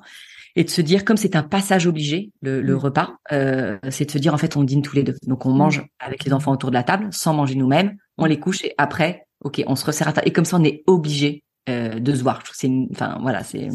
et 0.57 0.65
de 0.65 0.71
se 0.71 0.81
dire 0.81 1.05
comme 1.05 1.17
c'est 1.17 1.37
un 1.37 1.43
passage 1.43 1.87
obligé 1.87 2.33
le, 2.43 2.61
le 2.61 2.75
mm. 2.75 2.79
repas, 2.79 3.17
euh, 3.33 3.79
c'est 3.91 4.07
de 4.07 4.11
se 4.11 4.19
dire 4.19 4.35
en 4.35 4.39
fait 4.39 4.57
on 4.57 4.65
dîne 4.65 4.83
tous 4.83 4.97
les 4.97 5.03
deux. 5.03 5.17
Donc 5.27 5.47
on 5.47 5.53
mange 5.53 5.81
mm. 5.81 5.87
avec 6.01 6.25
les 6.25 6.33
enfants 6.33 6.53
autour 6.53 6.71
de 6.71 6.75
la 6.75 6.83
table 6.83 7.09
sans 7.13 7.35
manger 7.35 7.55
nous-mêmes, 7.55 7.97
on 8.19 8.25
les 8.25 8.39
couche 8.39 8.65
et 8.65 8.75
après 8.79 9.27
ok 9.43 9.63
on 9.67 9.77
se 9.77 9.85
resserre 9.85 10.09
à 10.09 10.13
table 10.13 10.29
et 10.29 10.33
comme 10.33 10.45
ça 10.45 10.57
on 10.59 10.65
est 10.65 10.83
obligé 10.87 11.45
euh, 11.71 12.01
de 12.01 12.15
se 12.15 12.23
voir. 12.23 12.43
C'est 12.53 12.71
enfin 12.93 13.19
voilà 13.21 13.43
c'est 13.43 13.69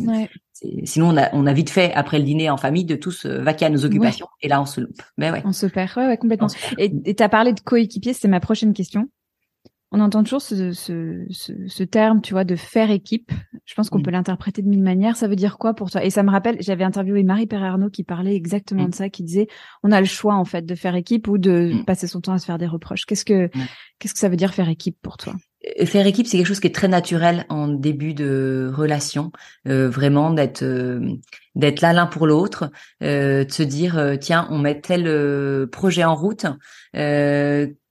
sinon 0.83 1.09
on 1.09 1.17
a 1.17 1.29
on 1.33 1.45
a 1.45 1.53
vite 1.53 1.69
fait 1.69 1.93
après 1.93 2.17
le 2.19 2.25
dîner 2.25 2.49
en 2.49 2.57
famille 2.57 2.85
de 2.85 2.95
tous 2.95 3.25
euh, 3.25 3.41
vaquer 3.41 3.65
à 3.65 3.69
nos 3.69 3.83
occupations 3.85 4.27
et 4.41 4.47
là 4.47 4.61
on 4.61 4.65
se 4.65 4.81
loupe. 4.81 5.01
Mais 5.17 5.31
ouais. 5.31 5.41
On 5.45 5.51
se 5.51 5.65
perd 5.65 5.91
ouais, 5.97 6.07
ouais 6.07 6.17
complètement. 6.17 6.47
Et 6.77 7.15
tu 7.15 7.23
as 7.23 7.29
parlé 7.29 7.53
de 7.53 7.59
coéquipier, 7.59 8.13
c'est 8.13 8.27
ma 8.27 8.39
prochaine 8.39 8.73
question 8.73 9.09
on 9.95 10.01
entend 10.01 10.23
toujours 10.23 10.41
ce, 10.41 10.73
ce, 10.73 11.25
ce, 11.29 11.83
terme, 11.83 12.21
tu 12.21 12.33
vois, 12.33 12.43
de 12.43 12.57
faire 12.57 12.91
équipe. 12.91 13.31
Je 13.63 13.73
pense 13.75 13.89
qu'on 13.89 14.01
peut 14.01 14.11
l'interpréter 14.11 14.61
de 14.61 14.67
mille 14.67 14.81
manières. 14.81 15.15
Ça 15.15 15.29
veut 15.29 15.37
dire 15.37 15.57
quoi 15.57 15.73
pour 15.73 15.89
toi? 15.89 16.03
Et 16.03 16.09
ça 16.09 16.21
me 16.21 16.31
rappelle, 16.31 16.57
j'avais 16.59 16.83
interviewé 16.83 17.23
Marie 17.23 17.47
Perrerno 17.47 17.89
qui 17.89 18.03
parlait 18.03 18.35
exactement 18.35 18.83
mm. 18.83 18.89
de 18.89 18.95
ça, 18.95 19.09
qui 19.09 19.23
disait, 19.23 19.47
on 19.83 19.93
a 19.93 20.01
le 20.01 20.05
choix 20.05 20.35
en 20.35 20.43
fait 20.43 20.65
de 20.65 20.75
faire 20.75 20.95
équipe 20.95 21.29
ou 21.29 21.37
de 21.37 21.71
mm. 21.73 21.85
passer 21.85 22.07
son 22.07 22.19
temps 22.19 22.33
à 22.33 22.39
se 22.39 22.45
faire 22.45 22.57
des 22.57 22.67
reproches. 22.67 23.05
Qu'est-ce 23.05 23.23
que 23.23 23.49
qu'est-ce 23.99 24.13
que 24.13 24.19
ça 24.19 24.27
veut 24.27 24.35
dire 24.35 24.53
faire 24.53 24.67
équipe 24.67 24.97
pour 25.01 25.15
toi? 25.15 25.33
Faire 25.85 26.05
équipe, 26.05 26.27
c'est 26.27 26.37
quelque 26.37 26.47
chose 26.47 26.59
qui 26.59 26.67
est 26.67 26.75
très 26.75 26.87
naturel 26.87 27.45
en 27.49 27.67
début 27.67 28.13
de 28.13 28.71
relation, 28.73 29.31
euh, 29.67 29.89
vraiment 29.89 30.31
d'être 30.31 30.63
euh, 30.63 30.99
d'être 31.55 31.81
là 31.81 31.93
l'un 31.93 32.05
pour 32.05 32.27
l'autre, 32.27 32.69
de 33.01 33.45
se 33.49 33.63
dire 33.63 34.17
tiens, 34.19 34.47
on 34.51 34.57
met 34.57 34.81
tel 34.81 35.67
projet 35.69 36.03
en 36.03 36.15
route 36.15 36.45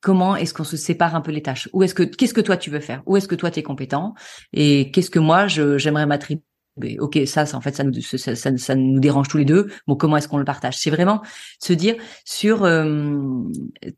comment 0.04 0.37
est-ce 0.37 0.52
qu'on 0.52 0.64
se 0.64 0.76
sépare 0.76 1.16
un 1.16 1.22
peu 1.22 1.32
les 1.32 1.42
tâches? 1.42 1.68
Où 1.72 1.82
est-ce 1.82 1.94
que 1.94 2.02
qu'est-ce 2.02 2.34
que 2.34 2.42
toi 2.42 2.58
tu 2.58 2.68
veux 2.68 2.80
faire? 2.80 3.02
Où 3.06 3.16
est-ce 3.16 3.26
que 3.26 3.34
toi 3.34 3.50
tu 3.50 3.60
es 3.60 3.62
compétent? 3.62 4.14
Et 4.52 4.90
qu'est-ce 4.90 5.10
que 5.10 5.18
moi 5.18 5.46
j'aimerais 5.48 6.04
m'attribuer 6.04 6.44
Ok, 6.98 7.20
ça, 7.26 7.46
ça, 7.46 7.56
en 7.56 7.60
fait, 7.60 7.76
ça 7.76 7.84
nous, 7.84 8.00
ça, 8.00 8.34
ça, 8.34 8.74
nous 8.74 8.98
dérange 8.98 9.28
tous 9.28 9.38
les 9.38 9.44
deux. 9.44 9.70
Bon, 9.87 9.94
comment 9.94 10.16
est-ce 10.16 10.26
qu'on 10.26 10.38
le 10.38 10.44
partage? 10.44 10.76
C'est 10.76 10.90
vraiment 10.90 11.22
se 11.60 11.72
dire 11.72 11.94
sur 12.24 12.64
euh, 12.64 13.44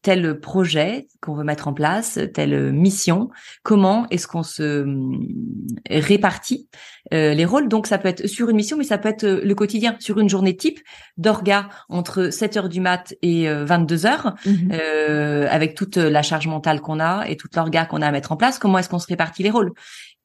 tel 0.03 0.39
projet 0.41 1.07
qu'on 1.23 1.35
veut 1.35 1.45
mettre 1.45 1.69
en 1.69 1.73
place, 1.73 2.19
telle 2.35 2.73
mission, 2.75 3.31
comment 3.63 4.07
est-ce 4.11 4.27
qu'on 4.29 4.43
se 4.43 4.63
euh, 4.63 4.87
répartit 5.89 6.69
euh, 7.15 7.33
les 7.33 7.47
rôles? 7.47 7.69
Donc, 7.69 7.87
ça 7.87 7.97
peut 7.97 8.09
être 8.09 8.27
sur 8.27 8.51
une 8.51 8.57
mission, 8.57 8.77
mais 8.77 8.85
ça 8.85 8.99
peut 8.99 9.09
être 9.09 9.25
le 9.27 9.55
quotidien, 9.55 9.97
sur 9.99 10.19
une 10.19 10.29
journée 10.29 10.55
type 10.55 10.81
d'orga 11.17 11.71
entre 11.89 12.29
7 12.29 12.59
heures 12.59 12.69
du 12.69 12.83
mat 12.83 13.15
et 13.23 13.49
22 13.49 14.05
heures, 14.05 14.35
mmh 14.45 14.73
avec 15.49 15.75
toute 15.75 15.97
la 15.97 16.23
charge 16.23 16.47
mentale 16.47 16.81
qu'on 16.81 17.01
a 17.01 17.25
et 17.27 17.37
toute 17.37 17.57
l'orga 17.57 17.87
qu'on 17.87 18.03
a 18.03 18.07
à 18.07 18.13
mettre 18.13 18.33
en 18.33 18.37
place. 18.37 18.59
Comment 18.59 18.79
est-ce 18.79 18.89
qu'on 18.89 18.99
se 18.99 19.07
répartit 19.07 19.43
les 19.43 19.51
rôles? 19.51 19.73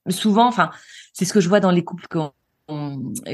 Souvent, 0.09 0.47
enfin, 0.47 0.71
c'est 1.13 1.25
ce 1.25 1.33
que 1.33 1.39
je 1.39 1.47
vois 1.47 1.59
dans 1.59 1.71
les 1.71 1.83
couples 1.83 2.07
qu'on 2.09 2.31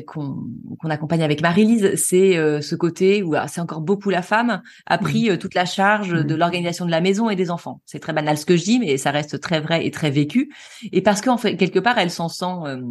qu'on 0.05 0.89
accompagne 0.89 1.23
avec 1.23 1.41
Marie-Lise, 1.41 1.95
c'est 1.95 2.37
euh, 2.37 2.61
ce 2.61 2.75
côté 2.75 3.23
où 3.23 3.35
c'est 3.47 3.61
encore 3.61 3.81
beaucoup 3.81 4.09
la 4.09 4.21
femme 4.21 4.61
a 4.85 4.97
pris 4.97 5.29
euh, 5.29 5.37
toute 5.37 5.53
la 5.53 5.65
charge 5.65 6.09
de 6.09 6.35
l'organisation 6.35 6.85
de 6.85 6.91
la 6.91 7.01
maison 7.01 7.29
et 7.29 7.35
des 7.35 7.51
enfants. 7.51 7.81
C'est 7.85 7.99
très 7.99 8.13
banal 8.13 8.37
ce 8.37 8.45
que 8.45 8.57
je 8.57 8.63
dis, 8.63 8.79
mais 8.79 8.97
ça 8.97 9.11
reste 9.11 9.39
très 9.39 9.59
vrai 9.59 9.85
et 9.85 9.91
très 9.91 10.11
vécu. 10.11 10.53
Et 10.91 11.01
parce 11.01 11.21
qu'en 11.21 11.37
fait, 11.37 11.57
quelque 11.57 11.79
part, 11.79 11.97
elle 11.97 12.11
s'en 12.11 12.29
sent 12.29 12.45
euh, 12.65 12.81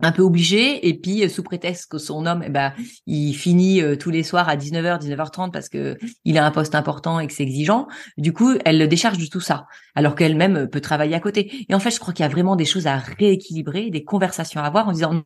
un 0.00 0.12
peu 0.12 0.22
obligée 0.22 0.88
et 0.88 0.94
puis 0.94 1.28
sous 1.30 1.42
prétexte 1.42 1.90
que 1.90 1.98
son 1.98 2.26
homme 2.26 2.42
eh 2.44 2.50
ben 2.50 2.72
il 3.06 3.32
finit 3.32 3.80
tous 3.96 4.10
les 4.10 4.24
soirs 4.24 4.48
à 4.48 4.56
19h 4.56 5.00
19h30 5.00 5.52
parce 5.52 5.68
que 5.68 5.96
il 6.24 6.36
a 6.36 6.44
un 6.44 6.50
poste 6.50 6.74
important 6.74 7.20
et 7.20 7.28
que 7.28 7.32
c'est 7.32 7.44
exigeant 7.44 7.86
du 8.18 8.32
coup 8.32 8.54
elle 8.64 8.78
le 8.78 8.88
décharge 8.88 9.18
de 9.18 9.26
tout 9.26 9.40
ça 9.40 9.66
alors 9.94 10.16
qu'elle-même 10.16 10.68
peut 10.68 10.80
travailler 10.80 11.14
à 11.14 11.20
côté 11.20 11.64
et 11.68 11.74
en 11.76 11.78
fait 11.78 11.92
je 11.92 12.00
crois 12.00 12.12
qu'il 12.12 12.24
y 12.24 12.26
a 12.26 12.30
vraiment 12.30 12.56
des 12.56 12.64
choses 12.64 12.88
à 12.88 12.96
rééquilibrer 12.96 13.90
des 13.90 14.02
conversations 14.02 14.60
à 14.60 14.64
avoir 14.64 14.88
en 14.88 14.92
disant 14.92 15.22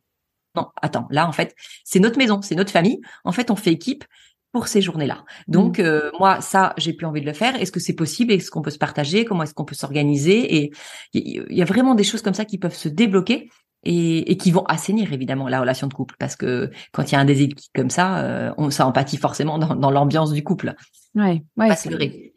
non, 0.55 0.67
attends, 0.81 1.07
là, 1.11 1.27
en 1.27 1.31
fait, 1.31 1.55
c'est 1.83 1.99
notre 1.99 2.17
maison, 2.17 2.41
c'est 2.41 2.55
notre 2.55 2.71
famille. 2.71 2.99
En 3.23 3.31
fait, 3.31 3.51
on 3.51 3.55
fait 3.55 3.71
équipe 3.71 4.03
pour 4.51 4.67
ces 4.67 4.81
journées-là. 4.81 5.25
Donc, 5.47 5.77
mmh. 5.77 5.83
euh, 5.83 6.11
moi, 6.19 6.41
ça, 6.41 6.73
j'ai 6.77 6.93
plus 6.93 7.05
envie 7.05 7.21
de 7.21 7.25
le 7.25 7.33
faire. 7.33 7.55
Est-ce 7.55 7.71
que 7.71 7.79
c'est 7.79 7.93
possible? 7.93 8.33
Est-ce 8.33 8.49
qu'on 8.49 8.61
peut 8.61 8.71
se 8.71 8.79
partager? 8.79 9.25
Comment 9.25 9.43
est-ce 9.43 9.53
qu'on 9.53 9.65
peut 9.65 9.75
s'organiser? 9.75 10.55
Et 10.55 10.71
il 11.13 11.45
y 11.49 11.61
a 11.61 11.65
vraiment 11.65 11.95
des 11.95 12.03
choses 12.03 12.21
comme 12.21 12.33
ça 12.33 12.45
qui 12.45 12.57
peuvent 12.57 12.75
se 12.75 12.89
débloquer 12.89 13.49
et, 13.83 14.37
qui 14.37 14.51
vont 14.51 14.63
assainir 14.65 15.13
évidemment 15.13 15.47
la 15.47 15.61
relation 15.61 15.87
de 15.87 15.93
couple 15.93 16.15
parce 16.19 16.35
que 16.35 16.69
quand 16.91 17.09
il 17.09 17.13
y 17.13 17.15
a 17.15 17.19
un 17.19 17.25
déséquilibre 17.25 17.71
comme 17.75 17.89
ça, 17.89 18.19
euh, 18.19 18.51
on, 18.57 18.71
ça 18.71 18.85
empathie 18.85 19.17
forcément 19.17 19.57
dans, 19.57 19.91
l'ambiance 19.91 20.33
du 20.33 20.43
couple. 20.43 20.73
Ouais, 21.15 21.43
ouais. 21.55 21.75
c'est 21.75 21.89
vrai. 21.89 22.33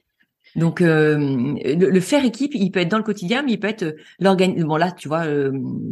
Donc 0.55 0.83
euh, 0.83 1.57
le, 1.65 2.01
faire 2.01 2.25
équipe, 2.25 2.55
il 2.55 2.71
peut 2.71 2.81
être 2.81 2.91
dans 2.91 2.99
le 2.99 3.03
quotidien, 3.03 3.43
mais 3.43 3.53
il 3.53 3.59
peut 3.59 3.69
être 3.69 3.97
l'organisation. 4.21 4.69
Bon 4.69 4.77
là, 4.77 4.93
tu 4.93 5.09
vois, 5.09 5.25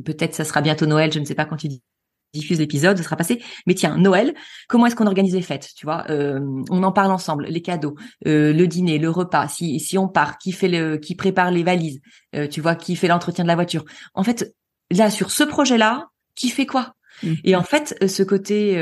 peut-être 0.05 0.35
ça 0.35 0.45
sera 0.45 0.61
bientôt 0.61 0.87
Noël, 0.87 1.11
je 1.13 1.19
ne 1.19 1.25
sais 1.25 1.35
pas 1.35 1.47
quand 1.47 1.57
tu 1.57 1.69
dis 1.69 1.83
diffuse 2.33 2.59
l'épisode, 2.59 2.97
ce 2.97 3.03
sera 3.03 3.17
passé. 3.17 3.43
Mais 3.67 3.75
tiens, 3.75 3.97
Noël, 3.97 4.35
comment 4.69 4.87
est-ce 4.87 4.97
qu'on 4.97 5.07
organise 5.07 5.35
les 5.35 5.43
fêtes 5.43 5.71
Tu 5.77 5.87
vois, 5.87 6.05
euh, 6.11 6.41
on 6.71 6.83
en 6.83 6.93
parle 6.93 7.11
ensemble, 7.11 7.47
les 7.47 7.63
cadeaux, 7.63 7.95
euh, 8.27 8.53
le 8.53 8.67
dîner, 8.67 8.99
le 8.99 9.11
repas. 9.11 9.49
Si 9.49 9.81
si 9.81 9.99
on 9.99 10.09
part, 10.09 10.39
qui 10.39 10.53
fait 10.53 10.69
le, 10.69 10.97
qui 10.97 11.15
prépare 11.15 11.51
les 11.51 11.63
valises 11.63 12.01
euh, 12.35 12.47
Tu 12.47 12.61
vois, 12.61 12.75
qui 12.75 12.97
fait 12.97 13.09
l'entretien 13.09 13.45
de 13.45 13.49
la 13.49 13.55
voiture 13.55 13.85
En 14.15 14.23
fait, 14.23 14.55
là 14.91 15.11
sur 15.11 15.31
ce 15.31 15.45
projet-là, 15.45 16.09
qui 16.35 16.49
fait 16.49 16.67
quoi? 16.67 16.95
Mmh. 17.23 17.35
Et 17.45 17.57
en 17.57 17.63
fait, 17.63 17.97
ce 18.07 18.23
côté, 18.23 18.75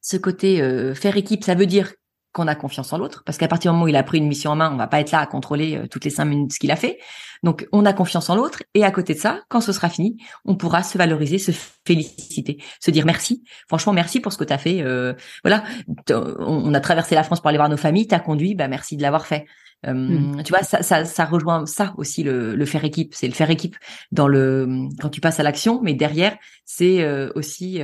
ce 0.00 0.16
côté 0.16 0.92
faire 0.94 1.16
équipe, 1.16 1.44
ça 1.44 1.54
veut 1.54 1.66
dire 1.66 1.92
qu'on 2.32 2.46
a 2.46 2.54
confiance 2.54 2.92
en 2.92 2.98
l'autre, 2.98 3.22
parce 3.24 3.38
qu'à 3.38 3.48
partir 3.48 3.70
du 3.70 3.74
moment 3.74 3.86
où 3.86 3.88
il 3.88 3.96
a 3.96 4.02
pris 4.02 4.18
une 4.18 4.28
mission 4.28 4.50
en 4.50 4.56
main, 4.56 4.70
on 4.72 4.76
va 4.76 4.86
pas 4.86 5.00
être 5.00 5.10
là 5.10 5.20
à 5.20 5.26
contrôler 5.26 5.76
euh, 5.76 5.86
toutes 5.86 6.04
les 6.04 6.10
cinq 6.10 6.26
minutes 6.26 6.52
ce 6.52 6.58
qu'il 6.58 6.70
a 6.70 6.76
fait. 6.76 6.98
Donc, 7.42 7.66
on 7.72 7.84
a 7.84 7.92
confiance 7.92 8.28
en 8.30 8.36
l'autre, 8.36 8.62
et 8.74 8.84
à 8.84 8.90
côté 8.90 9.14
de 9.14 9.18
ça, 9.18 9.40
quand 9.48 9.60
ce 9.60 9.72
sera 9.72 9.88
fini, 9.88 10.16
on 10.44 10.56
pourra 10.56 10.82
se 10.82 10.98
valoriser, 10.98 11.38
se 11.38 11.52
féliciter, 11.86 12.62
se 12.80 12.90
dire 12.90 13.06
merci. 13.06 13.44
Franchement, 13.68 13.92
merci 13.92 14.20
pour 14.20 14.32
ce 14.32 14.38
que 14.38 14.44
tu 14.44 14.52
as 14.52 14.58
fait. 14.58 14.82
Euh, 14.82 15.14
voilà, 15.44 15.64
on 16.10 16.74
a 16.74 16.80
traversé 16.80 17.14
la 17.14 17.22
France 17.22 17.40
pour 17.40 17.48
aller 17.48 17.58
voir 17.58 17.68
nos 17.68 17.76
familles, 17.76 18.06
t'as 18.06 18.20
conduit, 18.20 18.54
bah 18.54 18.68
merci 18.68 18.96
de 18.96 19.02
l'avoir 19.02 19.26
fait. 19.26 19.46
Mmh. 19.86 20.42
Tu 20.44 20.52
vois, 20.52 20.62
ça, 20.62 20.82
ça, 20.82 21.04
ça, 21.04 21.24
rejoint 21.24 21.64
ça 21.64 21.94
aussi 21.98 22.24
le, 22.24 22.56
le 22.56 22.64
faire 22.64 22.84
équipe. 22.84 23.14
C'est 23.14 23.28
le 23.28 23.32
faire 23.32 23.50
équipe 23.50 23.76
dans 24.10 24.26
le 24.26 24.88
quand 25.00 25.08
tu 25.08 25.20
passes 25.20 25.38
à 25.38 25.44
l'action, 25.44 25.80
mais 25.82 25.94
derrière, 25.94 26.36
c'est 26.64 27.02
euh, 27.02 27.30
aussi 27.36 27.80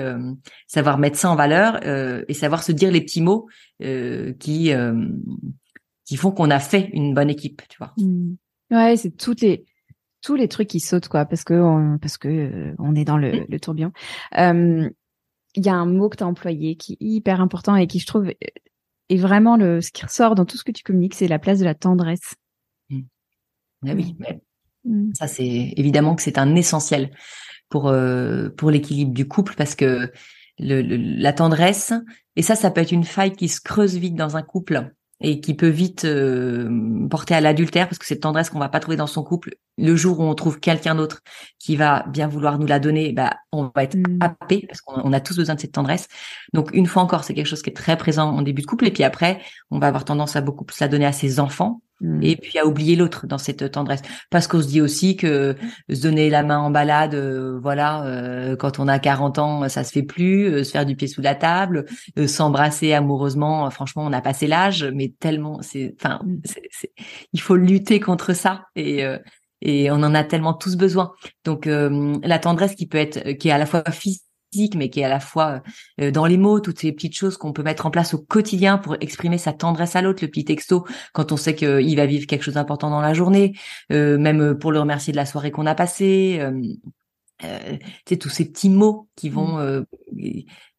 savoir 0.66 0.98
mettre 0.98 1.16
ça 1.16 1.30
en 1.30 1.36
valeur 1.36 1.80
euh, 1.84 2.24
et 2.26 2.34
savoir 2.34 2.64
se 2.64 2.72
dire 2.72 2.90
les 2.90 3.00
petits 3.00 3.22
mots 3.22 3.48
qui 3.80 4.72
qui 6.06 6.16
font 6.16 6.32
qu'on 6.32 6.50
a 6.50 6.58
fait 6.58 6.90
une 6.92 7.14
bonne 7.14 7.30
équipe. 7.30 7.62
Tu 7.68 7.78
vois. 7.78 7.92
Mmh. 7.96 8.34
Ouais, 8.72 8.96
c'est 8.96 9.16
toutes 9.16 9.42
les 9.42 9.64
tous 10.20 10.34
les 10.34 10.48
trucs 10.48 10.68
qui 10.68 10.80
sautent 10.80 11.08
quoi, 11.08 11.26
parce 11.26 11.44
que 11.44 11.54
on, 11.54 11.98
parce 11.98 12.18
que 12.18 12.74
on 12.78 12.94
est 12.94 13.04
dans 13.04 13.18
le, 13.18 13.32
mmh. 13.32 13.46
le 13.48 13.60
tourbillon. 13.60 13.92
Il 15.56 15.64
y 15.64 15.68
a 15.68 15.74
un 15.74 15.86
mot 15.86 16.08
que 16.08 16.16
tu 16.16 16.24
as 16.24 16.26
employé 16.26 16.74
qui 16.74 16.94
est 16.94 16.96
hyper 17.00 17.40
important 17.40 17.76
et 17.76 17.86
qui 17.86 18.00
je 18.00 18.06
trouve 18.06 18.32
et 19.08 19.16
vraiment, 19.16 19.56
le, 19.56 19.80
ce 19.80 19.90
qui 19.90 20.04
ressort 20.04 20.34
dans 20.34 20.44
tout 20.44 20.56
ce 20.56 20.64
que 20.64 20.72
tu 20.72 20.82
communiques, 20.82 21.14
c'est 21.14 21.28
la 21.28 21.38
place 21.38 21.58
de 21.58 21.64
la 21.64 21.74
tendresse. 21.74 22.34
Mmh. 22.90 23.00
Ah 23.86 23.92
oui, 23.94 24.16
mmh. 24.84 25.12
ça 25.14 25.26
c'est 25.28 25.74
évidemment 25.76 26.14
que 26.14 26.22
c'est 26.22 26.38
un 26.38 26.54
essentiel 26.54 27.10
pour 27.68 27.88
euh, 27.88 28.48
pour 28.50 28.70
l'équilibre 28.70 29.12
du 29.12 29.28
couple 29.28 29.54
parce 29.56 29.74
que 29.74 30.10
le, 30.58 30.80
la 30.80 31.32
tendresse 31.32 31.92
et 32.36 32.42
ça, 32.42 32.56
ça 32.56 32.70
peut 32.70 32.80
être 32.80 32.92
une 32.92 33.04
faille 33.04 33.32
qui 33.32 33.48
se 33.48 33.60
creuse 33.60 33.96
vite 33.96 34.14
dans 34.14 34.36
un 34.36 34.42
couple 34.42 34.94
et 35.20 35.40
qui 35.40 35.54
peut 35.54 35.68
vite 35.68 36.04
euh, 36.04 37.08
porter 37.08 37.34
à 37.34 37.40
l'adultère 37.40 37.88
parce 37.88 37.98
que 37.98 38.06
cette 38.06 38.20
tendresse 38.20 38.50
qu'on 38.50 38.58
va 38.58 38.68
pas 38.68 38.80
trouver 38.80 38.96
dans 38.96 39.06
son 39.06 39.22
couple. 39.22 39.56
Le 39.78 39.96
jour 39.96 40.20
où 40.20 40.22
on 40.22 40.34
trouve 40.34 40.60
quelqu'un 40.60 40.94
d'autre 40.94 41.20
qui 41.58 41.76
va 41.76 42.04
bien 42.08 42.28
vouloir 42.28 42.58
nous 42.58 42.66
la 42.66 42.78
donner 42.78 43.12
bah 43.12 43.36
on 43.52 43.70
va 43.74 43.84
être 43.84 43.96
mmh. 43.96 44.18
happé 44.20 44.64
parce 44.66 44.80
qu'on 44.80 45.12
a 45.12 45.20
tous 45.20 45.36
besoin 45.36 45.54
de 45.54 45.60
cette 45.60 45.72
tendresse. 45.72 46.08
Donc 46.52 46.70
une 46.72 46.86
fois 46.86 47.02
encore 47.02 47.24
c'est 47.24 47.34
quelque 47.34 47.46
chose 47.46 47.62
qui 47.62 47.70
est 47.70 47.74
très 47.74 47.96
présent 47.96 48.30
en 48.30 48.42
début 48.42 48.62
de 48.62 48.66
couple. 48.66 48.86
Et 48.86 48.90
puis 48.90 49.04
après 49.04 49.40
on 49.70 49.78
va 49.78 49.88
avoir 49.88 50.04
tendance 50.04 50.36
à 50.36 50.40
beaucoup 50.40 50.64
plus 50.64 50.78
la 50.80 50.88
donner 50.88 51.06
à 51.06 51.12
ses 51.12 51.40
enfants 51.40 51.80
Mmh. 52.00 52.22
et 52.24 52.36
puis 52.36 52.58
à 52.58 52.66
oublier 52.66 52.96
l'autre 52.96 53.28
dans 53.28 53.38
cette 53.38 53.70
tendresse 53.70 54.02
parce 54.28 54.48
qu'on 54.48 54.60
se 54.60 54.66
dit 54.66 54.80
aussi 54.80 55.16
que 55.16 55.54
se 55.88 56.02
donner 56.02 56.28
la 56.28 56.42
main 56.42 56.58
en 56.58 56.72
balade 56.72 57.14
euh, 57.14 57.60
voilà 57.62 58.04
euh, 58.04 58.56
quand 58.56 58.80
on 58.80 58.88
a 58.88 58.98
40 58.98 59.38
ans 59.38 59.68
ça 59.68 59.84
se 59.84 59.92
fait 59.92 60.02
plus 60.02 60.46
euh, 60.46 60.64
se 60.64 60.72
faire 60.72 60.86
du 60.86 60.96
pied 60.96 61.06
sous 61.06 61.22
la 61.22 61.36
table 61.36 61.84
s'embrasser 62.26 62.94
amoureusement 62.94 63.70
franchement 63.70 64.02
on 64.04 64.12
a 64.12 64.20
passé 64.20 64.48
l'âge 64.48 64.84
mais 64.92 65.14
tellement 65.20 65.62
c'est 65.62 65.94
enfin 66.00 66.18
mmh. 66.24 66.42
il 67.32 67.40
faut 67.40 67.54
lutter 67.54 68.00
contre 68.00 68.32
ça 68.32 68.64
et 68.74 69.04
et 69.62 69.90
on 69.92 70.02
en 70.02 70.16
a 70.16 70.24
tellement 70.24 70.54
tous 70.54 70.74
besoin 70.74 71.12
donc 71.44 71.66
la 71.66 72.38
tendresse 72.40 72.74
qui 72.74 72.88
peut 72.88 72.98
être 72.98 73.34
qui 73.34 73.48
est 73.48 73.52
à 73.52 73.58
la 73.58 73.66
fois 73.66 73.84
physique 73.92 74.23
mais 74.76 74.90
qui 74.90 75.00
est 75.00 75.04
à 75.04 75.08
la 75.08 75.20
fois 75.20 75.62
euh, 76.00 76.10
dans 76.10 76.26
les 76.26 76.36
mots, 76.36 76.60
toutes 76.60 76.78
ces 76.78 76.92
petites 76.92 77.16
choses 77.16 77.36
qu'on 77.36 77.52
peut 77.52 77.62
mettre 77.62 77.86
en 77.86 77.90
place 77.90 78.14
au 78.14 78.18
quotidien 78.18 78.78
pour 78.78 78.96
exprimer 79.00 79.38
sa 79.38 79.52
tendresse 79.52 79.96
à 79.96 80.02
l'autre, 80.02 80.22
le 80.22 80.28
petit 80.28 80.44
texto 80.44 80.86
quand 81.12 81.32
on 81.32 81.36
sait 81.36 81.54
qu'il 81.54 81.96
va 81.96 82.06
vivre 82.06 82.26
quelque 82.26 82.42
chose 82.42 82.54
d'important 82.54 82.90
dans 82.90 83.00
la 83.00 83.14
journée, 83.14 83.54
euh, 83.92 84.18
même 84.18 84.58
pour 84.58 84.72
le 84.72 84.80
remercier 84.80 85.12
de 85.12 85.16
la 85.16 85.26
soirée 85.26 85.50
qu'on 85.50 85.66
a 85.66 85.74
passée. 85.74 86.38
Euh, 86.40 86.52
euh, 87.44 88.16
tous 88.20 88.28
ces 88.30 88.44
petits 88.44 88.68
mots 88.68 89.08
qui 89.16 89.28
vont 89.28 89.58
mmh. 89.58 89.84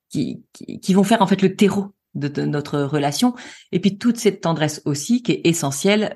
qui, 0.10 0.44
qui, 0.54 0.94
vont 0.94 1.04
faire 1.04 1.22
en 1.22 1.28
fait 1.28 1.42
le 1.42 1.54
terreau 1.56 1.94
de, 2.14 2.46
notre 2.46 2.80
relation 2.80 3.36
et 3.74 3.82
puis 3.82 3.98
toute 3.98 4.18
cette 4.18 4.40
tendresse 4.40 4.82
aussi 4.86 5.22
qui 5.22 5.34
est 5.34 5.42
essentielle 5.44 6.16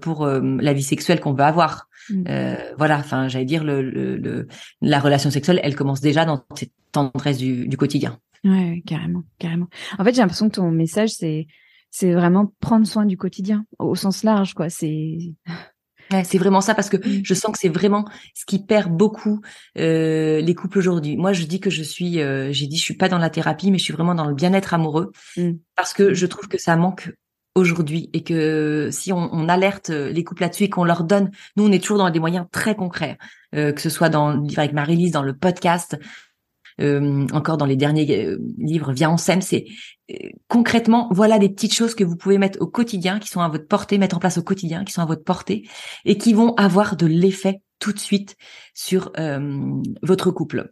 pour 0.00 0.26
la 0.26 0.72
vie 0.72 0.82
sexuelle 0.82 1.20
qu'on 1.20 1.34
veut 1.34 1.44
avoir. 1.44 1.88
Euh, 2.28 2.56
voilà, 2.78 2.98
enfin, 2.98 3.28
j'allais 3.28 3.44
dire 3.44 3.64
le, 3.64 3.82
le, 3.82 4.46
la 4.80 5.00
relation 5.00 5.30
sexuelle, 5.30 5.60
elle 5.62 5.76
commence 5.76 6.00
déjà 6.00 6.24
dans 6.24 6.44
cette 6.54 6.72
tendresse 6.92 7.38
du, 7.38 7.68
du 7.68 7.76
quotidien. 7.76 8.18
Ouais, 8.44 8.82
carrément, 8.86 9.24
carrément. 9.38 9.68
En 9.98 10.04
fait, 10.04 10.14
j'ai 10.14 10.20
l'impression 10.20 10.48
que 10.48 10.56
ton 10.56 10.70
message, 10.70 11.10
c'est 11.10 11.46
c'est 11.90 12.12
vraiment 12.12 12.52
prendre 12.60 12.86
soin 12.86 13.06
du 13.06 13.16
quotidien 13.16 13.64
au, 13.78 13.94
sens 13.94 14.22
large, 14.22 14.54
quoi. 14.54 14.68
C'est 14.68 15.18
Ouais, 16.12 16.22
c'est 16.22 16.38
vraiment 16.38 16.60
ça 16.60 16.76
parce 16.76 16.88
que 16.88 16.96
mmh. 16.96 17.24
je 17.24 17.34
sens 17.34 17.50
que 17.50 17.58
c'est 17.58 17.68
vraiment 17.68 18.04
ce 18.32 18.44
qui 18.46 18.64
perd 18.64 18.92
beaucoup 18.92 19.40
euh, 19.76 20.40
les 20.40 20.54
couples 20.54 20.78
aujourd'hui. 20.78 21.16
Moi, 21.16 21.32
je 21.32 21.44
dis 21.44 21.58
que 21.58 21.68
je 21.68 21.82
suis, 21.82 22.20
euh, 22.20 22.52
j'ai 22.52 22.68
dit, 22.68 22.76
je 22.76 22.82
suis 22.82 22.94
pas 22.94 23.08
dans 23.08 23.18
la 23.18 23.28
thérapie, 23.28 23.72
mais 23.72 23.78
je 23.78 23.84
suis 23.84 23.92
vraiment 23.92 24.14
dans 24.14 24.26
le 24.26 24.34
bien-être 24.34 24.72
amoureux 24.72 25.10
mmh. 25.36 25.52
parce 25.74 25.94
que 25.94 26.14
je 26.14 26.26
trouve 26.26 26.46
que 26.46 26.58
ça 26.58 26.76
manque 26.76 27.10
aujourd'hui 27.56 28.10
et 28.12 28.22
que 28.22 28.90
si 28.92 29.12
on, 29.12 29.28
on, 29.32 29.48
alerte 29.48 29.88
les 29.88 30.22
couples 30.22 30.42
là-dessus 30.42 30.64
et 30.64 30.70
qu'on 30.70 30.84
leur 30.84 31.02
donne, 31.02 31.30
nous 31.56 31.66
on 31.66 31.72
est 31.72 31.82
toujours 31.82 31.98
dans 31.98 32.10
des 32.10 32.20
moyens 32.20 32.46
très 32.52 32.76
concrets, 32.76 33.18
euh, 33.54 33.72
que 33.72 33.80
ce 33.80 33.90
soit 33.90 34.10
dans 34.10 34.30
le 34.30 34.46
livre 34.46 34.60
avec 34.60 34.72
Marie-Lise, 34.72 35.12
dans 35.12 35.22
le 35.22 35.34
podcast, 35.34 35.98
euh, 36.80 37.26
encore 37.32 37.56
dans 37.56 37.64
les 37.64 37.76
derniers 37.76 38.26
euh, 38.26 38.38
livres 38.58 38.92
on 39.08 39.16
s'aime, 39.16 39.40
c'est 39.40 39.64
concrètement 40.46 41.08
voilà 41.10 41.38
des 41.38 41.48
petites 41.48 41.74
choses 41.74 41.94
que 41.94 42.04
vous 42.04 42.16
pouvez 42.16 42.38
mettre 42.38 42.60
au 42.60 42.66
quotidien, 42.66 43.18
qui 43.18 43.28
sont 43.28 43.40
à 43.40 43.48
votre 43.48 43.66
portée, 43.66 43.96
mettre 43.98 44.16
en 44.16 44.20
place 44.20 44.38
au 44.38 44.42
quotidien, 44.42 44.84
qui 44.84 44.92
sont 44.92 45.02
à 45.02 45.06
votre 45.06 45.24
portée 45.24 45.66
et 46.04 46.18
qui 46.18 46.34
vont 46.34 46.54
avoir 46.54 46.96
de 46.96 47.06
l'effet 47.06 47.62
tout 47.78 47.92
de 47.92 47.98
suite 47.98 48.36
sur 48.74 49.12
votre 50.02 50.30
couple. 50.30 50.70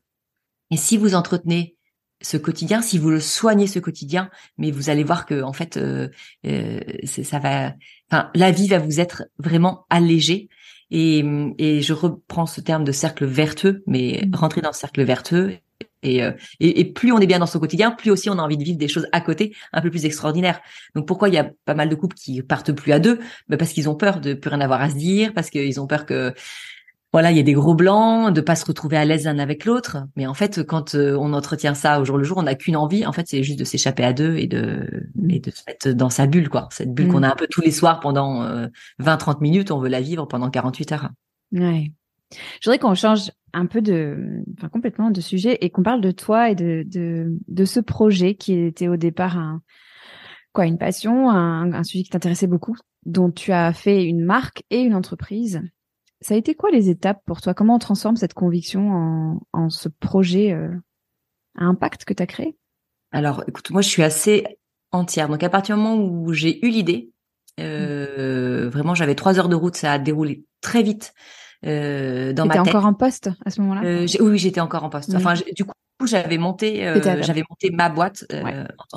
Et 0.71 0.77
si 0.77 0.97
vous 0.97 1.15
entretenez 1.15 1.77
ce 2.21 2.37
quotidien, 2.37 2.81
si 2.81 2.99
vous 2.99 3.11
le 3.11 3.21
soignez 3.21 3.67
ce 3.67 3.79
quotidien, 3.79 4.31
mais 4.59 4.71
vous 4.71 4.91
allez 4.91 5.05
voir 5.05 5.27
que 5.27 5.43
en 5.43 5.53
fait, 5.53 5.77
euh, 5.77 6.09
euh 6.47 6.81
ça 7.05 7.39
va, 7.39 7.75
enfin, 8.11 8.31
la 8.35 8.51
vie 8.51 8.69
va 8.69 8.79
vous 8.79 9.01
être 9.01 9.25
vraiment 9.39 9.87
allégée. 9.91 10.49
Et, 10.91 11.25
et 11.59 11.83
je 11.83 11.93
reprends 11.93 12.47
ce 12.47 12.61
terme 12.61 12.85
de 12.85 12.93
cercle 12.93 13.25
vertueux, 13.25 13.83
mais 13.87 14.23
mmh. 14.27 14.37
rentrer 14.37 14.61
dans 14.61 14.69
le 14.69 14.75
cercle 14.75 15.03
vertueux. 15.03 15.59
Euh, 16.05 16.33
et, 16.61 16.81
et, 16.81 16.85
plus 16.85 17.13
on 17.13 17.19
est 17.19 17.27
bien 17.27 17.39
dans 17.39 17.47
son 17.47 17.59
quotidien, 17.59 17.91
plus 17.91 18.11
aussi 18.11 18.29
on 18.31 18.39
a 18.39 18.43
envie 18.43 18.59
de 18.59 18.65
vivre 18.65 18.79
des 18.79 18.89
choses 18.89 19.09
à 19.13 19.21
côté 19.21 19.55
un 19.73 19.81
peu 19.81 19.91
plus 19.91 20.05
extraordinaires. 20.05 20.61
Donc 20.95 21.07
pourquoi 21.07 21.29
il 21.29 21.35
y 21.35 21.39
a 21.39 21.51
pas 21.65 21.75
mal 21.75 21.89
de 21.89 21.95
couples 21.95 22.17
qui 22.17 22.43
partent 22.43 22.73
plus 22.73 22.93
à 22.93 22.99
deux? 22.99 23.19
Ben 23.49 23.57
Parce 23.57 23.73
qu'ils 23.73 23.89
ont 23.89 23.95
peur 23.95 24.21
de 24.21 24.35
plus 24.35 24.51
rien 24.51 24.61
avoir 24.61 24.83
à 24.83 24.91
se 24.91 24.97
dire, 24.97 25.33
parce 25.35 25.51
qu'ils 25.51 25.81
ont 25.81 25.87
peur 25.87 26.07
que 26.07 26.35
voilà, 27.15 27.31
il 27.31 27.37
y 27.37 27.41
a 27.41 27.45
des 27.45 27.53
gros 27.53 27.77
blancs, 27.77 28.35
de 28.35 28.41
pas 28.41 28.57
se 28.57 28.65
retrouver 28.65 28.97
à 28.97 29.05
l'aise 29.05 29.23
l'un 29.23 29.39
avec 29.39 29.67
l'autre. 29.67 29.99
Mais 30.17 30.27
en 30.27 30.35
fait, 30.35 30.65
quand 30.65 30.97
euh, 30.97 31.17
on 31.17 31.33
entretient 31.33 31.73
ça 31.73 32.01
au 32.01 32.05
jour 32.05 32.19
le 32.19 32.25
jour, 32.25 32.39
on 32.39 32.43
n'a 32.43 32.57
qu'une 32.57 32.75
envie. 32.75 33.07
En 33.07 33.13
fait, 33.13 33.29
c'est 33.29 33.45
juste 33.45 33.61
de 33.61 33.65
s'échapper 33.65 34.03
à 34.03 34.13
deux 34.13 34.37
et 34.37 34.49
de, 34.49 35.07
et 35.29 35.39
de 35.39 35.51
se 35.53 35.63
mettre 35.69 35.91
dans 35.91 36.11
sa 36.11 36.27
bulle, 36.27 36.49
quoi. 36.49 36.67
Cette 36.73 36.93
bulle 36.93 37.07
qu'on 37.07 37.21
mmh. 37.21 37.25
a 37.25 37.31
un 37.31 37.37
peu 37.37 37.47
tous 37.49 37.61
les 37.61 37.71
soirs 37.71 38.01
pendant 38.01 38.43
20-30 38.99 39.31
euh, 39.31 39.35
minutes, 39.43 39.71
on 39.71 39.79
veut 39.79 39.89
la 39.89 40.01
vivre 40.01 40.27
pendant 40.27 40.51
48 40.51 40.91
heures. 40.91 41.11
Ouais. 41.53 41.93
Je 42.33 42.65
voudrais 42.65 42.81
qu'on 42.81 42.97
change 42.97 43.31
un 43.53 43.67
peu 43.67 43.81
de, 43.81 44.43
enfin 44.59 44.69
complètement 44.69 45.13
de 45.13 45.21
sujet 45.21 45.57
et 45.61 45.71
qu'on 45.71 45.85
parle 45.85 46.01
de 46.01 46.11
toi 46.11 46.51
et 46.51 46.57
de, 46.57 46.83
de, 46.85 47.39
de 47.47 47.65
ce 47.65 47.79
projet 47.79 48.35
qui 48.35 48.55
était 48.55 48.89
au 48.89 48.97
départ 48.97 49.39
un, 49.39 49.63
quoi, 50.53 50.67
une 50.67 50.79
passion, 50.79 51.31
un, 51.31 51.73
un 51.75 51.85
sujet 51.85 52.03
qui 52.03 52.11
t'intéressait 52.11 52.49
beaucoup, 52.49 52.75
dont 53.07 53.31
tu 53.31 53.53
as 53.53 53.73
fait 53.73 54.03
une 54.03 54.25
marque 54.25 54.65
et 54.71 54.81
une 54.81 54.97
entreprise. 54.97 55.63
Ça 56.25 56.33
a 56.33 56.39
été 56.39 56.55
quoi 56.55 56.71
les 56.71 56.89
étapes 56.89 57.21
pour 57.27 57.43
toi? 57.43 57.53
Comment 57.53 57.75
on 57.75 57.79
transforme 57.79 58.17
cette 58.17 58.33
conviction 58.33 59.39
en, 59.53 59.69
ce 59.69 59.91
projet 59.91 60.53
euh, 60.53 60.71
à 61.59 61.65
impact 61.65 62.07
que 62.07 62.15
tu 62.15 62.23
as 62.23 62.27
créé? 62.27 62.57
Alors, 63.13 63.45
écoute, 63.47 63.69
moi, 63.69 63.83
je 63.83 63.91
suis 63.91 64.03
assez 64.03 64.47
entière. 64.91 65.29
Donc, 65.29 65.43
à 65.43 65.51
partir 65.51 65.77
du 65.77 65.83
moment 65.83 66.03
où 66.03 66.33
j'ai 66.33 66.65
eu 66.65 66.71
l'idée, 66.71 67.11
euh, 67.61 68.71
vraiment, 68.71 68.95
j'avais 68.95 69.15
trois 69.15 69.39
heures 69.39 69.51
de 69.51 69.55
route, 69.55 69.77
ça 69.77 69.93
a 69.93 69.99
déroulé 69.99 70.47
très 70.63 70.83
vite 70.83 71.13
euh, 71.67 72.33
dans 72.33 72.47
ma 72.47 72.55
tête. 72.55 72.69
encore 72.69 72.87
en 72.87 72.95
poste 72.95 73.29
à 73.45 73.51
ce 73.51 73.61
moment-là? 73.61 73.83
Euh, 73.85 74.07
Oui, 74.21 74.39
j'étais 74.39 74.63
encore 74.63 74.83
en 74.85 74.89
poste. 74.89 75.15
Enfin, 75.15 75.35
du 75.35 75.67
coup, 75.67 76.07
j'avais 76.07 76.39
monté, 76.39 76.91
j'avais 77.03 77.45
monté 77.51 77.71
ma 77.71 77.91
boîte 77.91 78.25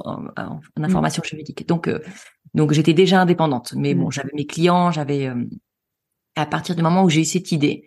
en, 0.06 0.28
en, 0.38 0.62
information 0.78 1.24
juridique. 1.24 1.68
Donc, 1.68 1.90
donc 2.54 2.72
j'étais 2.72 2.94
déjà 2.94 3.20
indépendante. 3.20 3.74
Mais 3.76 3.96
mmh. 3.96 4.00
bon, 4.00 4.12
j'avais 4.12 4.32
mes 4.34 4.46
clients, 4.46 4.92
j'avais 4.92 5.30
à 6.38 6.46
partir 6.46 6.76
du 6.76 6.82
moment 6.82 7.04
où 7.04 7.10
j'ai 7.10 7.22
eu 7.22 7.26
cette 7.26 7.52
idée, 7.52 7.84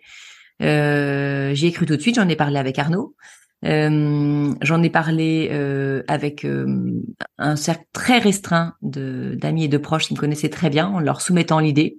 euh, 0.61 1.53
j'y 1.55 1.67
ai 1.67 1.71
cru 1.71 1.85
tout 1.85 1.95
de 1.95 2.01
suite. 2.01 2.15
J'en 2.15 2.27
ai 2.29 2.35
parlé 2.35 2.57
avec 2.59 2.77
Arnaud. 2.77 3.15
Euh, 3.63 4.53
j'en 4.61 4.81
ai 4.81 4.89
parlé 4.89 5.49
euh, 5.51 6.01
avec 6.07 6.45
euh, 6.45 6.65
un 7.37 7.55
cercle 7.55 7.85
très 7.93 8.17
restreint 8.17 8.73
de 8.81 9.35
d'amis 9.39 9.65
et 9.65 9.67
de 9.67 9.77
proches 9.77 10.07
qui 10.07 10.15
me 10.15 10.19
connaissaient 10.19 10.49
très 10.49 10.69
bien, 10.71 10.87
en 10.87 10.99
leur 10.99 11.21
soumettant 11.21 11.59
l'idée. 11.59 11.97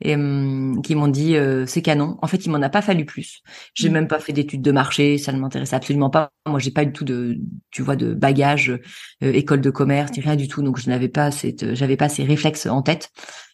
et 0.00 0.14
hum, 0.14 0.80
qui 0.82 0.94
m'ont 0.94 1.08
dit 1.08 1.36
euh, 1.36 1.64
c'est 1.66 1.82
canon. 1.82 2.16
En 2.22 2.26
fait, 2.26 2.44
il 2.46 2.50
m'en 2.50 2.60
a 2.62 2.68
pas 2.68 2.82
fallu 2.82 3.04
plus. 3.04 3.42
J'ai 3.74 3.88
mm. 3.88 3.92
même 3.92 4.08
pas 4.08 4.18
fait 4.18 4.32
d'études 4.32 4.62
de 4.62 4.72
marché, 4.72 5.18
ça 5.18 5.32
ne 5.32 5.38
m'intéressait 5.38 5.76
absolument 5.76 6.10
pas. 6.10 6.30
Moi, 6.46 6.58
j'ai 6.58 6.70
pas 6.70 6.84
du 6.84 6.92
tout 6.92 7.04
de, 7.04 7.36
tu 7.70 7.82
vois, 7.82 7.96
de 7.96 8.14
bagage, 8.14 8.70
euh, 9.22 9.32
école 9.32 9.60
de 9.60 9.70
commerce, 9.70 10.12
rien 10.18 10.36
du 10.36 10.48
tout. 10.48 10.62
Donc, 10.62 10.78
je 10.78 10.88
n'avais 10.88 11.08
pas 11.08 11.30
cette, 11.30 11.74
j'avais 11.74 11.96
pas 11.96 12.08
ces 12.08 12.24
réflexes 12.24 12.66
en 12.66 12.82
tête. 12.82 13.10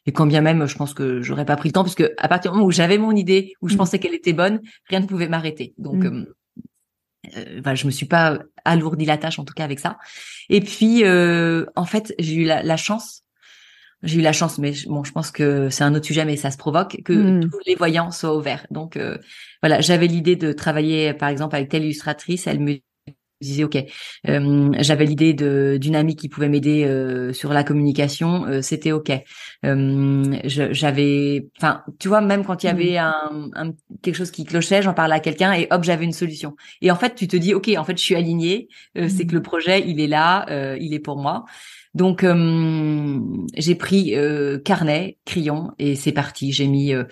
Et 0.08 0.12
quand 0.12 0.24
bien 0.24 0.40
même, 0.40 0.66
je 0.66 0.74
pense 0.74 0.94
que 0.94 1.20
j'aurais 1.20 1.44
pas 1.44 1.54
pris 1.56 1.68
le 1.68 1.74
temps, 1.74 1.84
parce 1.84 1.94
que 1.94 2.14
à 2.16 2.28
partir 2.28 2.50
du 2.50 2.56
moment 2.56 2.66
où 2.66 2.70
j'avais 2.70 2.96
mon 2.96 3.12
idée, 3.12 3.52
où 3.60 3.68
je 3.68 3.74
mm. 3.74 3.76
pensais 3.76 3.98
qu'elle 3.98 4.14
était 4.14 4.32
bonne, 4.32 4.62
rien 4.88 5.00
ne 5.00 5.06
pouvait 5.06 5.28
m'arrêter. 5.28 5.74
Donc, 5.76 6.02
mm. 6.02 6.06
hum, 6.06 6.26
euh, 7.36 7.74
je 7.74 7.84
me 7.84 7.90
suis 7.90 8.06
pas 8.06 8.38
alourdi 8.64 9.04
la 9.04 9.18
tâche 9.18 9.38
en 9.38 9.44
tout 9.44 9.52
cas 9.52 9.64
avec 9.64 9.80
ça. 9.80 9.98
Et 10.48 10.62
puis, 10.62 11.04
euh, 11.04 11.66
en 11.76 11.84
fait, 11.84 12.14
j'ai 12.18 12.36
eu 12.36 12.44
la, 12.44 12.62
la 12.62 12.78
chance 12.78 13.22
j'ai 14.04 14.20
eu 14.20 14.22
la 14.22 14.32
chance, 14.32 14.58
mais 14.58 14.74
bon, 14.86 15.02
je 15.02 15.10
pense 15.10 15.32
que 15.32 15.70
c'est 15.70 15.82
un 15.82 15.92
autre 15.92 16.06
sujet, 16.06 16.24
mais 16.24 16.36
ça 16.36 16.52
se 16.52 16.56
provoque 16.56 17.02
que 17.04 17.12
hmm. 17.12 17.50
tous 17.50 17.58
les 17.66 17.74
voyants 17.74 18.12
soient 18.12 18.36
ouverts. 18.36 18.64
Donc 18.70 18.96
euh, 18.96 19.18
voilà, 19.60 19.80
j'avais 19.80 20.06
l'idée 20.06 20.36
de 20.36 20.52
travailler, 20.52 21.12
par 21.14 21.28
exemple, 21.28 21.56
avec 21.56 21.68
telle 21.68 21.82
illustratrice. 21.82 22.46
Elle 22.46 22.60
me 22.60 22.76
disait 23.40 23.64
ok 23.64 23.76
euh, 24.28 24.70
j'avais 24.78 25.04
l'idée 25.04 25.34
de 25.34 25.78
d'une 25.80 25.96
amie 25.96 26.16
qui 26.16 26.28
pouvait 26.28 26.48
m'aider 26.48 26.84
euh, 26.84 27.32
sur 27.32 27.52
la 27.52 27.64
communication 27.64 28.62
c'était 28.62 28.92
ok 28.92 29.12
j'avais 29.62 31.48
enfin 31.56 31.82
tu 31.98 32.08
vois 32.08 32.20
même 32.20 32.44
quand 32.44 32.62
il 32.62 32.66
y 32.66 32.72
hmm. 32.72 32.76
avait 32.76 32.98
un, 32.98 33.50
un, 33.54 33.72
quelque 34.02 34.16
chose 34.16 34.30
qui 34.30 34.44
clochait 34.44 34.82
j'en 34.82 34.94
parlais 34.94 35.14
à 35.14 35.20
quelqu'un 35.20 35.52
et 35.52 35.66
hop 35.70 35.84
j'avais 35.84 36.04
une 36.04 36.12
solution 36.12 36.56
et 36.82 36.90
en 36.90 36.96
fait 36.96 37.14
tu 37.14 37.28
te 37.28 37.36
dis 37.36 37.54
ok 37.54 37.70
en 37.76 37.84
fait 37.84 37.96
je 37.96 38.02
suis 38.02 38.16
alignée 38.16 38.68
c'est 38.94 39.26
que 39.26 39.34
le 39.34 39.40
hmm. 39.40 39.42
projet 39.42 39.84
il 39.86 40.00
est 40.00 40.06
là 40.06 40.46
il 40.80 40.94
est 40.94 41.00
pour 41.00 41.16
moi 41.16 41.44
donc 41.94 42.22
euh, 42.22 43.20
j'ai 43.56 43.74
pris 43.74 44.14
euh, 44.14 44.58
carnet, 44.58 45.18
crayon 45.24 45.72
et 45.78 45.96
c'est 45.96 46.12
parti. 46.12 46.52
J'ai 46.52 46.68
mis, 46.68 46.94
euh, 46.94 47.04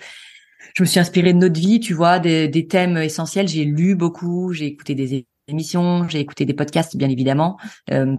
je 0.75 0.83
me 0.83 0.87
suis 0.87 0.99
inspirée 0.99 1.33
de 1.33 1.39
notre 1.39 1.59
vie, 1.59 1.79
tu 1.79 1.93
vois, 1.93 2.19
des, 2.19 2.47
des 2.47 2.67
thèmes 2.67 2.97
essentiels. 2.97 3.47
J'ai 3.47 3.65
lu 3.65 3.95
beaucoup, 3.95 4.53
j'ai 4.53 4.65
écouté 4.65 4.95
des 4.95 5.13
émissions, 5.47 6.07
j'ai 6.07 6.19
écouté 6.19 6.45
des 6.45 6.53
podcasts 6.53 6.97
bien 6.97 7.09
évidemment 7.09 7.57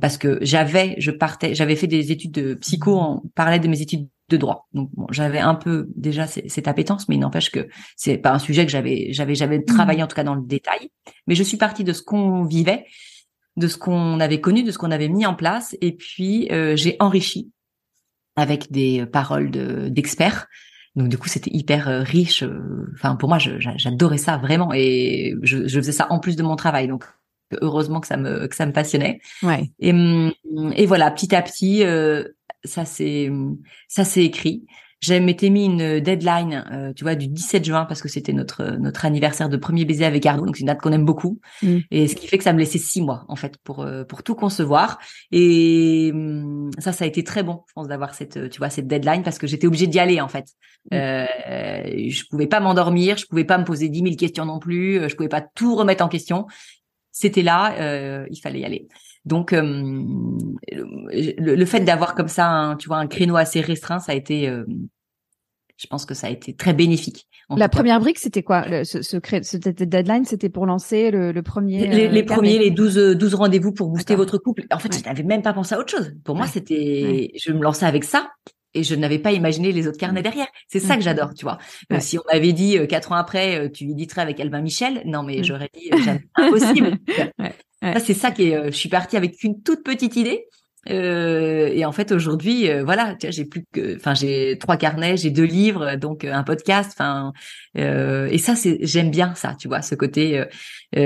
parce 0.01 0.17
que 0.19 0.39
j'avais, 0.41 0.95
je 0.99 1.11
partais, 1.11 1.55
j'avais 1.55 1.77
fait 1.77 1.87
des 1.87 2.11
études 2.13 2.33
de 2.33 2.55
psycho 2.55 2.97
en 2.97 3.23
parallèle 3.35 3.61
de 3.61 3.69
mes 3.69 3.81
études 3.83 4.09
de 4.31 4.37
droit. 4.37 4.69
Donc 4.73 4.91
bon, 4.95 5.07
j'avais 5.11 5.39
un 5.39 5.55
peu 5.55 5.89
déjà 5.97 6.27
cette 6.27 6.69
appétence, 6.69 7.09
mais 7.09 7.17
il 7.17 7.21
n'empêche 7.21 7.51
que 7.51 7.69
c'est 7.97 8.19
pas 8.19 8.33
un 8.33 8.39
sujet 8.39 8.67
que 8.67 8.73
j'avais 8.73 9.09
j'avais 9.13 9.35
jamais 9.35 9.63
travaillé 9.65 10.03
en 10.03 10.07
tout 10.07 10.17
cas 10.17 10.25
dans 10.25 10.35
le 10.35 10.43
détail. 10.43 10.91
Mais 11.27 11.35
je 11.35 11.43
suis 11.43 11.57
partie 11.57 11.85
de 11.85 11.93
ce 11.93 12.03
qu'on 12.03 12.45
vivait 12.45 12.85
de 13.59 13.67
ce 13.67 13.77
qu'on 13.77 14.21
avait 14.21 14.41
connu, 14.41 14.63
de 14.63 14.71
ce 14.71 14.79
qu'on 14.79 14.93
avait 14.93 15.09
mis 15.09 15.27
en 15.27 15.35
place, 15.35 15.77
et 15.81 15.93
puis 15.93 16.49
euh, 16.53 16.77
j'ai 16.77 16.97
enrichi 17.01 17.51
avec 18.37 18.71
des 18.71 19.05
paroles 19.05 19.51
d'experts. 19.91 20.47
donc 20.95 21.09
du 21.09 21.19
coup, 21.19 21.29
c'était 21.29 21.51
hyper 21.53 21.89
euh, 21.89 22.03
riche. 22.03 22.45
Euh, 22.45 22.87
enfin, 22.95 23.17
pour 23.17 23.29
moi, 23.29 23.39
j'adorais 23.39 24.19
ça 24.19 24.37
vraiment, 24.39 24.73
et 24.73 25.35
je, 25.43 25.67
faisais 25.67 25.93
ça 25.93 26.07
en 26.11 26.21
plus 26.21 26.37
de 26.37 26.43
mon 26.45 26.55
travail. 26.55 26.87
Donc 26.87 27.05
heureusement 27.61 28.01
que 28.01 28.07
ça 28.07 28.17
me 28.17 28.47
que 28.47 28.55
ça 28.55 28.67
me 28.67 28.73
passionnait. 28.73 29.21
Ouais. 29.43 29.71
Et, 29.81 29.95
et 30.77 30.87
voilà, 30.87 31.11
petit 31.11 31.35
à 31.35 31.43
petit, 31.43 31.83
ça 32.65 32.85
s'est 32.85 33.31
ça 33.89 34.05
s'est 34.05 34.25
écrit. 34.25 34.65
J'ai 35.01 35.21
m'étais 35.21 35.49
mis 35.49 35.67
une 35.67 36.01
deadline, 36.01 36.65
euh, 36.73 36.93
tu 36.93 37.05
vois, 37.05 37.15
du 37.15 37.29
17 37.29 37.65
juin 37.65 37.85
parce 37.85 38.03
que 38.03 38.09
c'était 38.09 38.33
notre 38.33 38.65
notre 38.79 39.05
anniversaire 39.05 39.49
de 39.49 39.57
premier 39.57 39.85
baiser 39.85 40.05
avec 40.05 40.27
Arnaud, 40.27 40.45
donc 40.45 40.57
c'est 40.57 40.63
une 40.63 40.67
date 40.67 40.81
qu'on 40.81 40.91
aime 40.91 41.05
beaucoup. 41.05 41.41
Mm. 41.63 41.79
Et 41.93 42.09
ce 42.09 42.17
qui 42.17 42.27
fait 42.27 42.37
que 42.37 42.43
ça 42.43 42.53
me 42.53 42.59
laissait 42.59 42.79
six 42.79 43.01
mois 43.01 43.25
en 43.29 43.37
fait 43.37 43.59
pour 43.63 43.83
euh, 43.83 44.03
pour 44.03 44.25
tout 44.25 44.35
concevoir. 44.35 44.99
Et 45.31 46.11
hum, 46.13 46.71
ça, 46.79 46.91
ça 46.93 47.05
a 47.05 47.07
été 47.07 47.23
très 47.23 47.45
bon, 47.45 47.63
je 47.69 47.75
pense, 47.75 47.87
d'avoir 47.87 48.15
cette 48.15 48.51
tu 48.51 48.59
vois 48.59 48.71
cette 48.71 48.89
deadline 48.89 49.23
parce 49.23 49.39
que 49.39 49.47
j'étais 49.47 49.69
obligée 49.69 49.87
d'y 49.87 50.01
aller 50.01 50.21
en 50.21 50.29
fait. 50.29 50.47
Mm. 50.91 50.97
Euh, 50.97 51.27
je 52.09 52.25
pouvais 52.29 52.49
pas 52.49 52.59
m'endormir, 52.59 53.19
je 53.19 53.27
pouvais 53.27 53.45
pas 53.45 53.59
me 53.59 53.65
poser 53.65 53.89
dix 53.89 54.03
mille 54.03 54.17
questions 54.17 54.47
non 54.47 54.59
plus, 54.59 55.09
je 55.09 55.15
pouvais 55.15 55.29
pas 55.29 55.43
tout 55.43 55.77
remettre 55.77 56.05
en 56.05 56.09
question. 56.09 56.47
C'était 57.21 57.43
là, 57.43 57.75
euh, 57.81 58.27
il 58.31 58.39
fallait 58.39 58.61
y 58.61 58.65
aller. 58.65 58.87
Donc, 59.25 59.53
hum, 59.53 60.57
le, 60.71 61.65
fait 61.65 61.81
d'avoir 61.81 62.15
comme 62.15 62.29
ça, 62.29 62.47
un, 62.49 62.77
tu 62.77 62.87
vois, 62.87 62.99
un 62.99 63.09
créneau 63.09 63.35
assez 63.35 63.61
restreint, 63.61 63.99
ça 63.99 64.13
a 64.13 64.15
été, 64.15 64.49
euh, 64.49 64.65
je 65.77 65.89
pense 65.89 66.07
que 66.07 66.15
ça 66.15 66.29
a 66.29 66.31
été 66.31 66.55
très 66.55 66.75
bénéfique. 66.75 67.27
La 67.57 67.69
première 67.69 67.99
brique, 67.99 68.21
c'était 68.21 68.45
quoi? 68.45 68.69
Le, 68.69 68.85
ce, 68.85 69.03
ce, 69.03 69.17
ce, 69.43 69.57
deadline, 69.57 70.27
c'était 70.27 70.49
pour 70.49 70.65
lancer 70.65 71.11
le, 71.11 71.33
le 71.33 71.43
premier. 71.43 71.89
Les, 71.89 72.07
les 72.07 72.23
euh, 72.23 72.25
premiers, 72.25 72.57
les 72.57 72.71
12, 72.71 73.17
12 73.17 73.35
rendez-vous 73.35 73.73
pour 73.73 73.89
booster 73.89 74.15
votre 74.15 74.39
couple. 74.39 74.67
En 74.71 74.79
fait, 74.79 74.97
je 74.97 75.03
n'avais 75.03 75.25
même 75.25 75.43
pas 75.43 75.53
pensé 75.53 75.75
à 75.75 75.81
autre 75.81 75.91
chose. 75.91 76.15
Pour 76.23 76.37
moi, 76.37 76.47
c'était, 76.47 77.33
je 77.35 77.51
me 77.51 77.61
lançais 77.61 77.87
avec 77.87 78.05
ça 78.05 78.31
et 78.75 78.83
je 78.83 78.95
n'avais 78.95 79.19
pas 79.19 79.33
imaginé 79.33 79.73
les 79.73 79.89
autres 79.89 79.99
carnets 79.99 80.23
derrière. 80.23 80.49
C'est 80.69 80.81
ça 80.81 80.97
que 80.97 81.03
j'adore, 81.03 81.35
tu 81.35 81.45
vois. 81.45 81.59
Euh, 81.93 82.01
si 82.01 82.19
on 82.19 82.23
m'avait 82.33 82.53
dit 82.53 82.79
quatre 82.89 83.13
ans 83.13 83.17
après, 83.17 83.71
tu 83.71 83.85
éditerais 83.85 84.23
avec 84.23 84.41
Albin 84.41 84.61
Michel, 84.61 85.03
non 85.05 85.23
mais 85.23 85.43
j'aurais 85.43 85.71
dit 85.75 85.91
impossible. 86.37 86.99
c'est 88.05 88.15
ça 88.15 88.31
qui 88.31 88.49
est. 88.49 88.57
Euh, 88.57 88.67
je 88.67 88.77
suis 88.77 88.89
partie 88.89 89.17
avec 89.17 89.43
une 89.43 89.63
toute 89.63 89.85
petite 89.85 90.17
idée. 90.17 90.47
Euh, 90.91 91.69
et 91.73 91.85
en 91.85 91.93
fait 91.93 92.13
aujourd'hui, 92.13 92.71
euh, 92.71 92.85
voilà, 92.85 93.17
j'ai 93.21 93.45
plus 93.45 93.65
que, 93.73 93.97
enfin 93.97 94.15
j'ai 94.15 94.57
trois 94.59 94.77
carnets, 94.77 95.17
j'ai 95.17 95.31
deux 95.31 95.45
livres, 95.45 95.97
donc 95.97 96.25
un 96.25 96.45
podcast, 96.45 96.93
enfin 96.95 97.33
et 97.75 98.39
ça 98.39 98.55
c'est, 98.55 98.79
j'aime 98.83 99.11
bien 99.11 99.35
ça, 99.35 99.55
tu 99.59 99.69
vois, 99.69 99.83
ce 99.83 99.95
côté, 99.97 100.43
tu 100.95 101.01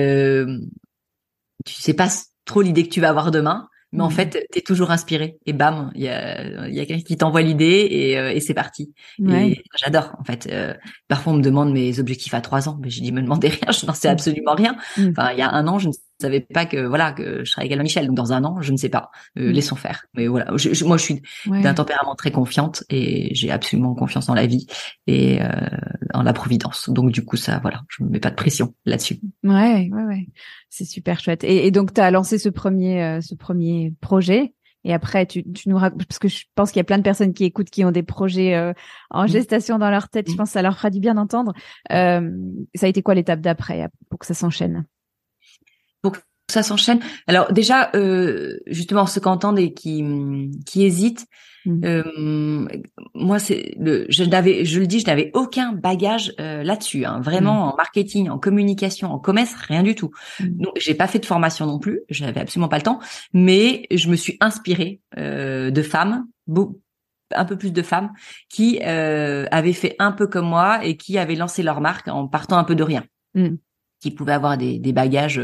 sais 1.65 1.95
pas 1.95 2.09
trop 2.45 2.61
l'idée 2.61 2.85
que 2.85 2.93
tu 2.93 3.01
vas 3.01 3.09
avoir 3.09 3.31
demain, 3.33 3.67
mais 3.93 4.03
en 4.03 4.09
mmh. 4.09 4.12
fait, 4.12 4.47
tu 4.51 4.59
es 4.59 4.62
toujours 4.62 4.90
inspiré. 4.90 5.38
Et 5.47 5.53
bam, 5.53 5.90
il 5.95 6.03
y 6.03 6.09
a, 6.09 6.68
y 6.68 6.80
a 6.80 6.86
quelqu'un 6.86 7.05
qui 7.05 7.16
t'envoie 7.16 7.43
l'idée 7.43 7.64
et, 7.64 8.12
et 8.12 8.40
c'est 8.40 8.55
parti. 8.55 8.95
Et 9.18 9.62
j'adore, 9.76 10.14
en 10.18 10.24
fait. 10.24 10.51
parfois, 11.09 11.34
on 11.34 11.36
me 11.36 11.43
demande 11.43 11.72
mes 11.72 11.99
objectifs 12.01 12.34
à 12.34 12.40
trois 12.40 12.68
ans, 12.68 12.78
mais 12.82 12.90
je 12.90 13.03
dis, 13.03 13.12
me 13.12 13.22
demandez 13.22 13.49
rien, 13.49 13.70
je 13.72 13.86
n'en 13.86 13.95
sais 13.95 14.09
mmh. 14.09 14.12
absolument 14.12 14.55
rien. 14.55 14.76
Mmh. 14.97 15.11
Enfin, 15.11 15.32
il 15.32 15.38
y 15.38 15.43
a 15.43 15.51
un 15.51 15.66
an, 15.68 15.78
je 15.78 15.88
ne 15.88 15.93
savais 16.21 16.41
pas 16.41 16.67
que 16.67 16.87
voilà 16.87 17.13
que 17.13 17.45
je 17.45 17.51
serais 17.51 17.67
égale 17.67 17.81
à 17.81 17.83
Michel. 17.83 18.07
Donc 18.07 18.17
dans 18.17 18.33
un 18.33 18.45
an, 18.45 18.61
je 18.61 18.73
ne 18.73 18.77
sais 18.77 18.89
pas. 18.89 19.11
Euh, 19.39 19.49
mm. 19.49 19.53
Laissons 19.53 19.77
faire. 19.77 20.05
Mais 20.15 20.27
voilà, 20.27 20.47
moi 20.51 20.97
je 20.97 21.03
suis 21.03 21.23
d'un 21.47 21.75
tempérament 21.75 22.15
très 22.15 22.31
confiante 22.31 22.85
et 22.91 23.35
j'ai 23.35 23.51
absolument 23.51 23.95
confiance 23.95 24.29
en 24.29 24.35
la 24.35 24.47
vie 24.47 24.67
et 25.07 25.43
euh, 25.43 25.49
en 26.15 26.23
la 26.23 26.33
providence. 26.33 26.91
Donc 26.91 27.11
du 27.11 27.25
coup 27.25 27.37
ça, 27.37 27.59
voilà, 27.61 27.83
je 27.89 28.05
me 28.05 28.11
mets 28.11 28.21
pas 28.21 28.31
de 28.31 28.37
pression 28.37 28.75
là-dessus. 28.85 29.21
Ouais, 29.43 29.89
ouais, 29.91 30.05
ouais. 30.05 30.29
C'est 30.69 30.85
super 30.85 31.21
chouette. 31.21 31.45
Et, 31.45 31.71
donc 31.71 31.95
tu 31.95 32.01
as 32.01 32.11
lancé 32.11 32.39
ce 32.39 32.49
premier 32.49 33.03
euh, 33.03 33.21
ce 33.21 33.35
premier 33.35 33.95
projet. 34.01 34.55
Et 34.85 34.93
après, 34.93 35.27
tu, 35.27 35.45
tu 35.53 35.69
nous 35.69 35.79
racontes, 35.79 36.07
parce 36.07 36.19
que 36.19 36.29
je 36.29 36.45
pense 36.55 36.73
qu'il 36.73 36.81
y 36.81 36.81
a 36.81 36.85
plein 36.85 36.99
de 36.99 37.03
personnes 37.03 37.35
qui 37.35 37.45
écoutent, 37.45 37.71
qui 37.71 37.85
ont 37.85 37.93
des 37.93 38.03
projets 38.03 38.55
euh, 38.55 38.73
en 39.11 39.25
mm. 39.25 39.29
gestation 39.29 39.79
dans 39.79 39.91
leur 39.91 40.09
tête. 40.09 40.29
Je 40.29 40.35
mm. 40.35 40.37
pense 40.37 40.49
que 40.49 40.53
ça 40.55 40.63
leur 40.63 40.77
fera 40.77 40.91
du 40.91 41.01
bien 41.01 41.15
d'entendre. 41.15 41.53
Euh, 41.93 42.31
ça 42.75 42.87
a 42.87 42.89
été 42.89 43.03
quoi 43.03 43.15
l'étape 43.15 43.41
d'après 43.41 43.89
pour 44.11 44.19
que 44.19 44.27
ça 44.27 44.35
s'enchaîne? 44.35 44.85
Ça 46.53 46.62
s'enchaîne. 46.62 47.00
Alors 47.26 47.53
déjà, 47.53 47.90
euh, 47.94 48.59
justement, 48.66 49.07
ceux 49.07 49.20
qui 49.20 49.28
entendent 49.28 49.59
et 49.59 49.72
qui, 49.72 50.05
qui 50.66 50.84
hésitent, 50.84 51.26
mmh. 51.66 51.84
euh, 51.84 52.68
moi, 53.14 53.38
c'est 53.38 53.74
le, 53.78 54.07
je 54.09 54.24
n'avais, 54.24 54.64
je 54.64 54.80
le 54.80 54.86
dis, 54.86 55.00
je 55.00 55.07
n'avais 55.07 55.30
aucun 55.34 55.72
bagage 55.72 56.34
euh, 56.40 56.62
là-dessus. 56.62 57.05
Hein, 57.05 57.20
vraiment 57.20 57.55
mmh. 57.55 57.68
en 57.70 57.76
marketing, 57.76 58.28
en 58.28 58.38
communication, 58.38 59.12
en 59.12 59.18
commerce, 59.18 59.55
rien 59.55 59.82
du 59.82 59.94
tout. 59.94 60.11
Mmh. 60.40 60.46
Donc, 60.62 60.74
j'ai 60.78 60.94
pas 60.94 61.07
fait 61.07 61.18
de 61.18 61.26
formation 61.26 61.66
non 61.66 61.78
plus. 61.78 62.00
J'avais 62.09 62.40
absolument 62.40 62.68
pas 62.68 62.78
le 62.78 62.82
temps, 62.82 63.00
mais 63.32 63.86
je 63.90 64.09
me 64.09 64.16
suis 64.16 64.36
inspirée 64.40 65.00
euh, 65.18 65.70
de 65.70 65.82
femmes, 65.82 66.26
un 67.34 67.44
peu 67.46 67.57
plus 67.57 67.72
de 67.72 67.82
femmes 67.82 68.12
qui 68.50 68.80
euh, 68.84 69.46
avaient 69.50 69.72
fait 69.72 69.96
un 69.98 70.12
peu 70.12 70.26
comme 70.26 70.46
moi 70.46 70.84
et 70.84 70.98
qui 70.98 71.16
avaient 71.16 71.34
lancé 71.34 71.62
leur 71.62 71.80
marque 71.80 72.09
en 72.09 72.28
partant 72.28 72.59
un 72.59 72.64
peu 72.64 72.74
de 72.74 72.82
rien 72.82 73.05
qui 74.03 74.11
pouvaient 74.11 74.32
avoir 74.32 74.59
des, 74.59 74.78
des 74.78 74.92
bagages 74.92 75.40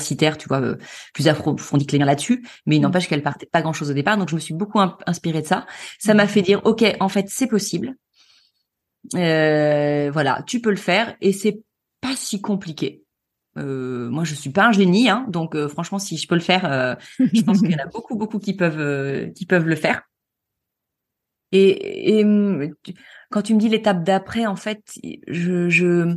universitaire, 0.00 0.38
tu 0.38 0.48
vois, 0.48 0.60
euh, 0.60 0.76
plus 1.14 1.28
approfondi 1.28 1.86
que 1.86 1.92
les 1.92 1.98
miens 1.98 2.06
là-dessus, 2.06 2.44
mais 2.66 2.76
il 2.76 2.80
mmh. 2.80 2.82
n'empêche 2.82 3.08
qu'elle 3.08 3.22
partait 3.22 3.46
pas 3.46 3.62
grand-chose 3.62 3.90
au 3.90 3.94
départ, 3.94 4.16
donc 4.16 4.28
je 4.28 4.34
me 4.34 4.40
suis 4.40 4.54
beaucoup 4.54 4.80
inspirée 5.06 5.42
de 5.42 5.46
ça. 5.46 5.66
Ça 5.98 6.14
m'a 6.14 6.24
mmh. 6.24 6.28
fait 6.28 6.42
dire, 6.42 6.60
ok, 6.64 6.84
en 7.00 7.08
fait, 7.08 7.26
c'est 7.28 7.46
possible. 7.46 7.94
Euh, 9.14 10.10
voilà, 10.12 10.42
tu 10.46 10.60
peux 10.60 10.70
le 10.70 10.76
faire 10.76 11.16
et 11.20 11.32
c'est 11.32 11.62
pas 12.00 12.14
si 12.16 12.40
compliqué. 12.40 13.02
Euh, 13.58 14.08
moi, 14.10 14.24
je 14.24 14.34
suis 14.34 14.50
pas 14.50 14.66
un 14.66 14.72
génie, 14.72 15.08
hein, 15.08 15.26
donc 15.28 15.56
franchement, 15.68 15.98
si 15.98 16.16
je 16.16 16.28
peux 16.28 16.34
le 16.36 16.40
faire, 16.40 16.98
je 17.18 17.42
pense 17.42 17.60
qu'il 17.60 17.70
y 17.70 17.74
en 17.74 17.84
a 17.84 17.86
beaucoup, 17.92 18.16
beaucoup 18.16 18.38
qui 18.38 18.54
peuvent, 18.54 19.32
qui 19.32 19.46
peuvent 19.46 19.66
le 19.66 19.76
faire. 19.76 20.02
Et, 21.52 22.20
et 22.20 22.24
quand 23.30 23.42
tu 23.42 23.54
me 23.54 23.58
dis 23.58 23.68
l'étape 23.68 24.04
d'après, 24.04 24.46
en 24.46 24.54
fait, 24.54 24.82
je, 25.26 25.68
je 25.68 26.16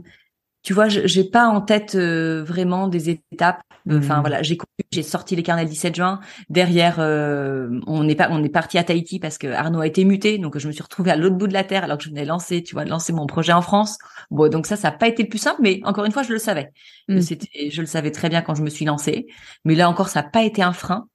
tu 0.64 0.74
vois, 0.74 0.88
j'ai 0.88 1.26
pas 1.26 1.48
en 1.48 1.62
tête 1.62 1.96
euh, 1.96 2.42
vraiment 2.44 2.88
des 2.88 3.10
étapes. 3.10 3.62
Enfin 3.90 4.18
mmh. 4.18 4.22
voilà, 4.22 4.42
j'ai 4.42 4.58
j'ai 4.92 5.04
sorti 5.04 5.36
les 5.36 5.44
carnets 5.44 5.64
le 5.64 5.70
17 5.70 5.96
juin. 5.96 6.20
Derrière, 6.50 6.98
euh, 7.00 7.80
on 7.88 8.08
est 8.08 8.16
pas, 8.16 8.28
on 8.32 8.44
est 8.44 8.50
parti 8.50 8.78
à 8.78 8.84
Tahiti 8.84 9.20
parce 9.20 9.38
que 9.38 9.48
Arnaud 9.48 9.82
a 9.82 9.88
été 9.88 10.06
muté, 10.06 10.38
donc 10.38 10.58
je 10.58 10.68
me 10.68 10.72
suis 10.72 10.84
retrouvée 10.84 11.12
à 11.12 11.16
l'autre 11.16 11.36
bout 11.36 11.48
de 11.48 11.54
la 11.54 11.64
terre 11.64 11.84
alors 11.84 11.98
que 11.98 12.04
je 12.04 12.10
venais 12.10 12.26
lancer, 12.26 12.64
tu 12.64 12.76
vois, 12.76 12.86
lancer 12.86 13.12
mon 13.12 13.26
projet 13.26 13.54
en 13.54 13.62
France. 13.62 13.98
Bon, 14.32 14.50
donc 14.50 14.68
ça, 14.68 14.76
ça 14.78 14.92
n'a 14.92 14.98
pas 14.98 15.08
été 15.08 15.24
le 15.24 15.30
plus 15.30 15.40
simple, 15.40 15.62
mais 15.62 15.82
encore 15.84 16.06
une 16.06 16.12
fois, 16.12 16.24
je 16.24 16.32
le 16.32 16.40
savais. 16.40 16.72
Mmh. 17.10 17.22
C'était, 17.22 17.70
je 17.70 17.82
le 17.82 17.88
savais 17.88 18.12
très 18.12 18.30
bien 18.30 18.42
quand 18.42 18.56
je 18.56 18.64
me 18.64 18.70
suis 18.70 18.86
lancée. 18.86 19.28
Mais 19.66 19.76
là 19.76 19.90
encore, 19.90 20.10
ça 20.10 20.22
n'a 20.22 20.30
pas 20.30 20.44
été 20.44 20.62
un 20.62 20.74
frein. 20.74 21.08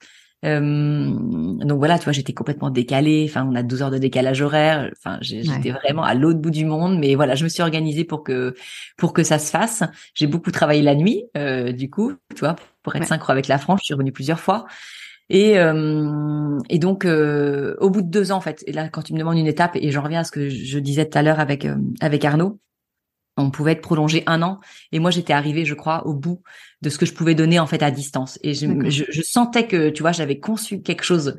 Donc 0.42 1.78
voilà, 1.78 1.98
tu 1.98 2.04
vois, 2.04 2.12
j'étais 2.12 2.32
complètement 2.32 2.70
décalée. 2.70 3.26
Enfin, 3.28 3.48
on 3.50 3.54
a 3.54 3.62
12 3.62 3.82
heures 3.82 3.90
de 3.90 3.98
décalage 3.98 4.40
horaire. 4.40 4.90
Enfin, 4.96 5.18
j'étais 5.20 5.70
vraiment 5.70 6.04
à 6.04 6.14
l'autre 6.14 6.38
bout 6.38 6.50
du 6.50 6.64
monde. 6.64 6.98
Mais 6.98 7.14
voilà, 7.14 7.34
je 7.34 7.44
me 7.44 7.48
suis 7.48 7.62
organisée 7.62 8.04
pour 8.04 8.22
que 8.22 8.54
pour 8.96 9.12
que 9.12 9.22
ça 9.24 9.38
se 9.38 9.50
fasse. 9.50 9.82
J'ai 10.14 10.26
beaucoup 10.26 10.50
travaillé 10.52 10.82
la 10.82 10.94
nuit, 10.94 11.24
du 11.72 11.90
coup, 11.90 12.12
tu 12.34 12.40
vois, 12.40 12.56
pour 12.82 12.94
être 12.94 13.06
synchro 13.06 13.32
avec 13.32 13.48
la 13.48 13.58
France. 13.58 13.80
Je 13.82 13.86
suis 13.86 13.94
revenue 13.94 14.12
plusieurs 14.12 14.40
fois. 14.40 14.66
Et, 15.30 15.54
et 15.54 16.78
donc, 16.78 17.04
au 17.04 17.90
bout 17.90 18.02
de 18.02 18.08
deux 18.08 18.32
ans, 18.32 18.36
en 18.36 18.40
fait, 18.40 18.62
et 18.66 18.72
là, 18.72 18.88
quand 18.88 19.02
tu 19.02 19.14
me 19.14 19.18
demandes 19.18 19.38
une 19.38 19.46
étape, 19.46 19.76
et 19.76 19.90
j'en 19.90 20.02
reviens 20.02 20.20
à 20.20 20.24
ce 20.24 20.32
que 20.32 20.48
je 20.48 20.78
disais 20.78 21.08
tout 21.08 21.18
à 21.18 21.22
l'heure 21.22 21.40
avec 21.40 21.66
avec 22.00 22.24
Arnaud, 22.24 22.60
on 23.38 23.50
pouvait 23.50 23.72
être 23.72 23.82
prolongé 23.82 24.22
un 24.26 24.42
an. 24.42 24.60
Et 24.92 24.98
moi, 24.98 25.10
j'étais 25.10 25.32
arrivée, 25.32 25.64
je 25.64 25.74
crois, 25.74 26.06
au 26.06 26.14
bout 26.14 26.42
de 26.82 26.90
ce 26.90 26.98
que 26.98 27.06
je 27.06 27.14
pouvais 27.14 27.34
donner 27.34 27.58
en 27.58 27.66
fait 27.66 27.82
à 27.82 27.90
distance. 27.90 28.38
Et 28.42 28.54
je, 28.54 28.66
je, 28.88 29.22
sentais 29.22 29.66
que, 29.66 29.90
tu 29.90 30.02
vois, 30.02 30.12
j'avais 30.12 30.38
conçu 30.38 30.82
quelque 30.82 31.04
chose 31.04 31.36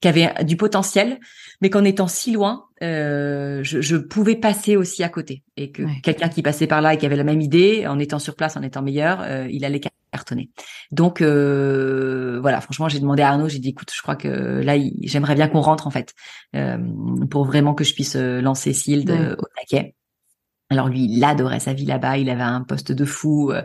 qui 0.00 0.08
avait 0.08 0.44
du 0.44 0.56
potentiel, 0.56 1.18
mais 1.60 1.70
qu'en 1.70 1.84
étant 1.84 2.06
si 2.06 2.32
loin, 2.32 2.66
euh, 2.82 3.60
je, 3.64 3.80
je, 3.80 3.96
pouvais 3.96 4.36
passer 4.36 4.76
aussi 4.76 5.02
à 5.02 5.08
côté. 5.08 5.42
Et 5.56 5.72
que 5.72 5.82
quelqu'un 6.02 6.28
qui 6.28 6.42
passait 6.42 6.68
par 6.68 6.80
là 6.80 6.94
et 6.94 6.98
qui 6.98 7.06
avait 7.06 7.16
la 7.16 7.24
même 7.24 7.40
idée, 7.40 7.86
en 7.86 7.98
étant 7.98 8.20
sur 8.20 8.36
place, 8.36 8.56
en 8.56 8.62
étant 8.62 8.82
meilleur, 8.82 9.20
euh, 9.22 9.48
il 9.50 9.64
allait 9.64 9.80
cartonner. 10.12 10.50
Donc 10.92 11.20
euh, 11.20 12.38
voilà, 12.40 12.60
franchement, 12.60 12.88
j'ai 12.88 13.00
demandé 13.00 13.22
à 13.22 13.30
Arnaud, 13.30 13.48
j'ai 13.48 13.58
dit, 13.58 13.70
écoute, 13.70 13.90
je 13.92 14.00
crois 14.00 14.14
que 14.14 14.28
là, 14.28 14.76
j'aimerais 15.02 15.34
bien 15.34 15.48
qu'on 15.48 15.60
rentre 15.60 15.88
en 15.88 15.90
fait, 15.90 16.14
euh, 16.54 16.78
pour 17.28 17.44
vraiment 17.44 17.74
que 17.74 17.82
je 17.82 17.94
puisse 17.94 18.14
lancer 18.14 18.72
Sild 18.72 19.10
au 19.10 19.46
taquet. 19.56 19.96
Alors 20.70 20.88
lui, 20.88 21.04
il 21.04 21.24
adorait 21.24 21.60
sa 21.60 21.72
vie 21.72 21.86
là-bas, 21.86 22.18
il 22.18 22.30
avait 22.30 22.42
un 22.42 22.62
poste 22.62 22.92
de 22.92 23.04
fou. 23.04 23.52
Euh, 23.52 23.62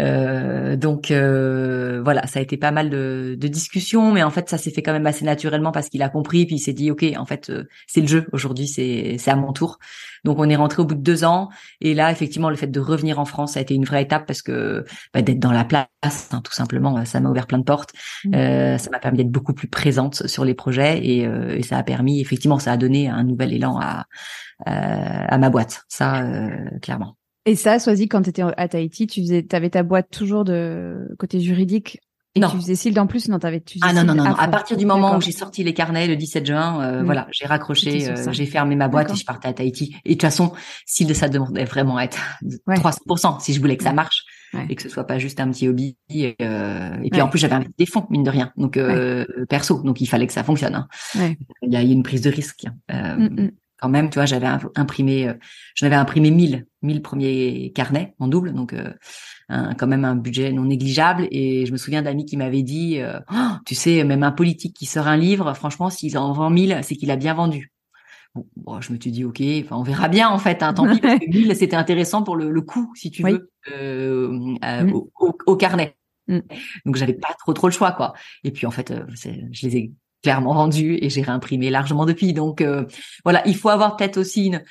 euh, 0.00 0.76
donc 0.76 1.10
euh, 1.12 2.00
voilà, 2.02 2.26
ça 2.26 2.40
a 2.40 2.42
été 2.42 2.56
pas 2.56 2.72
mal 2.72 2.90
de, 2.90 3.36
de, 3.38 3.48
discussions, 3.48 4.10
mais 4.12 4.24
en 4.24 4.30
fait 4.30 4.48
ça 4.48 4.58
s'est 4.58 4.72
fait 4.72 4.82
quand 4.82 4.92
même 4.92 5.06
assez 5.06 5.24
naturellement 5.24 5.70
parce 5.70 5.88
qu'il 5.88 6.02
a 6.02 6.08
compris, 6.08 6.46
puis 6.46 6.56
il 6.56 6.58
s'est 6.58 6.72
dit 6.72 6.90
ok, 6.90 7.04
en 7.16 7.26
fait 7.26 7.48
euh, 7.50 7.68
c'est 7.86 8.00
le 8.00 8.08
jeu 8.08 8.26
aujourd'hui, 8.32 8.66
c'est 8.66 9.16
c'est 9.18 9.30
à 9.30 9.36
mon 9.36 9.52
tour. 9.52 9.78
Donc 10.24 10.38
on 10.40 10.48
est 10.48 10.56
rentré 10.56 10.82
au 10.82 10.84
bout 10.84 10.96
de 10.96 11.00
deux 11.00 11.22
ans, 11.22 11.48
et 11.80 11.94
là 11.94 12.10
effectivement 12.10 12.50
le 12.50 12.56
fait 12.56 12.66
de 12.66 12.80
revenir 12.80 13.20
en 13.20 13.24
France 13.24 13.52
ça 13.52 13.60
a 13.60 13.62
été 13.62 13.74
une 13.74 13.84
vraie 13.84 14.02
étape 14.02 14.26
parce 14.26 14.42
que 14.42 14.84
bah, 15.12 15.22
d'être 15.22 15.38
dans 15.38 15.52
la 15.52 15.64
place, 15.64 15.86
hein, 16.32 16.40
tout 16.42 16.52
simplement, 16.52 17.04
ça 17.04 17.20
m'a 17.20 17.30
ouvert 17.30 17.46
plein 17.46 17.58
de 17.58 17.64
portes, 17.64 17.92
mmh. 18.24 18.34
euh, 18.34 18.78
ça 18.78 18.90
m'a 18.90 18.98
permis 18.98 19.18
d'être 19.18 19.30
beaucoup 19.30 19.54
plus 19.54 19.68
présente 19.68 20.26
sur 20.26 20.44
les 20.44 20.54
projets 20.54 20.98
et, 21.06 21.20
et, 21.20 21.62
ça 21.62 21.78
a 21.78 21.82
permis 21.84 22.20
effectivement 22.20 22.58
ça 22.58 22.72
a 22.72 22.76
donné 22.76 23.08
un 23.08 23.22
nouvel 23.22 23.52
élan 23.52 23.78
à 23.80 24.06
à 24.66 25.38
ma 25.38 25.50
boîte, 25.50 25.84
ça 25.88 26.24
clairement. 26.82 27.16
Et 27.46 27.56
ça, 27.56 27.78
Soisy, 27.78 28.08
quand 28.08 28.22
tu 28.22 28.30
étais 28.30 28.42
à 28.42 28.68
Tahiti, 28.68 29.06
tu 29.06 29.20
faisais, 29.20 29.46
avais 29.52 29.70
ta 29.70 29.82
boîte 29.82 30.08
toujours 30.10 30.44
de 30.44 31.14
côté 31.18 31.40
juridique 31.40 32.00
et 32.36 32.40
non. 32.40 32.48
tu 32.50 32.56
faisais 32.56 32.74
Sild 32.74 32.98
en 32.98 33.06
plus? 33.06 33.28
Non, 33.28 33.38
t'avais. 33.38 33.62
Ah 33.82 33.92
non 33.92 34.02
non 34.02 34.14
non, 34.14 34.24
À 34.24 34.48
partir 34.48 34.76
du 34.76 34.86
moment 34.86 35.16
où 35.16 35.20
j'ai 35.20 35.30
sorti 35.30 35.62
les 35.62 35.72
carnets 35.72 36.08
le 36.08 36.16
17 36.16 36.46
juin, 36.46 36.82
euh, 36.82 37.02
mm. 37.02 37.04
voilà, 37.04 37.28
j'ai 37.30 37.46
raccroché, 37.46 38.10
euh, 38.10 38.32
j'ai 38.32 38.46
fermé 38.46 38.74
ma 38.74 38.88
boîte 38.88 39.12
et 39.12 39.14
je 39.14 39.24
partais 39.24 39.48
à 39.48 39.52
Tahiti. 39.52 39.94
Et 40.04 40.10
de 40.10 40.14
toute 40.14 40.22
façon, 40.22 40.52
Sild 40.84 41.14
ça 41.14 41.28
demandait 41.28 41.64
vraiment 41.64 42.00
être 42.00 42.18
300% 42.66 43.40
si 43.40 43.54
je 43.54 43.60
voulais 43.60 43.76
que 43.76 43.84
ça 43.84 43.92
marche 43.92 44.24
et 44.68 44.76
que 44.76 44.82
ce 44.82 44.88
soit 44.88 45.04
pas 45.04 45.18
juste 45.18 45.40
un 45.40 45.50
petit 45.50 45.68
hobby. 45.68 45.96
Euh, 46.12 46.96
et 47.02 47.10
puis 47.10 47.20
en 47.20 47.28
plus, 47.28 47.38
j'avais 47.38 47.54
investi 47.54 47.74
des 47.78 47.86
fonds 47.86 48.06
mine 48.10 48.24
de 48.24 48.30
rien, 48.30 48.52
donc 48.56 48.80
perso, 49.48 49.82
donc 49.82 50.00
il 50.00 50.06
fallait 50.06 50.26
que 50.26 50.32
ça 50.32 50.42
fonctionne. 50.42 50.74
Hein. 50.74 50.88
Il 51.62 51.72
y 51.72 51.76
a 51.76 51.82
eu 51.82 51.90
une 51.90 52.02
prise 52.02 52.22
de 52.22 52.30
risque. 52.30 52.64
Hein. 52.88 53.36
Quand 53.84 53.90
même, 53.90 54.08
tu 54.08 54.18
vois, 54.18 54.24
j'avais 54.24 54.46
imprimé, 54.76 55.28
euh, 55.28 55.34
j'en 55.74 55.86
avais 55.86 55.94
imprimé 55.94 56.30
1000, 56.30 56.66
1000 56.80 57.02
premiers 57.02 57.70
carnets 57.74 58.14
en 58.18 58.28
double, 58.28 58.54
donc 58.54 58.72
euh, 58.72 58.94
quand 59.76 59.86
même 59.86 60.06
un 60.06 60.16
budget 60.16 60.52
non 60.52 60.64
négligeable. 60.64 61.28
Et 61.30 61.66
je 61.66 61.72
me 61.72 61.76
souviens 61.76 62.00
d'amis 62.00 62.24
qui 62.24 62.38
m'avaient 62.38 62.62
dit, 62.62 62.98
euh, 63.00 63.20
oh, 63.30 63.56
tu 63.66 63.74
sais, 63.74 64.02
même 64.02 64.22
un 64.22 64.32
politique 64.32 64.74
qui 64.74 64.86
sort 64.86 65.06
un 65.06 65.18
livre, 65.18 65.52
franchement, 65.52 65.90
s'il 65.90 66.16
en 66.16 66.32
vend 66.32 66.48
1000, 66.48 66.78
c'est 66.82 66.96
qu'il 66.96 67.10
a 67.10 67.16
bien 67.16 67.34
vendu. 67.34 67.74
Bon, 68.56 68.80
je 68.80 68.90
me 68.90 68.98
suis 68.98 69.12
dit, 69.12 69.22
ok, 69.22 69.42
enfin, 69.62 69.76
on 69.76 69.82
verra 69.82 70.08
bien 70.08 70.30
en 70.30 70.38
fait. 70.38 70.62
Hein, 70.62 70.72
tant 70.72 70.90
pis, 70.90 70.98
parce 70.98 71.18
que 71.18 71.28
1000, 71.28 71.54
c'était 71.54 71.76
intéressant 71.76 72.22
pour 72.22 72.36
le, 72.36 72.50
le 72.50 72.62
coût, 72.62 72.90
si 72.94 73.10
tu 73.10 73.22
veux, 73.22 73.50
mm. 73.70 74.92
au, 75.46 75.56
carnet. 75.56 75.94
Mm. 76.28 76.38
Donc 76.86 76.96
j'avais 76.96 77.12
pas 77.12 77.34
trop 77.38 77.52
trop 77.52 77.68
le 77.68 77.72
choix 77.74 77.92
quoi. 77.92 78.14
Et 78.44 78.50
puis 78.50 78.66
en 78.66 78.70
fait, 78.70 78.94
je 79.52 79.66
les 79.66 79.76
ai 79.76 79.92
clairement 80.24 80.54
vendu 80.54 80.98
et 81.00 81.10
j'ai 81.10 81.22
réimprimé 81.22 81.70
largement 81.70 82.06
depuis. 82.06 82.32
Donc 82.32 82.60
euh, 82.60 82.86
voilà, 83.24 83.46
il 83.46 83.56
faut 83.56 83.68
avoir 83.68 83.96
peut-être 83.96 84.16
aussi 84.16 84.46
une 84.46 84.64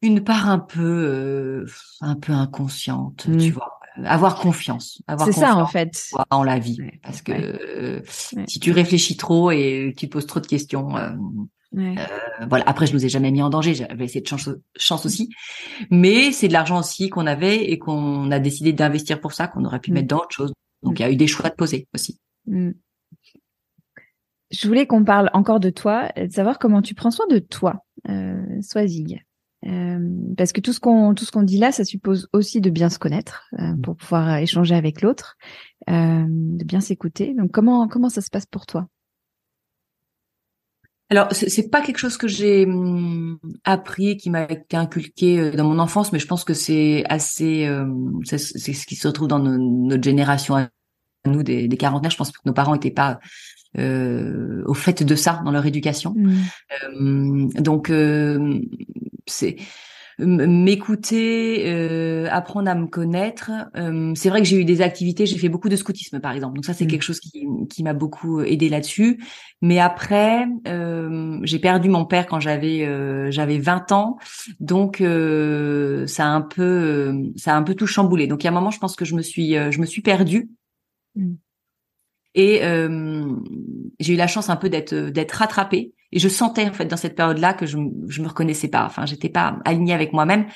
une 0.00 0.24
part 0.24 0.48
un 0.48 0.58
peu 0.58 0.80
euh, 0.80 1.66
un 2.00 2.14
peu 2.14 2.32
inconsciente, 2.32 3.24
tu 3.24 3.30
mmh. 3.30 3.52
vois. 3.52 3.78
Avoir 4.04 4.36
confiance, 4.36 5.02
avoir 5.06 5.28
C'est 5.28 5.38
ça 5.38 5.54
en 5.54 5.66
fait. 5.66 6.10
En 6.30 6.42
la 6.44 6.58
vie, 6.58 6.78
parce 7.02 7.20
que 7.20 7.32
euh, 7.32 8.00
si 8.46 8.58
tu 8.58 8.72
réfléchis 8.72 9.18
trop 9.18 9.50
et 9.50 9.92
tu 9.94 10.08
poses 10.08 10.26
trop 10.26 10.40
de 10.40 10.46
questions, 10.46 10.94
voilà. 11.72 12.64
Après, 12.66 12.86
je 12.86 12.94
nous 12.94 13.04
ai 13.04 13.10
jamais 13.10 13.30
mis 13.30 13.42
en 13.42 13.50
danger. 13.50 13.74
J'avais 13.74 14.06
essayé 14.06 14.22
de 14.22 14.26
chance, 14.26 14.48
chance 14.76 15.04
aussi, 15.04 15.28
mais 15.90 16.32
c'est 16.32 16.48
de 16.48 16.54
l'argent 16.54 16.78
aussi 16.78 17.10
qu'on 17.10 17.26
avait 17.26 17.70
et 17.70 17.78
qu'on 17.78 18.30
a 18.30 18.38
décidé 18.38 18.72
d'investir 18.72 19.20
pour 19.20 19.32
ça, 19.32 19.46
qu'on 19.46 19.64
aurait 19.66 19.80
pu 19.80 19.90
mmh. 19.90 19.94
mettre 19.94 20.08
dans 20.08 20.18
autre 20.18 20.34
chose. 20.34 20.52
Donc, 20.82 20.98
il 20.98 21.02
y 21.02 21.04
a 21.04 21.10
eu 21.10 21.16
des 21.16 21.26
choix 21.26 21.50
de 21.50 21.54
poser 21.54 21.86
aussi. 21.94 22.18
Mmh. 22.46 22.70
Je 24.52 24.68
voulais 24.68 24.86
qu'on 24.86 25.04
parle 25.04 25.30
encore 25.32 25.60
de 25.60 25.70
toi, 25.70 26.08
de 26.16 26.30
savoir 26.30 26.58
comment 26.58 26.82
tu 26.82 26.94
prends 26.94 27.10
soin 27.10 27.26
de 27.28 27.38
toi, 27.38 27.84
euh, 28.08 28.60
Swazig. 28.60 29.22
Euh, 29.64 29.98
parce 30.36 30.52
que 30.52 30.60
tout 30.60 30.72
ce 30.72 30.80
qu'on 30.80 31.14
tout 31.14 31.24
ce 31.24 31.30
qu'on 31.30 31.44
dit 31.44 31.58
là, 31.58 31.70
ça 31.70 31.84
suppose 31.84 32.28
aussi 32.32 32.60
de 32.60 32.68
bien 32.68 32.90
se 32.90 32.98
connaître 32.98 33.44
euh, 33.60 33.74
pour 33.82 33.96
pouvoir 33.96 34.36
échanger 34.38 34.74
avec 34.74 35.02
l'autre, 35.02 35.36
euh, 35.88 36.24
de 36.28 36.64
bien 36.64 36.80
s'écouter. 36.80 37.32
Donc 37.34 37.52
comment 37.52 37.86
comment 37.86 38.08
ça 38.08 38.20
se 38.20 38.30
passe 38.30 38.46
pour 38.46 38.66
toi? 38.66 38.88
Alors, 41.10 41.28
c'est 41.32 41.68
pas 41.68 41.82
quelque 41.82 41.98
chose 41.98 42.16
que 42.16 42.26
j'ai 42.26 42.64
hum, 42.64 43.38
appris, 43.64 44.16
qui 44.16 44.30
m'a 44.30 44.44
été 44.44 44.78
inculqué 44.78 45.38
euh, 45.38 45.50
dans 45.52 45.68
mon 45.68 45.78
enfance, 45.78 46.10
mais 46.10 46.18
je 46.18 46.26
pense 46.26 46.42
que 46.42 46.54
c'est 46.54 47.04
assez, 47.08 47.68
c'est 48.24 48.38
ce 48.38 48.86
qui 48.86 48.96
se 48.96 49.06
retrouve 49.06 49.28
dans 49.28 49.38
notre 49.38 50.02
génération 50.02 50.56
à 50.56 50.68
nous 51.26 51.42
des, 51.42 51.68
des 51.68 51.76
quarantenaires. 51.76 52.10
Je 52.10 52.16
pense 52.16 52.32
que 52.32 52.38
nos 52.46 52.54
parents 52.54 52.72
n'étaient 52.72 52.90
pas 52.90 53.20
euh, 53.78 54.62
au 54.66 54.74
fait 54.74 55.02
de 55.02 55.14
ça 55.14 55.40
dans 55.44 55.50
leur 55.50 55.66
éducation. 55.66 56.14
Mmh. 56.16 57.48
Donc 57.60 57.90
euh, 57.90 58.60
c'est 59.26 59.56
m'écouter, 60.18 61.64
euh, 61.66 62.28
apprendre 62.30 62.70
à 62.70 62.74
me 62.74 62.86
connaître. 62.86 63.50
Euh, 63.76 64.12
c'est 64.14 64.28
vrai 64.28 64.40
que 64.40 64.46
j'ai 64.46 64.56
eu 64.56 64.64
des 64.64 64.82
activités, 64.82 65.26
j'ai 65.26 65.38
fait 65.38 65.48
beaucoup 65.48 65.68
de 65.68 65.76
scoutisme 65.76 66.20
par 66.20 66.32
exemple, 66.32 66.54
donc 66.54 66.64
ça 66.64 66.74
c'est 66.74 66.84
mmh. 66.84 66.88
quelque 66.88 67.02
chose 67.02 67.20
qui, 67.20 67.46
qui 67.70 67.82
m'a 67.82 67.94
beaucoup 67.94 68.40
aidé 68.40 68.68
là-dessus. 68.68 69.22
Mais 69.62 69.78
après, 69.78 70.46
euh, 70.68 71.38
j'ai 71.44 71.58
perdu 71.58 71.88
mon 71.88 72.04
père 72.04 72.26
quand 72.26 72.40
j'avais 72.40 72.82
j'avais 73.30 73.58
20 73.58 73.92
ans, 73.92 74.18
donc 74.60 74.98
ça 74.98 76.24
a 76.24 76.28
un 76.28 76.42
peu 76.42 77.22
ça 77.36 77.54
a 77.54 77.56
un 77.56 77.62
peu 77.62 77.74
tout 77.74 77.86
chamboulé. 77.86 78.26
Donc 78.26 78.42
il 78.42 78.46
y 78.46 78.48
a 78.48 78.50
un 78.50 78.54
moment, 78.54 78.70
je 78.70 78.78
pense 78.78 78.96
que 78.96 79.04
je 79.04 79.14
me 79.14 79.22
suis 79.22 79.54
je 79.54 79.80
me 79.80 79.86
suis 79.86 80.02
perdue. 80.02 80.50
Mmh. 81.14 81.34
Et 82.34 82.64
euh, 82.64 83.36
j'ai 84.00 84.14
eu 84.14 84.16
la 84.16 84.26
chance 84.26 84.48
un 84.48 84.56
peu 84.56 84.68
d'être 84.68 84.94
d'être 84.94 85.32
rattrapée. 85.32 85.92
Et 86.14 86.18
je 86.18 86.28
sentais 86.28 86.68
en 86.68 86.72
fait 86.74 86.84
dans 86.84 86.98
cette 86.98 87.14
période-là 87.14 87.54
que 87.54 87.64
je 87.64 87.78
je 88.08 88.22
me 88.22 88.28
reconnaissais 88.28 88.68
pas. 88.68 88.84
Enfin, 88.84 89.06
j'étais 89.06 89.30
pas 89.30 89.58
alignée 89.64 89.94
avec 89.94 90.12
moi-même. 90.12 90.46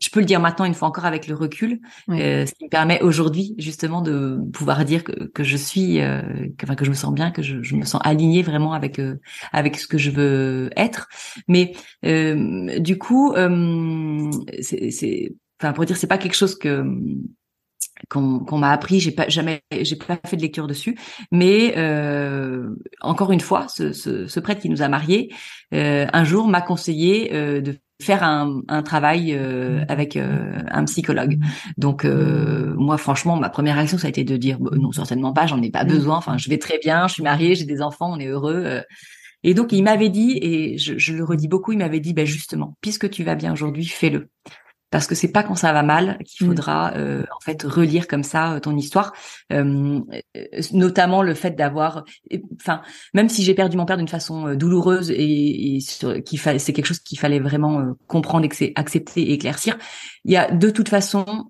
Je 0.00 0.08
peux 0.08 0.20
le 0.20 0.26
dire 0.26 0.40
maintenant 0.40 0.64
une 0.64 0.74
fois 0.74 0.88
encore 0.88 1.04
avec 1.04 1.28
le 1.28 1.34
recul, 1.34 1.80
euh, 2.08 2.46
ce 2.46 2.54
qui 2.54 2.64
me 2.64 2.70
permet 2.70 3.00
aujourd'hui 3.02 3.54
justement 3.58 4.00
de 4.00 4.38
pouvoir 4.52 4.84
dire 4.84 5.04
que, 5.04 5.26
que 5.26 5.44
je 5.44 5.56
suis, 5.56 6.00
euh, 6.00 6.22
que, 6.58 6.64
enfin 6.64 6.74
que 6.74 6.84
je 6.84 6.90
me 6.90 6.94
sens 6.94 7.12
bien, 7.14 7.30
que 7.30 7.42
je, 7.42 7.62
je 7.62 7.76
me 7.76 7.84
sens 7.84 8.00
alignée 8.04 8.42
vraiment 8.42 8.72
avec 8.72 8.98
euh, 8.98 9.16
avec 9.52 9.76
ce 9.76 9.86
que 9.86 9.98
je 9.98 10.10
veux 10.10 10.70
être. 10.76 11.08
Mais 11.46 11.74
euh, 12.06 12.78
du 12.78 12.98
coup, 12.98 13.32
euh, 13.34 14.30
c'est, 14.60 15.34
enfin 15.60 15.72
pour 15.72 15.84
dire, 15.84 15.96
c'est 15.96 16.06
pas 16.06 16.18
quelque 16.18 16.36
chose 16.36 16.58
que 16.58 16.84
qu'on 18.08 18.58
m'a 18.58 18.70
appris. 18.70 19.00
J'ai 19.00 19.10
pas 19.10 19.28
jamais, 19.28 19.62
j'ai 19.80 19.96
pas 19.96 20.18
fait 20.26 20.36
de 20.36 20.42
lecture 20.42 20.66
dessus, 20.66 20.98
mais 21.30 21.74
euh, 21.76 22.70
encore 23.00 23.32
une 23.32 23.40
fois, 23.40 23.66
ce, 23.68 23.92
ce, 23.92 24.26
ce, 24.26 24.40
prêtre 24.40 24.60
qui 24.60 24.68
nous 24.68 24.82
a 24.82 24.88
mariés, 24.88 25.32
euh, 25.74 26.06
un 26.12 26.24
jour 26.24 26.48
m'a 26.48 26.60
conseillé 26.60 27.34
euh, 27.34 27.60
de 27.60 27.78
faire 28.00 28.24
un, 28.24 28.62
un 28.68 28.82
travail 28.82 29.32
euh, 29.32 29.84
avec 29.88 30.16
euh, 30.16 30.58
un 30.70 30.84
psychologue. 30.84 31.38
Donc 31.78 32.04
moi, 32.04 32.98
franchement, 32.98 33.36
ma 33.36 33.48
première 33.48 33.76
réaction 33.76 33.98
ça 33.98 34.06
a 34.08 34.10
été 34.10 34.24
de 34.24 34.36
dire 34.36 34.58
bah, 34.58 34.72
non, 34.74 34.92
certainement 34.92 35.32
pas, 35.32 35.46
j'en 35.46 35.62
ai 35.62 35.70
pas 35.70 35.84
besoin. 35.84 36.16
Enfin, 36.16 36.36
je 36.38 36.48
vais 36.48 36.58
très 36.58 36.78
bien, 36.78 37.06
je 37.06 37.14
suis 37.14 37.22
mariée, 37.22 37.54
j'ai 37.54 37.64
des 37.64 37.82
enfants, 37.82 38.12
on 38.12 38.18
est 38.18 38.26
heureux. 38.26 38.82
Et 39.44 39.54
donc 39.54 39.72
il 39.72 39.82
m'avait 39.82 40.08
dit, 40.08 40.38
et 40.40 40.78
je, 40.78 40.96
je, 40.98 41.12
le 41.12 41.24
redis 41.24 41.48
beaucoup, 41.48 41.72
il 41.72 41.78
m'avait 41.78 42.00
dit, 42.00 42.12
ben 42.14 42.26
justement, 42.26 42.76
puisque 42.80 43.10
tu 43.10 43.24
vas 43.24 43.34
bien 43.34 43.52
aujourd'hui, 43.52 43.86
fais-le 43.86 44.28
parce 44.92 45.06
que 45.06 45.16
c'est 45.16 45.32
pas 45.32 45.42
quand 45.42 45.56
ça 45.56 45.72
va 45.72 45.82
mal 45.82 46.18
qu'il 46.24 46.46
mm. 46.46 46.50
faudra 46.50 46.92
euh, 46.94 47.24
en 47.34 47.40
fait 47.40 47.62
relire 47.64 48.06
comme 48.06 48.22
ça 48.22 48.52
euh, 48.52 48.60
ton 48.60 48.76
histoire 48.76 49.12
euh, 49.52 50.00
notamment 50.72 51.22
le 51.22 51.34
fait 51.34 51.52
d'avoir 51.52 52.04
enfin 52.60 52.82
même 53.14 53.28
si 53.28 53.42
j'ai 53.42 53.54
perdu 53.54 53.76
mon 53.76 53.86
père 53.86 53.96
d'une 53.96 54.06
façon 54.06 54.54
douloureuse 54.54 55.10
et, 55.10 55.76
et 55.76 55.78
qu'il 56.24 56.38
c'est 56.38 56.72
quelque 56.72 56.86
chose 56.86 57.00
qu'il 57.00 57.18
fallait 57.18 57.40
vraiment 57.40 57.94
comprendre 58.06 58.46
accepter 58.76 59.22
et 59.22 59.32
éclaircir 59.32 59.78
il 60.24 60.32
y 60.32 60.36
a 60.36 60.50
de 60.50 60.70
toute 60.70 60.90
façon 60.90 61.48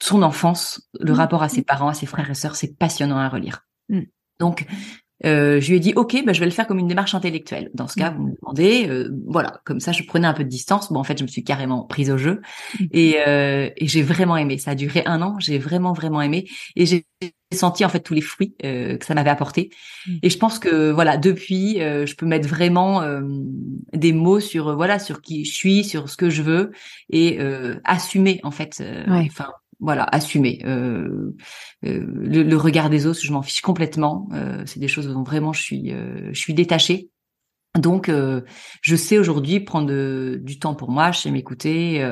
son 0.00 0.22
enfance 0.22 0.88
le 0.98 1.12
mm. 1.12 1.16
rapport 1.16 1.42
à 1.42 1.48
ses 1.48 1.62
parents 1.62 1.88
à 1.88 1.94
ses 1.94 2.06
frères 2.06 2.30
et 2.30 2.34
sœurs 2.34 2.56
c'est 2.56 2.78
passionnant 2.78 3.18
à 3.18 3.28
relire 3.28 3.66
mm. 3.88 4.02
donc 4.38 4.66
euh, 5.24 5.60
je 5.60 5.68
lui 5.70 5.76
ai 5.76 5.80
dit 5.80 5.92
ok, 5.94 6.22
bah, 6.24 6.32
je 6.32 6.40
vais 6.40 6.46
le 6.46 6.52
faire 6.52 6.66
comme 6.66 6.78
une 6.78 6.88
démarche 6.88 7.14
intellectuelle. 7.14 7.70
Dans 7.74 7.88
ce 7.88 7.94
cas, 7.94 8.10
vous 8.10 8.24
me 8.24 8.32
demandez, 8.40 8.86
euh, 8.88 9.10
voilà, 9.26 9.60
comme 9.64 9.80
ça, 9.80 9.92
je 9.92 10.02
prenais 10.02 10.26
un 10.26 10.34
peu 10.34 10.44
de 10.44 10.48
distance. 10.48 10.92
Bon, 10.92 11.00
en 11.00 11.04
fait, 11.04 11.18
je 11.18 11.22
me 11.22 11.28
suis 11.28 11.44
carrément 11.44 11.84
prise 11.84 12.10
au 12.10 12.18
jeu 12.18 12.40
et, 12.92 13.16
euh, 13.26 13.70
et 13.76 13.86
j'ai 13.86 14.02
vraiment 14.02 14.36
aimé. 14.36 14.58
Ça 14.58 14.72
a 14.72 14.74
duré 14.74 15.02
un 15.06 15.22
an, 15.22 15.36
j'ai 15.38 15.58
vraiment 15.58 15.92
vraiment 15.92 16.20
aimé 16.22 16.46
et 16.76 16.86
j'ai 16.86 17.06
senti 17.54 17.84
en 17.84 17.88
fait 17.88 18.00
tous 18.00 18.14
les 18.14 18.20
fruits 18.20 18.54
euh, 18.64 18.96
que 18.96 19.06
ça 19.06 19.14
m'avait 19.14 19.30
apporté. 19.30 19.70
Et 20.22 20.30
je 20.30 20.38
pense 20.38 20.58
que 20.58 20.90
voilà, 20.90 21.16
depuis, 21.16 21.80
euh, 21.80 22.06
je 22.06 22.14
peux 22.16 22.26
mettre 22.26 22.48
vraiment 22.48 23.02
euh, 23.02 23.22
des 23.92 24.12
mots 24.12 24.40
sur 24.40 24.76
voilà 24.76 24.98
sur 24.98 25.22
qui 25.22 25.44
je 25.44 25.54
suis, 25.54 25.84
sur 25.84 26.08
ce 26.08 26.16
que 26.16 26.30
je 26.30 26.42
veux 26.42 26.72
et 27.10 27.38
assumer 27.84 28.40
en 28.42 28.50
fait. 28.50 28.82
Enfin 29.08 29.48
voilà, 29.80 30.04
assumer 30.04 30.60
euh, 30.64 31.34
le, 31.82 32.42
le, 32.42 32.56
regard 32.56 32.90
des 32.90 33.06
autres. 33.06 33.20
Je 33.22 33.32
m'en 33.32 33.42
fiche 33.42 33.60
complètement. 33.60 34.28
c'est 34.66 34.80
des 34.80 34.88
choses 34.88 35.08
dont 35.08 35.22
vraiment 35.22 35.52
je 35.52 35.62
suis 35.62 35.90
je 35.90 36.38
suis 36.38 36.54
détachée. 36.54 37.10
Donc, 37.78 38.08
je 38.08 38.96
sais 38.96 39.18
aujourd'hui 39.18 39.58
prendre 39.60 40.36
du 40.36 40.58
temps 40.58 40.74
pour 40.74 40.90
moi, 40.90 41.10
je 41.10 41.20
sais 41.20 41.30
m'écouter, 41.30 42.06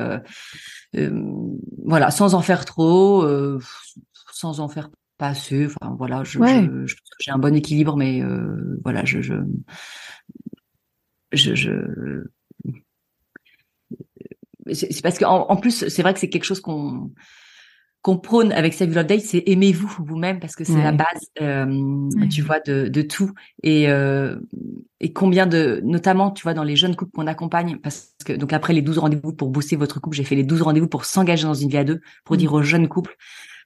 voilà, 1.85 2.11
sans 2.11 2.33
en 2.33 2.41
faire 2.41 2.65
trop, 2.65 3.25
sans 4.33 4.59
en 4.59 4.67
faire 4.67 4.89
pas 5.17 5.27
assez. 5.27 5.65
Enfin 5.65 5.95
voilà, 5.97 6.23
je, 6.23 6.39
je, 6.85 6.95
j'ai 7.19 7.31
un 7.31 7.37
bon 7.37 7.55
équilibre, 7.55 7.95
mais 7.95 8.21
euh, 8.21 8.79
voilà, 8.83 9.05
je, 9.05 9.21
je, 9.21 9.35
je, 11.31 11.55
je... 11.55 11.71
c'est 14.73 15.01
parce 15.01 15.19
qu'en 15.19 15.47
en 15.49 15.55
plus, 15.55 15.87
c'est 15.87 16.01
vrai 16.01 16.13
que 16.13 16.19
c'est 16.19 16.29
quelque 16.29 16.43
chose 16.43 16.61
qu'on 16.61 17.11
qu'on 18.03 18.17
prône 18.17 18.51
avec 18.51 18.73
Save 18.73 18.93
Love 18.93 19.05
Day, 19.05 19.19
c'est 19.19 19.43
aimez-vous 19.47 19.89
vous-même 20.05 20.39
parce 20.41 20.55
que 20.55 20.65
c'est 20.65 20.83
la 20.83 20.91
base, 20.91 21.31
euh, 21.41 22.09
tu 22.29 22.41
vois, 22.41 22.59
de, 22.59 22.89
de 22.89 23.01
tout. 23.01 23.31
Et, 23.63 23.89
euh, 23.89 24.37
et 24.99 25.13
combien 25.13 25.47
de, 25.47 25.79
notamment, 25.85 26.29
tu 26.29 26.43
vois, 26.43 26.53
dans 26.53 26.65
les 26.65 26.75
jeunes 26.75 26.97
couples 26.97 27.11
qu'on 27.13 27.27
accompagne, 27.27 27.77
parce 27.77 28.13
que 28.25 28.33
donc 28.33 28.51
après 28.51 28.73
les 28.73 28.81
12 28.81 28.97
rendez-vous 28.97 29.33
pour 29.33 29.49
booster 29.49 29.77
votre 29.77 30.01
couple, 30.01 30.17
j'ai 30.17 30.25
fait 30.25 30.35
les 30.35 30.43
12 30.43 30.63
rendez-vous 30.63 30.89
pour 30.89 31.05
s'engager 31.05 31.43
dans 31.43 31.53
une 31.53 31.69
vie 31.69 31.77
à 31.77 31.85
deux, 31.85 32.01
pour 32.25 32.35
mmh. 32.35 32.39
dire 32.39 32.53
aux 32.53 32.61
jeunes 32.61 32.89
couples, 32.89 33.15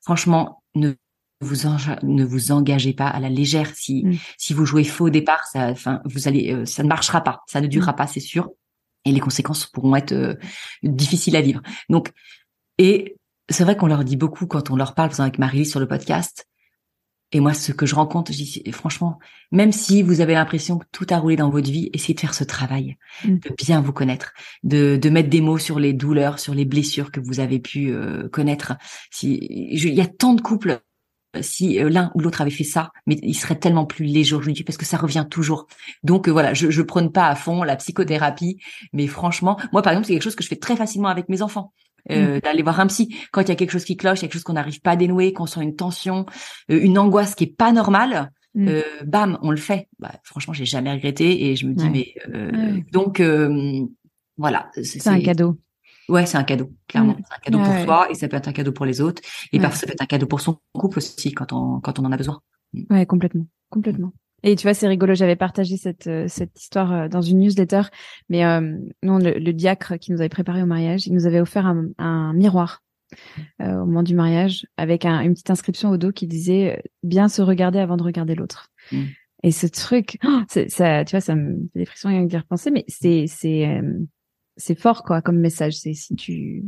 franchement, 0.02 0.62
ne 0.76 0.94
vous 1.42 1.56
ne 2.04 2.24
vous 2.24 2.52
engagez 2.52 2.94
pas 2.94 3.08
à 3.08 3.20
la 3.20 3.30
légère. 3.30 3.72
Si 3.76 4.06
mm. 4.06 4.18
si 4.38 4.54
vous 4.54 4.66
jouez 4.66 4.84
faux 4.84 5.06
au 5.06 5.10
départ, 5.10 5.46
ça, 5.46 5.70
enfin, 5.70 6.02
vous 6.06 6.28
allez, 6.28 6.52
euh, 6.52 6.66
ça 6.66 6.84
ne 6.84 6.88
marchera 6.88 7.22
pas, 7.22 7.42
ça 7.48 7.62
ne 7.62 7.68
durera 7.68 7.92
mm. 7.92 7.96
pas, 7.96 8.08
c'est 8.08 8.20
sûr, 8.20 8.50
et 9.06 9.12
les 9.12 9.20
conséquences 9.20 9.66
pourront 9.68 9.96
être 9.96 10.14
euh, 10.14 10.36
difficiles 10.84 11.36
à 11.36 11.42
vivre. 11.42 11.62
Donc, 11.90 12.12
et 12.78 13.17
c'est 13.50 13.64
vrai 13.64 13.78
qu'on 13.78 13.88
leur 13.88 14.04
dit 14.04 14.18
beaucoup 14.18 14.48
quand 14.48 14.72
on 14.72 14.76
leur 14.76 14.94
parle, 14.94 15.10
par 15.10 15.22
avec 15.22 15.40
Marie 15.40 15.66
sur 15.66 15.80
le 15.80 15.88
podcast. 15.88 16.48
Et 17.34 17.42
moi, 17.42 17.54
ce 17.54 17.74
que 17.74 17.86
je 17.86 17.94
rencontre, 17.94 18.32
je 18.32 18.38
dis, 18.38 18.64
franchement, 18.72 19.20
même 19.52 19.74
si 19.74 20.02
vous 20.02 20.22
avez 20.22 20.34
l'impression 20.34 20.78
que 20.78 20.86
tout 20.94 21.06
a 21.10 21.18
roulé 21.18 21.36
dans 21.36 21.50
votre 21.50 21.70
vie, 21.70 21.90
essayez 21.92 22.14
de 22.14 22.20
faire 22.22 22.34
ce 22.34 22.46
travail, 22.46 22.98
mm. 23.26 23.40
de 23.40 23.50
bien 23.58 23.82
vous 23.82 23.92
connaître, 23.92 24.34
de, 24.64 24.96
de 24.96 25.10
mettre 25.10 25.30
des 25.30 25.42
mots 25.42 25.58
sur 25.58 25.78
les 25.78 25.92
douleurs, 25.92 26.40
sur 26.40 26.54
les 26.54 26.64
blessures 26.64 27.12
que 27.12 27.20
vous 27.20 27.42
avez 27.42 27.60
pu 27.60 27.92
euh, 27.92 28.30
connaître. 28.30 28.78
Si, 29.12 29.40
il 29.42 29.94
y 29.94 30.02
a 30.02 30.08
tant 30.08 30.36
de 30.36 30.42
couples 30.42 30.80
si 31.42 31.80
euh, 31.80 31.90
l'un 31.90 32.12
ou 32.16 32.20
l'autre 32.20 32.42
avait 32.42 32.50
fait 32.50 32.64
ça, 32.64 32.92
mais 33.06 33.20
il 33.22 33.36
serait 33.36 33.60
tellement 33.60 33.86
plus 33.86 34.06
léger 34.06 34.36
aujourd'hui 34.36 34.64
parce 34.64 34.78
que 34.78 34.86
ça 34.86 34.98
revient 34.98 35.26
toujours. 35.30 35.68
Donc 36.04 36.28
euh, 36.28 36.32
voilà, 36.32 36.54
je, 36.54 36.70
je 36.70 36.82
prône 36.82 37.12
pas 37.12 37.28
à 37.28 37.36
fond 37.36 37.64
la 37.64 37.76
psychothérapie, 37.76 38.58
mais 38.94 39.08
franchement, 39.08 39.60
moi 39.74 39.82
par 39.82 39.94
exemple, 39.94 40.08
c'est 40.08 40.14
quelque 40.14 40.24
chose 40.24 40.36
que 40.36 40.44
je 40.44 40.50
fais 40.50 40.56
très 40.56 40.78
facilement 40.78 41.10
avec 41.10 41.28
mes 41.30 41.42
enfants. 41.42 41.74
Euh, 42.12 42.38
mm. 42.38 42.40
d'aller 42.40 42.64
voir 42.64 42.80
un 42.80 42.88
psy 42.88 43.16
quand 43.32 43.42
il 43.42 43.50
y 43.50 43.52
a 43.52 43.56
quelque 43.56 43.72
chose 43.72 43.84
qui 43.84 43.98
cloche, 43.98 44.20
il 44.20 44.22
y 44.22 44.26
a 44.26 44.28
quelque 44.28 44.36
chose 44.36 44.44
qu'on 44.44 44.54
n'arrive 44.54 44.82
pas 44.82 44.92
à 44.92 44.96
dénouer, 44.96 45.34
qu'on 45.34 45.46
sent 45.46 45.62
une 45.62 45.76
tension, 45.76 46.26
une 46.70 46.98
angoisse 46.98 47.36
qui 47.36 47.46
est 47.46 47.56
pas 47.56 47.72
normale, 47.72 48.32
mm. 48.56 48.80
bam, 49.06 49.38
on 49.42 49.52
le 49.52 49.58
fait. 49.58 49.88
Bah, 50.00 50.14
franchement, 50.24 50.54
j'ai 50.54 50.66
jamais 50.66 50.92
regretté 50.92 51.48
et 51.48 51.56
je 51.56 51.68
me 51.68 51.74
dis 51.74 51.90
mais 51.90 52.84
donc 52.92 53.22
voilà, 54.38 54.70
c'est 54.82 55.08
un 55.08 55.22
cadeau. 55.22 55.58
Ouais, 56.10 56.26
c'est 56.26 56.38
un 56.38 56.44
cadeau, 56.44 56.72
clairement. 56.88 57.14
Mmh. 57.14 57.24
C'est 57.28 57.36
un 57.36 57.40
cadeau 57.40 57.58
pour 57.60 57.84
soi 57.84 58.08
et 58.10 58.16
ça 58.16 58.28
peut 58.28 58.38
être 58.38 58.48
un 58.48 58.54
cadeau 58.54 58.72
pour 58.72 58.86
les 58.86 59.02
autres. 59.02 59.22
Et 59.52 59.60
parfois, 59.60 59.80
ça 59.80 59.88
peut 59.88 59.94
être 59.94 60.02
un 60.02 60.06
cadeau 60.06 60.26
pour 60.26 60.40
son 60.40 60.60
couple 60.74 61.00
aussi 61.00 61.34
quand 61.34 61.52
on, 61.52 61.82
quand 61.82 62.00
on 62.00 62.06
en 62.06 62.12
a 62.12 62.18
besoin. 62.18 62.40
Ouais, 62.90 63.06
complètement. 63.06 63.46
Complètement. 63.70 64.14
Et 64.44 64.56
tu 64.56 64.64
vois, 64.64 64.74
c'est 64.74 64.88
rigolo, 64.88 65.16
j'avais 65.16 65.36
partagé 65.36 65.78
cette, 65.78 66.08
euh, 66.08 66.26
cette 66.28 66.60
histoire 66.60 66.94
euh, 66.94 67.08
dans 67.08 67.22
une 67.22 67.40
newsletter, 67.40 67.82
mais 68.30 68.46
euh, 68.46 68.78
non, 69.02 69.18
le, 69.18 69.52
diacre 69.52 69.98
qui 69.98 70.12
nous 70.12 70.20
avait 70.20 70.30
préparé 70.30 70.62
au 70.62 70.68
mariage, 70.68 71.08
il 71.08 71.14
nous 71.14 71.26
avait 71.26 71.40
offert 71.40 71.66
un, 71.66 71.88
un 71.98 72.34
miroir 72.34 72.84
euh, 73.62 73.74
au 73.82 73.86
moment 73.86 74.04
du 74.04 74.14
mariage 74.14 74.68
avec 74.78 75.06
un, 75.06 75.22
une 75.22 75.34
petite 75.34 75.50
inscription 75.50 75.90
au 75.90 75.98
dos 75.98 76.12
qui 76.12 76.28
disait 76.28 76.84
bien 77.02 77.30
se 77.30 77.42
regarder 77.42 77.80
avant 77.80 77.98
de 77.98 78.04
regarder 78.04 78.36
l'autre. 78.36 78.70
Mmh. 78.92 79.04
Et 79.44 79.52
ce 79.52 79.66
truc, 79.66 80.20
oh, 80.24 80.42
ça, 80.48 81.04
tu 81.04 81.12
vois, 81.12 81.22
ça 81.22 81.36
me 81.36 81.56
fait 81.74 81.80
des 81.80 81.86
frissons 81.86 82.10
rien 82.10 82.24
que 82.24 82.30
d'y 82.30 82.38
repenser, 82.38 82.70
mais 82.70 82.86
c'est, 82.88 83.26
c'est, 83.28 83.82
c'est 84.56 84.80
fort 84.80 85.04
quoi 85.04 85.24
comme 85.24 85.40
message. 85.40 85.74
C'est 85.74 85.94
si 85.94 86.16
tu, 86.16 86.64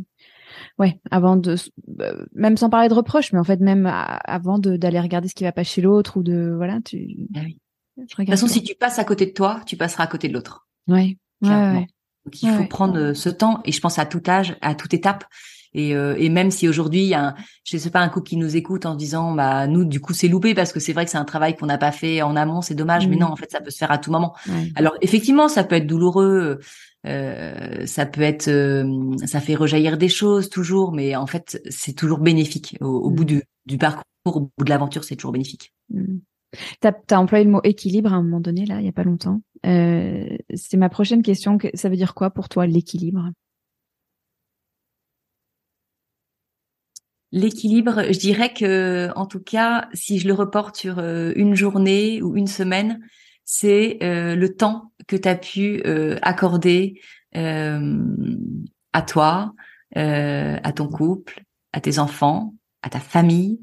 ouais, 0.78 1.00
avant 1.12 1.36
de, 1.36 1.56
bah, 1.88 2.14
même 2.34 2.58
sans 2.58 2.70
parler 2.70 2.90
de 2.90 2.94
reproches, 2.94 3.34
mais 3.34 3.40
en 3.40 3.44
fait 3.44 3.60
même 3.60 3.86
avant 3.88 4.60
d'aller 4.60 5.00
regarder 5.00 5.28
ce 5.28 5.36
qui 5.36 5.44
va 5.44 5.52
pas 5.52 5.64
chez 5.64 5.82
l'autre 5.82 6.18
ou 6.18 6.24
de, 6.24 6.54
voilà, 6.56 6.80
tu. 6.84 7.18
Ah 7.36 7.42
oui. 7.44 7.58
De 7.98 8.06
toute 8.06 8.30
façon, 8.30 8.48
si 8.48 8.64
tu 8.64 8.76
passes 8.76 9.00
à 9.00 9.04
côté 9.04 9.26
de 9.26 9.32
toi, 9.32 9.62
tu 9.66 9.76
passeras 9.76 10.06
à 10.06 10.08
côté 10.08 10.30
de 10.30 10.34
l'autre. 10.34 10.68
Ouais. 10.88 11.18
ouais, 11.42 11.88
Donc 12.26 12.42
il 12.42 12.50
faut 12.50 12.66
prendre 12.66 12.98
euh, 12.98 13.14
ce 13.14 13.30
temps 13.30 13.62
et 13.66 13.72
je 13.72 13.80
pense 13.82 14.00
à 14.00 14.06
tout 14.06 14.24
âge, 14.28 14.56
à 14.62 14.76
toute 14.76 14.94
étape. 14.94 15.26
Et, 15.74 15.96
euh, 15.96 16.16
et 16.18 16.30
même 16.30 16.52
si 16.52 16.68
aujourd'hui 16.68 17.04
il 17.04 17.10
y 17.10 17.14
a, 17.14 17.28
un, 17.28 17.36
je 17.64 17.78
sais 17.78 17.92
pas, 17.92 18.00
un 18.00 18.10
couple 18.10 18.30
qui 18.30 18.38
nous 18.38 18.56
écoute 18.56 18.86
en 18.86 18.96
disant, 18.96 19.34
bah 19.34 19.68
nous 19.68 19.86
du 19.86 20.00
coup 20.00 20.14
c'est 20.14 20.28
loupé 20.28 20.54
parce 20.56 20.74
que 20.74 20.80
c'est 20.80 20.94
vrai 20.94 21.06
que 21.06 21.12
c'est 21.12 21.18
un 21.18 21.26
travail 21.26 21.56
qu'on 21.56 21.68
n'a 21.68 21.78
pas 21.78 21.92
fait 21.92 22.22
en 22.22 22.36
amont, 22.36 22.62
c'est 22.62 22.76
dommage. 22.76 23.08
Mais 23.08 23.16
mmh. 23.16 23.20
non, 23.20 23.28
en 23.28 23.36
fait 23.36 23.52
ça 23.52 23.62
peut 23.62 23.70
se 23.70 23.78
faire 23.78 23.92
à 23.92 23.98
tout 23.98 24.12
moment. 24.12 24.34
Alors 24.76 24.94
effectivement, 25.02 25.48
ça 25.48 25.64
peut 25.64 25.76
être 25.76 25.88
douloureux. 25.88 26.60
Euh, 27.06 27.86
ça 27.86 28.06
peut 28.06 28.22
être, 28.22 28.50
euh, 28.50 29.16
ça 29.26 29.40
fait 29.40 29.56
rejaillir 29.56 29.98
des 29.98 30.10
choses 30.10 30.50
toujours, 30.50 30.92
mais 30.92 31.16
en 31.16 31.28
fait, 31.28 31.62
c'est 31.70 31.94
toujours 31.94 32.20
bénéfique. 32.20 32.76
Au, 32.82 33.10
bout 33.10 33.24
mmh. 33.24 33.42
du, 33.66 33.78
parcours, 33.78 34.04
au 34.26 34.52
bout 34.58 34.66
de 34.66 34.70
l'aventure, 34.70 35.04
c'est 35.04 35.16
toujours 35.16 35.32
bénéfique. 35.32 35.74
Mmh. 35.90 36.18
Tu 36.82 36.88
as, 36.88 37.20
employé 37.20 37.46
le 37.46 37.52
mot 37.52 37.62
équilibre 37.64 38.12
à 38.12 38.18
un 38.18 38.24
moment 38.24 38.42
donné, 38.42 38.66
là, 38.66 38.80
il 38.80 38.86
y 38.86 38.90
a 38.90 38.94
pas 38.94 39.04
longtemps. 39.04 39.42
Euh, 39.66 40.28
c'est 40.54 40.78
ma 40.78 40.90
prochaine 40.90 41.22
question. 41.22 41.58
Ça 41.74 41.90
veut 41.90 41.96
dire 41.96 42.14
quoi 42.14 42.32
pour 42.32 42.50
toi 42.50 42.66
l'équilibre? 42.66 43.30
L'équilibre, 47.32 48.04
je 48.12 48.18
dirais 48.18 48.54
que, 48.54 49.10
en 49.16 49.26
tout 49.26 49.40
cas, 49.40 49.88
si 49.94 50.18
je 50.20 50.28
le 50.28 50.34
reporte 50.34 50.76
sur 50.78 51.00
une 51.00 51.56
journée 51.56 52.22
ou 52.22 52.36
une 52.36 52.48
semaine, 52.48 53.00
c'est 53.52 53.98
euh, 54.04 54.36
le 54.36 54.56
temps 54.56 54.92
que 55.08 55.16
tu 55.16 55.28
as 55.28 55.36
pu 55.36 55.82
euh, 55.88 56.20
accorder 56.22 57.02
euh, 57.36 58.06
à 58.94 59.02
toi, 59.02 59.56
à 59.96 60.72
ton 60.72 60.88
couple, 60.88 61.44
à 61.74 61.82
tes 61.82 61.98
enfants, 61.98 62.54
à 62.84 62.90
ta 62.90 63.00
famille, 63.00 63.60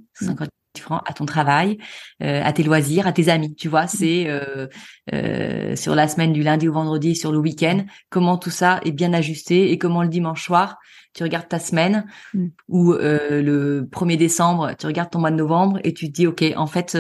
mmh. 0.80 1.00
à 1.04 1.12
ton 1.12 1.26
travail, 1.26 1.78
à 2.20 2.52
tes 2.52 2.62
loisirs, 2.62 3.06
à 3.06 3.12
tes 3.12 3.28
amis. 3.28 3.54
Tu 3.54 3.68
vois, 3.68 3.84
mmh. 3.84 3.88
c'est 3.88 5.76
sur 5.76 5.94
la 5.94 6.08
semaine 6.08 6.32
du 6.32 6.42
lundi 6.42 6.68
au 6.68 6.72
vendredi, 6.72 7.14
sur 7.16 7.32
le 7.32 7.38
week-end, 7.38 7.84
comment 8.10 8.38
tout 8.38 8.50
ça 8.50 8.80
est 8.84 8.92
bien 8.92 9.12
ajusté 9.12 9.72
et 9.72 9.78
comment 9.78 10.02
le 10.02 10.08
dimanche 10.08 10.44
soir, 10.44 10.78
tu 11.14 11.22
regardes 11.22 11.48
ta 11.48 11.58
semaine 11.58 12.06
mmh. 12.34 12.46
ou 12.68 12.92
le 12.92 13.88
1er 13.90 14.16
décembre, 14.16 14.72
tu 14.78 14.86
regardes 14.86 15.10
ton 15.10 15.20
mois 15.20 15.30
de 15.30 15.36
novembre 15.36 15.78
et 15.84 15.92
tu 15.92 16.08
te 16.08 16.12
dis, 16.12 16.26
OK, 16.26 16.44
en 16.56 16.66
fait, 16.66 16.96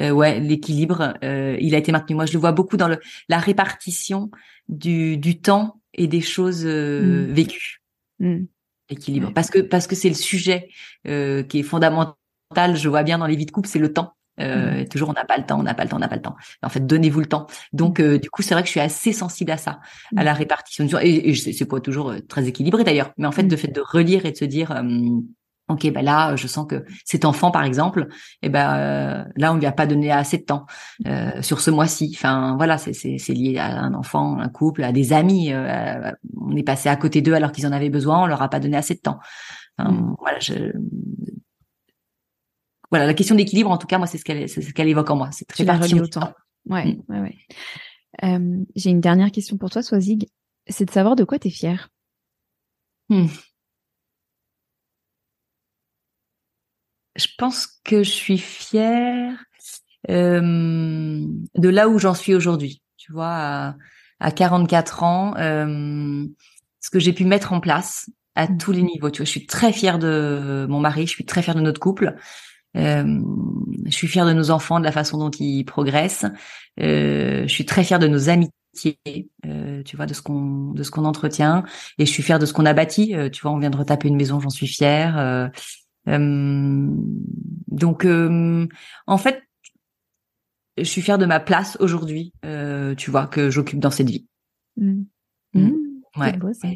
euh, 0.00 0.10
ouais, 0.10 0.40
l'équilibre, 0.40 1.14
euh, 1.22 1.56
il 1.60 1.74
a 1.74 1.78
été 1.78 1.92
maintenu. 1.92 2.16
Moi, 2.16 2.26
je 2.26 2.32
le 2.32 2.38
vois 2.38 2.52
beaucoup 2.52 2.76
dans 2.76 2.88
le, 2.88 2.98
la 3.28 3.38
répartition 3.38 4.30
du, 4.68 5.16
du 5.16 5.40
temps 5.40 5.80
et 5.92 6.06
des 6.08 6.20
choses 6.20 6.64
euh, 6.66 7.28
mm. 7.28 7.32
vécues. 7.32 7.82
Mm. 8.18 8.44
L'équilibre, 8.90 9.32
parce 9.32 9.48
que 9.48 9.60
parce 9.60 9.86
que 9.86 9.96
c'est 9.96 10.10
le 10.10 10.14
sujet 10.14 10.68
euh, 11.06 11.42
qui 11.42 11.60
est 11.60 11.62
fondamental. 11.62 12.14
Je 12.74 12.88
vois 12.88 13.02
bien 13.02 13.18
dans 13.18 13.26
les 13.26 13.36
vies 13.36 13.46
de 13.46 13.50
couple, 13.50 13.68
c'est 13.68 13.78
le 13.78 13.92
temps. 13.92 14.14
Euh, 14.40 14.82
mm. 14.82 14.88
Toujours, 14.88 15.10
on 15.10 15.12
n'a 15.12 15.24
pas 15.24 15.36
le 15.36 15.44
temps, 15.44 15.58
on 15.60 15.62
n'a 15.62 15.74
pas 15.74 15.84
le 15.84 15.90
temps, 15.90 15.96
on 15.96 16.00
n'a 16.00 16.08
pas 16.08 16.16
le 16.16 16.22
temps. 16.22 16.36
En 16.62 16.68
fait, 16.68 16.84
donnez-vous 16.84 17.20
le 17.20 17.26
temps. 17.26 17.46
Donc, 17.72 18.00
du 18.00 18.30
coup, 18.30 18.42
c'est 18.42 18.54
vrai 18.54 18.62
que 18.62 18.66
je 18.66 18.72
suis 18.72 18.80
assez 18.80 19.12
sensible 19.12 19.50
à 19.50 19.56
ça, 19.56 19.80
à 20.16 20.24
la 20.24 20.34
répartition. 20.34 20.86
Et, 21.00 21.30
et 21.30 21.34
c'est 21.34 21.66
pas 21.66 21.80
toujours 21.80 22.14
très 22.28 22.46
équilibré 22.46 22.84
d'ailleurs, 22.84 23.12
mais 23.16 23.26
en 23.26 23.32
fait, 23.32 23.44
de 23.44 23.56
fait 23.56 23.68
de 23.68 23.80
relire 23.80 24.26
et 24.26 24.32
de 24.32 24.36
se 24.36 24.44
dire, 24.44 24.82
Ok, 25.68 25.90
ben 25.90 26.04
là, 26.04 26.36
je 26.36 26.46
sens 26.46 26.66
que 26.66 26.84
cet 27.06 27.24
enfant, 27.24 27.50
par 27.50 27.64
exemple, 27.64 28.08
eh 28.42 28.50
ben 28.50 28.76
euh, 28.76 29.24
là, 29.36 29.54
on 29.54 29.56
lui 29.56 29.64
a 29.64 29.72
pas 29.72 29.86
donné 29.86 30.12
assez 30.12 30.36
de 30.36 30.42
temps 30.42 30.66
euh, 31.06 31.40
sur 31.40 31.60
ce 31.60 31.70
mois-ci. 31.70 32.12
Enfin, 32.14 32.54
voilà, 32.58 32.76
c'est 32.76 32.92
lié 33.30 33.56
à 33.56 33.80
un 33.80 33.94
enfant, 33.94 34.38
un 34.38 34.50
couple, 34.50 34.84
à 34.84 34.92
des 34.92 35.14
amis. 35.14 35.54
Euh, 35.54 36.12
on 36.38 36.54
est 36.54 36.62
passé 36.62 36.90
à 36.90 36.96
côté 36.96 37.22
d'eux 37.22 37.32
alors 37.32 37.50
qu'ils 37.50 37.66
en 37.66 37.72
avaient 37.72 37.88
besoin, 37.88 38.22
on 38.22 38.26
leur 38.26 38.42
a 38.42 38.50
pas 38.50 38.60
donné 38.60 38.76
assez 38.76 38.94
de 38.94 39.00
temps. 39.00 39.20
Mm. 39.78 40.12
Voilà, 40.18 40.38
je... 40.38 40.72
voilà, 42.94 43.06
la 43.06 43.14
question 43.14 43.34
d'équilibre, 43.34 43.70
en 43.70 43.78
tout 43.78 43.86
cas, 43.86 43.98
moi, 43.98 44.06
c'est 44.06 44.18
ce 44.18 44.24
qu'elle 44.24 44.48
ce 44.48 44.60
qu'elle 44.72 44.88
évoque 44.88 45.10
en 45.10 45.16
moi. 45.16 45.30
C'est 45.32 45.46
très 45.46 45.64
parti. 45.64 45.94
Ouais, 46.66 46.84
mm. 46.84 47.02
ouais, 47.08 47.20
ouais. 47.20 48.38
J'ai 48.76 48.90
une 48.90 49.00
dernière 49.00 49.32
question 49.32 49.58
pour 49.58 49.70
toi, 49.70 49.82
Swazig. 49.82 50.28
C'est 50.68 50.84
de 50.84 50.90
savoir 50.90 51.16
de 51.16 51.24
quoi 51.24 51.38
tu 51.38 51.48
es 51.48 51.50
fière. 51.50 51.90
Hmm. 53.10 53.26
je 57.16 57.26
pense 57.38 57.66
que 57.84 58.02
je 58.02 58.10
suis 58.10 58.38
fière 58.38 59.36
de 60.08 61.68
là 61.68 61.88
où 61.88 61.98
j'en 61.98 62.14
suis 62.14 62.34
aujourd'hui. 62.34 62.82
Tu 62.96 63.12
vois, 63.12 63.34
à, 63.34 63.76
à 64.20 64.30
44 64.30 65.02
ans, 65.02 65.34
ce 65.36 66.90
que 66.90 66.98
j'ai 66.98 67.12
pu 67.12 67.24
mettre 67.24 67.52
en 67.52 67.60
place 67.60 68.10
à 68.34 68.46
mmh. 68.46 68.58
tous 68.58 68.72
les 68.72 68.82
niveaux. 68.82 69.10
Tu 69.10 69.18
vois, 69.18 69.26
je 69.26 69.30
suis 69.30 69.46
très 69.46 69.72
fière 69.72 69.98
de 69.98 70.66
mon 70.68 70.80
mari, 70.80 71.06
je 71.06 71.12
suis 71.12 71.24
très 71.24 71.42
fière 71.42 71.54
de 71.54 71.60
notre 71.60 71.80
couple. 71.80 72.16
Euh, 72.76 73.20
je 73.86 73.90
suis 73.90 74.08
fière 74.08 74.26
de 74.26 74.32
nos 74.32 74.50
enfants, 74.50 74.80
de 74.80 74.84
la 74.84 74.92
façon 74.92 75.18
dont 75.18 75.30
ils 75.30 75.64
progressent. 75.64 76.26
Euh, 76.80 77.42
je 77.42 77.52
suis 77.52 77.64
très 77.64 77.84
fière 77.84 77.98
de 77.98 78.08
nos 78.08 78.28
amitiés, 78.28 78.98
euh, 79.46 79.82
tu 79.84 79.96
vois, 79.96 80.06
de 80.06 80.14
ce 80.14 80.22
qu'on 80.22 80.72
de 80.72 80.82
ce 80.82 80.90
qu'on 80.90 81.04
entretient. 81.04 81.64
Et 81.98 82.06
je 82.06 82.10
suis 82.10 82.22
fière 82.22 82.38
de 82.38 82.46
ce 82.46 82.52
qu'on 82.52 82.66
a 82.66 82.72
bâti. 82.72 83.14
Tu 83.32 83.42
vois, 83.42 83.52
on 83.52 83.58
vient 83.58 83.70
de 83.70 83.76
retaper 83.76 84.08
une 84.08 84.16
maison, 84.16 84.40
j'en 84.40 84.50
suis 84.50 84.66
fière. 84.66 85.50
Donc, 86.06 88.06
en 89.06 89.18
fait, 89.18 89.42
je 90.76 90.84
suis 90.84 91.02
fière 91.02 91.18
de 91.18 91.26
ma 91.26 91.40
place 91.40 91.76
aujourd'hui. 91.80 92.32
tu 92.96 93.10
vois, 93.10 93.26
que 93.26 93.50
j'occupe 93.50 93.80
dans 93.80 93.90
cette 93.90 94.10
vie. 94.10 94.26
Mmh. 94.76 95.02
Mmh. 95.54 95.60
Mmh. 95.60 95.74
Ouais. 96.16 96.36
Beau, 96.36 96.52
ça. 96.52 96.68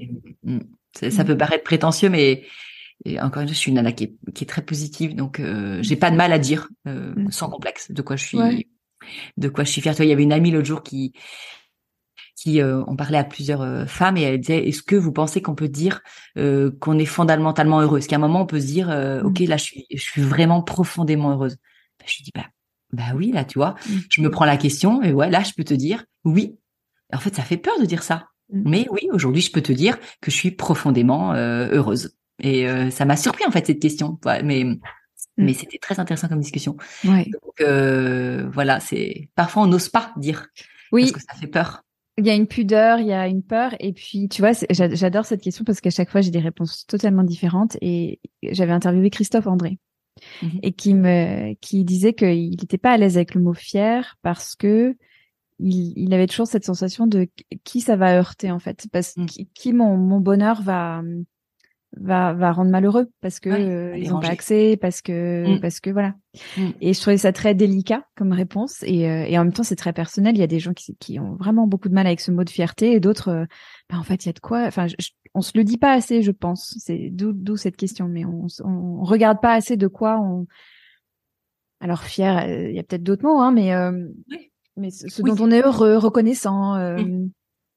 ça 1.10 1.24
peut 1.24 1.36
paraître 1.36 1.64
prétentieux, 1.64 2.08
mais 2.08 2.44
et 3.04 3.20
encore 3.20 3.42
une 3.42 3.48
fois, 3.48 3.54
je 3.54 3.58
suis 3.58 3.70
une 3.70 3.76
nana 3.76 3.92
qui 3.92 4.04
est, 4.04 4.32
qui 4.34 4.44
est 4.44 4.46
très 4.46 4.62
positive, 4.62 5.14
donc 5.14 5.40
euh, 5.40 5.78
j'ai 5.82 5.96
pas 5.96 6.10
de 6.10 6.16
mal 6.16 6.32
à 6.32 6.38
dire, 6.38 6.68
euh, 6.86 7.14
sans 7.30 7.48
complexe, 7.48 7.90
de 7.90 8.02
quoi 8.02 8.16
je 8.16 8.24
suis, 8.24 8.66
de 9.36 9.48
quoi 9.48 9.64
je 9.64 9.70
suis 9.70 9.80
fière. 9.80 9.94
Toi, 9.94 10.04
il 10.04 10.08
y 10.08 10.12
avait 10.12 10.24
une 10.24 10.32
amie 10.32 10.50
l'autre 10.50 10.66
jour 10.66 10.82
qui, 10.82 11.12
qui, 12.38 12.60
euh, 12.60 12.84
on 12.86 12.94
parlait 12.94 13.18
à 13.18 13.24
plusieurs 13.24 13.62
euh, 13.62 13.84
femmes 13.86 14.16
et 14.16 14.22
elle 14.22 14.40
disait, 14.40 14.68
est-ce 14.68 14.82
que 14.82 14.94
vous 14.94 15.12
pensez 15.12 15.42
qu'on 15.42 15.56
peut 15.56 15.68
dire 15.68 16.00
euh, 16.36 16.70
qu'on 16.80 16.98
est 16.98 17.04
fondamentalement 17.04 17.80
heureuse? 17.80 18.06
Qu'à 18.06 18.16
un 18.16 18.20
moment, 18.20 18.42
on 18.42 18.46
peut 18.46 18.60
se 18.60 18.66
dire, 18.66 18.88
mm. 18.88 19.26
ok, 19.26 19.40
là, 19.40 19.56
je 19.56 19.64
suis, 19.64 19.86
je 19.92 20.00
suis 20.00 20.22
vraiment 20.22 20.62
profondément 20.62 21.32
heureuse. 21.32 21.56
Ben, 21.98 22.06
je 22.06 22.22
dis, 22.22 22.30
bah, 22.32 22.46
bah 22.92 23.12
oui, 23.16 23.32
là, 23.32 23.44
tu 23.44 23.58
vois, 23.58 23.74
mm. 23.88 23.98
je 24.08 24.20
me 24.20 24.30
prends 24.30 24.44
la 24.44 24.56
question 24.56 25.02
et 25.02 25.12
ouais, 25.12 25.30
là, 25.30 25.42
je 25.42 25.52
peux 25.52 25.64
te 25.64 25.74
dire, 25.74 26.04
oui. 26.24 26.56
En 27.12 27.18
fait, 27.18 27.34
ça 27.34 27.42
fait 27.42 27.56
peur 27.56 27.78
de 27.80 27.86
dire 27.86 28.02
ça. 28.02 28.28
Mais 28.50 28.86
oui, 28.90 29.08
aujourd'hui, 29.12 29.42
je 29.42 29.50
peux 29.50 29.60
te 29.60 29.72
dire 29.72 29.98
que 30.20 30.30
je 30.30 30.36
suis 30.36 30.50
profondément 30.50 31.34
heureuse. 31.34 32.16
Et 32.40 32.68
euh, 32.68 32.90
ça 32.90 33.04
m'a 33.04 33.16
surpris 33.16 33.44
en 33.46 33.50
fait 33.50 33.66
cette 33.66 33.80
question. 33.80 34.18
mais 34.44 34.64
mm. 34.64 34.78
mais 35.36 35.54
c'était 35.54 35.78
très 35.78 35.98
intéressant 36.00 36.28
comme 36.28 36.40
discussion. 36.40 36.76
Ouais. 37.04 37.24
Donc 37.24 37.60
euh, 37.60 38.48
voilà, 38.52 38.80
c'est 38.80 39.30
parfois 39.34 39.62
on 39.64 39.66
n'ose 39.66 39.88
pas 39.88 40.12
dire 40.16 40.46
oui. 40.92 41.02
parce 41.02 41.12
que 41.12 41.32
ça 41.32 41.38
fait 41.38 41.46
peur. 41.46 41.82
Il 42.16 42.26
y 42.26 42.30
a 42.30 42.34
une 42.34 42.48
pudeur, 42.48 42.98
il 42.98 43.06
y 43.06 43.12
a 43.12 43.28
une 43.28 43.44
peur, 43.44 43.76
et 43.78 43.92
puis 43.92 44.28
tu 44.28 44.42
vois, 44.42 44.50
j'adore 44.70 45.24
cette 45.24 45.40
question 45.40 45.64
parce 45.64 45.80
qu'à 45.80 45.90
chaque 45.90 46.10
fois 46.10 46.20
j'ai 46.20 46.32
des 46.32 46.40
réponses 46.40 46.84
totalement 46.86 47.22
différentes. 47.22 47.76
Et 47.80 48.20
j'avais 48.42 48.72
interviewé 48.72 49.10
Christophe 49.10 49.46
André 49.46 49.78
mmh 50.42 50.48
et 50.62 50.72
qui 50.72 50.94
me 50.94 51.54
qui 51.60 51.84
disait 51.84 52.12
qu'il 52.12 52.50
n'était 52.50 52.76
pas 52.76 52.90
à 52.90 52.96
l'aise 52.96 53.16
avec 53.16 53.36
le 53.36 53.40
mot 53.40 53.54
fier 53.54 54.16
parce 54.22 54.56
que 54.56 54.96
il, 55.60 55.92
il, 55.96 56.12
avait 56.12 56.26
toujours 56.26 56.48
cette 56.48 56.64
sensation 56.64 57.06
de 57.06 57.28
qui 57.62 57.80
ça 57.80 57.94
va 57.94 58.16
heurter 58.16 58.50
en 58.50 58.58
fait, 58.58 58.86
parce 58.92 59.16
mmh. 59.16 59.26
qui, 59.26 59.48
qui 59.54 59.72
mon, 59.72 59.96
mon 59.96 60.18
bonheur 60.18 60.62
va 60.62 61.02
va 61.96 62.34
va 62.34 62.52
rendre 62.52 62.70
malheureux 62.70 63.10
parce 63.20 63.40
que 63.40 63.48
euh, 63.48 63.96
ils 63.96 64.10
n'ont 64.10 64.20
pas 64.20 64.28
accès 64.28 64.76
parce 64.80 65.00
que 65.00 65.56
mm. 65.56 65.60
parce 65.60 65.80
que 65.80 65.90
voilà 65.90 66.14
mm. 66.56 66.70
et 66.80 66.92
je 66.92 67.00
trouvais 67.00 67.16
ça 67.16 67.32
très 67.32 67.54
délicat 67.54 68.04
comme 68.14 68.32
réponse 68.32 68.82
et, 68.82 69.08
euh, 69.08 69.24
et 69.24 69.38
en 69.38 69.44
même 69.44 69.52
temps 69.52 69.62
c'est 69.62 69.76
très 69.76 69.92
personnel 69.92 70.36
il 70.36 70.40
y 70.40 70.44
a 70.44 70.48
des 70.48 70.58
gens 70.58 70.74
qui, 70.74 70.96
qui 70.96 71.18
ont 71.18 71.34
vraiment 71.36 71.66
beaucoup 71.66 71.88
de 71.88 71.94
mal 71.94 72.06
avec 72.06 72.20
ce 72.20 72.30
mot 72.30 72.44
de 72.44 72.50
fierté 72.50 72.92
et 72.92 73.00
d'autres 73.00 73.28
euh, 73.28 73.44
bah, 73.88 73.96
en 73.98 74.02
fait 74.02 74.24
il 74.24 74.28
y 74.28 74.30
a 74.30 74.34
de 74.34 74.40
quoi 74.40 74.64
enfin 74.66 74.86
on 75.34 75.40
se 75.40 75.52
le 75.56 75.64
dit 75.64 75.78
pas 75.78 75.92
assez 75.92 76.22
je 76.22 76.30
pense 76.30 76.76
c'est 76.78 77.08
d'où 77.10 77.32
d'où 77.32 77.56
cette 77.56 77.76
question 77.76 78.06
mais 78.06 78.24
on, 78.26 78.46
on 78.64 79.02
regarde 79.02 79.40
pas 79.40 79.54
assez 79.54 79.76
de 79.76 79.86
quoi 79.86 80.20
on 80.20 80.46
alors 81.80 82.02
fier 82.02 82.68
il 82.68 82.74
y 82.74 82.78
a 82.78 82.82
peut-être 82.82 83.02
d'autres 83.02 83.24
mots 83.24 83.40
hein 83.40 83.52
mais 83.52 83.72
mais 84.76 84.90
ce, 84.90 85.22
dont 85.22 85.36
on 85.40 85.50
est 85.50 85.62
heureux 85.62 85.96
reconnaissant 85.96 86.76
mm. 86.76 87.30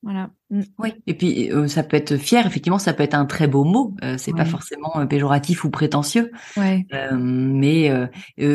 Voilà. 0.03 0.31
Mm. 0.49 0.61
Oui. 0.79 0.93
Et 1.05 1.13
puis 1.13 1.51
euh, 1.51 1.67
ça 1.67 1.83
peut 1.83 1.97
être 1.97 2.17
fier. 2.17 2.45
Effectivement, 2.45 2.79
ça 2.79 2.93
peut 2.93 3.03
être 3.03 3.13
un 3.13 3.25
très 3.25 3.47
beau 3.47 3.63
mot. 3.63 3.95
Euh, 4.03 4.17
c'est 4.17 4.33
pas 4.33 4.45
forcément 4.45 4.99
euh, 4.99 5.05
péjoratif 5.05 5.63
ou 5.63 5.69
prétentieux. 5.69 6.31
Ouais. 6.57 6.85
mais 7.11 7.91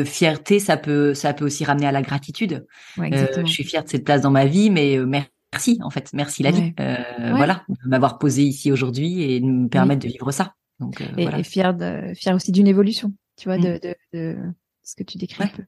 fierté, 0.05 0.59
ça 0.59 0.77
peut, 0.77 1.13
ça 1.13 1.33
peut 1.33 1.45
aussi 1.45 1.63
ramener 1.63 1.87
à 1.87 1.91
la 1.91 2.01
gratitude. 2.01 2.65
je 2.97 3.45
suis 3.45 3.63
fière 3.63 3.83
de 3.83 3.89
cette 3.89 4.03
place 4.03 4.21
dans 4.21 4.31
ma 4.31 4.45
vie, 4.45 4.69
mais 4.69 4.97
merci 5.05 5.79
en 5.81 5.89
fait, 5.89 6.11
merci 6.13 6.43
la 6.43 6.51
vie. 6.51 6.73
Voilà, 7.17 7.63
de 7.69 7.89
m'avoir 7.89 8.17
posé 8.17 8.43
ici 8.43 8.71
aujourd'hui 8.71 9.23
et 9.23 9.39
de 9.39 9.45
me 9.45 9.69
permettre 9.69 10.01
de 10.01 10.07
vivre 10.07 10.31
ça. 10.31 10.53
Donc, 10.79 11.01
et, 11.01 11.23
voilà. 11.23 11.41
fier 11.43 11.73
de, 11.73 12.13
fier 12.13 12.35
aussi 12.35 12.51
d'une 12.51 12.67
évolution. 12.67 13.11
Tu 13.35 13.49
vois, 13.49 13.57
mm. 13.57 13.61
de, 13.61 13.79
de, 13.81 13.95
de, 14.13 14.37
ce 14.83 14.95
que 14.95 15.03
tu 15.03 15.17
décris 15.17 15.43
un 15.43 15.47
peu. 15.47 15.63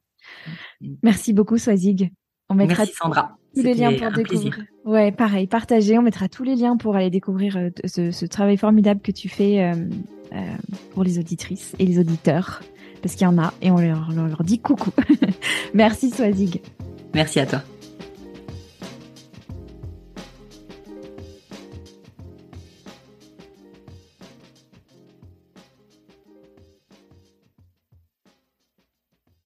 Mm. 0.80 0.94
Merci 1.02 1.32
beaucoup, 1.32 1.58
Swazig. 1.58 2.12
On 2.48 2.54
mettra 2.54 2.78
Merci 2.78 2.94
Sandra. 2.94 3.36
Tous 3.54 3.62
les 3.62 3.74
liens 3.74 3.92
pour 3.92 4.12
découvrir. 4.12 4.58
Ouais, 4.84 5.12
pareil, 5.12 5.46
partagez. 5.46 5.98
On 5.98 6.02
mettra 6.02 6.28
tous 6.28 6.44
les 6.44 6.56
liens 6.56 6.76
pour 6.76 6.96
aller 6.96 7.10
découvrir 7.10 7.56
euh, 7.56 7.70
ce, 7.84 8.26
travail 8.26 8.56
formidable 8.56 9.00
que 9.00 9.12
tu 9.12 9.28
fais 9.28 9.60
euh, 9.60 9.74
euh, 10.32 10.36
pour 10.94 11.04
les 11.04 11.18
auditrices 11.18 11.74
et 11.78 11.86
les 11.86 11.98
auditeurs, 11.98 12.62
parce 13.02 13.14
qu'il 13.14 13.24
y 13.24 13.28
en 13.28 13.38
a 13.38 13.52
et 13.62 13.70
on 13.70 13.78
leur, 13.78 14.10
leur 14.12 14.42
dit 14.42 14.58
coucou. 14.58 14.90
Merci 15.74 16.10
Swazig. 16.10 16.60
Merci 17.14 17.40
à 17.40 17.46
toi. 17.46 17.62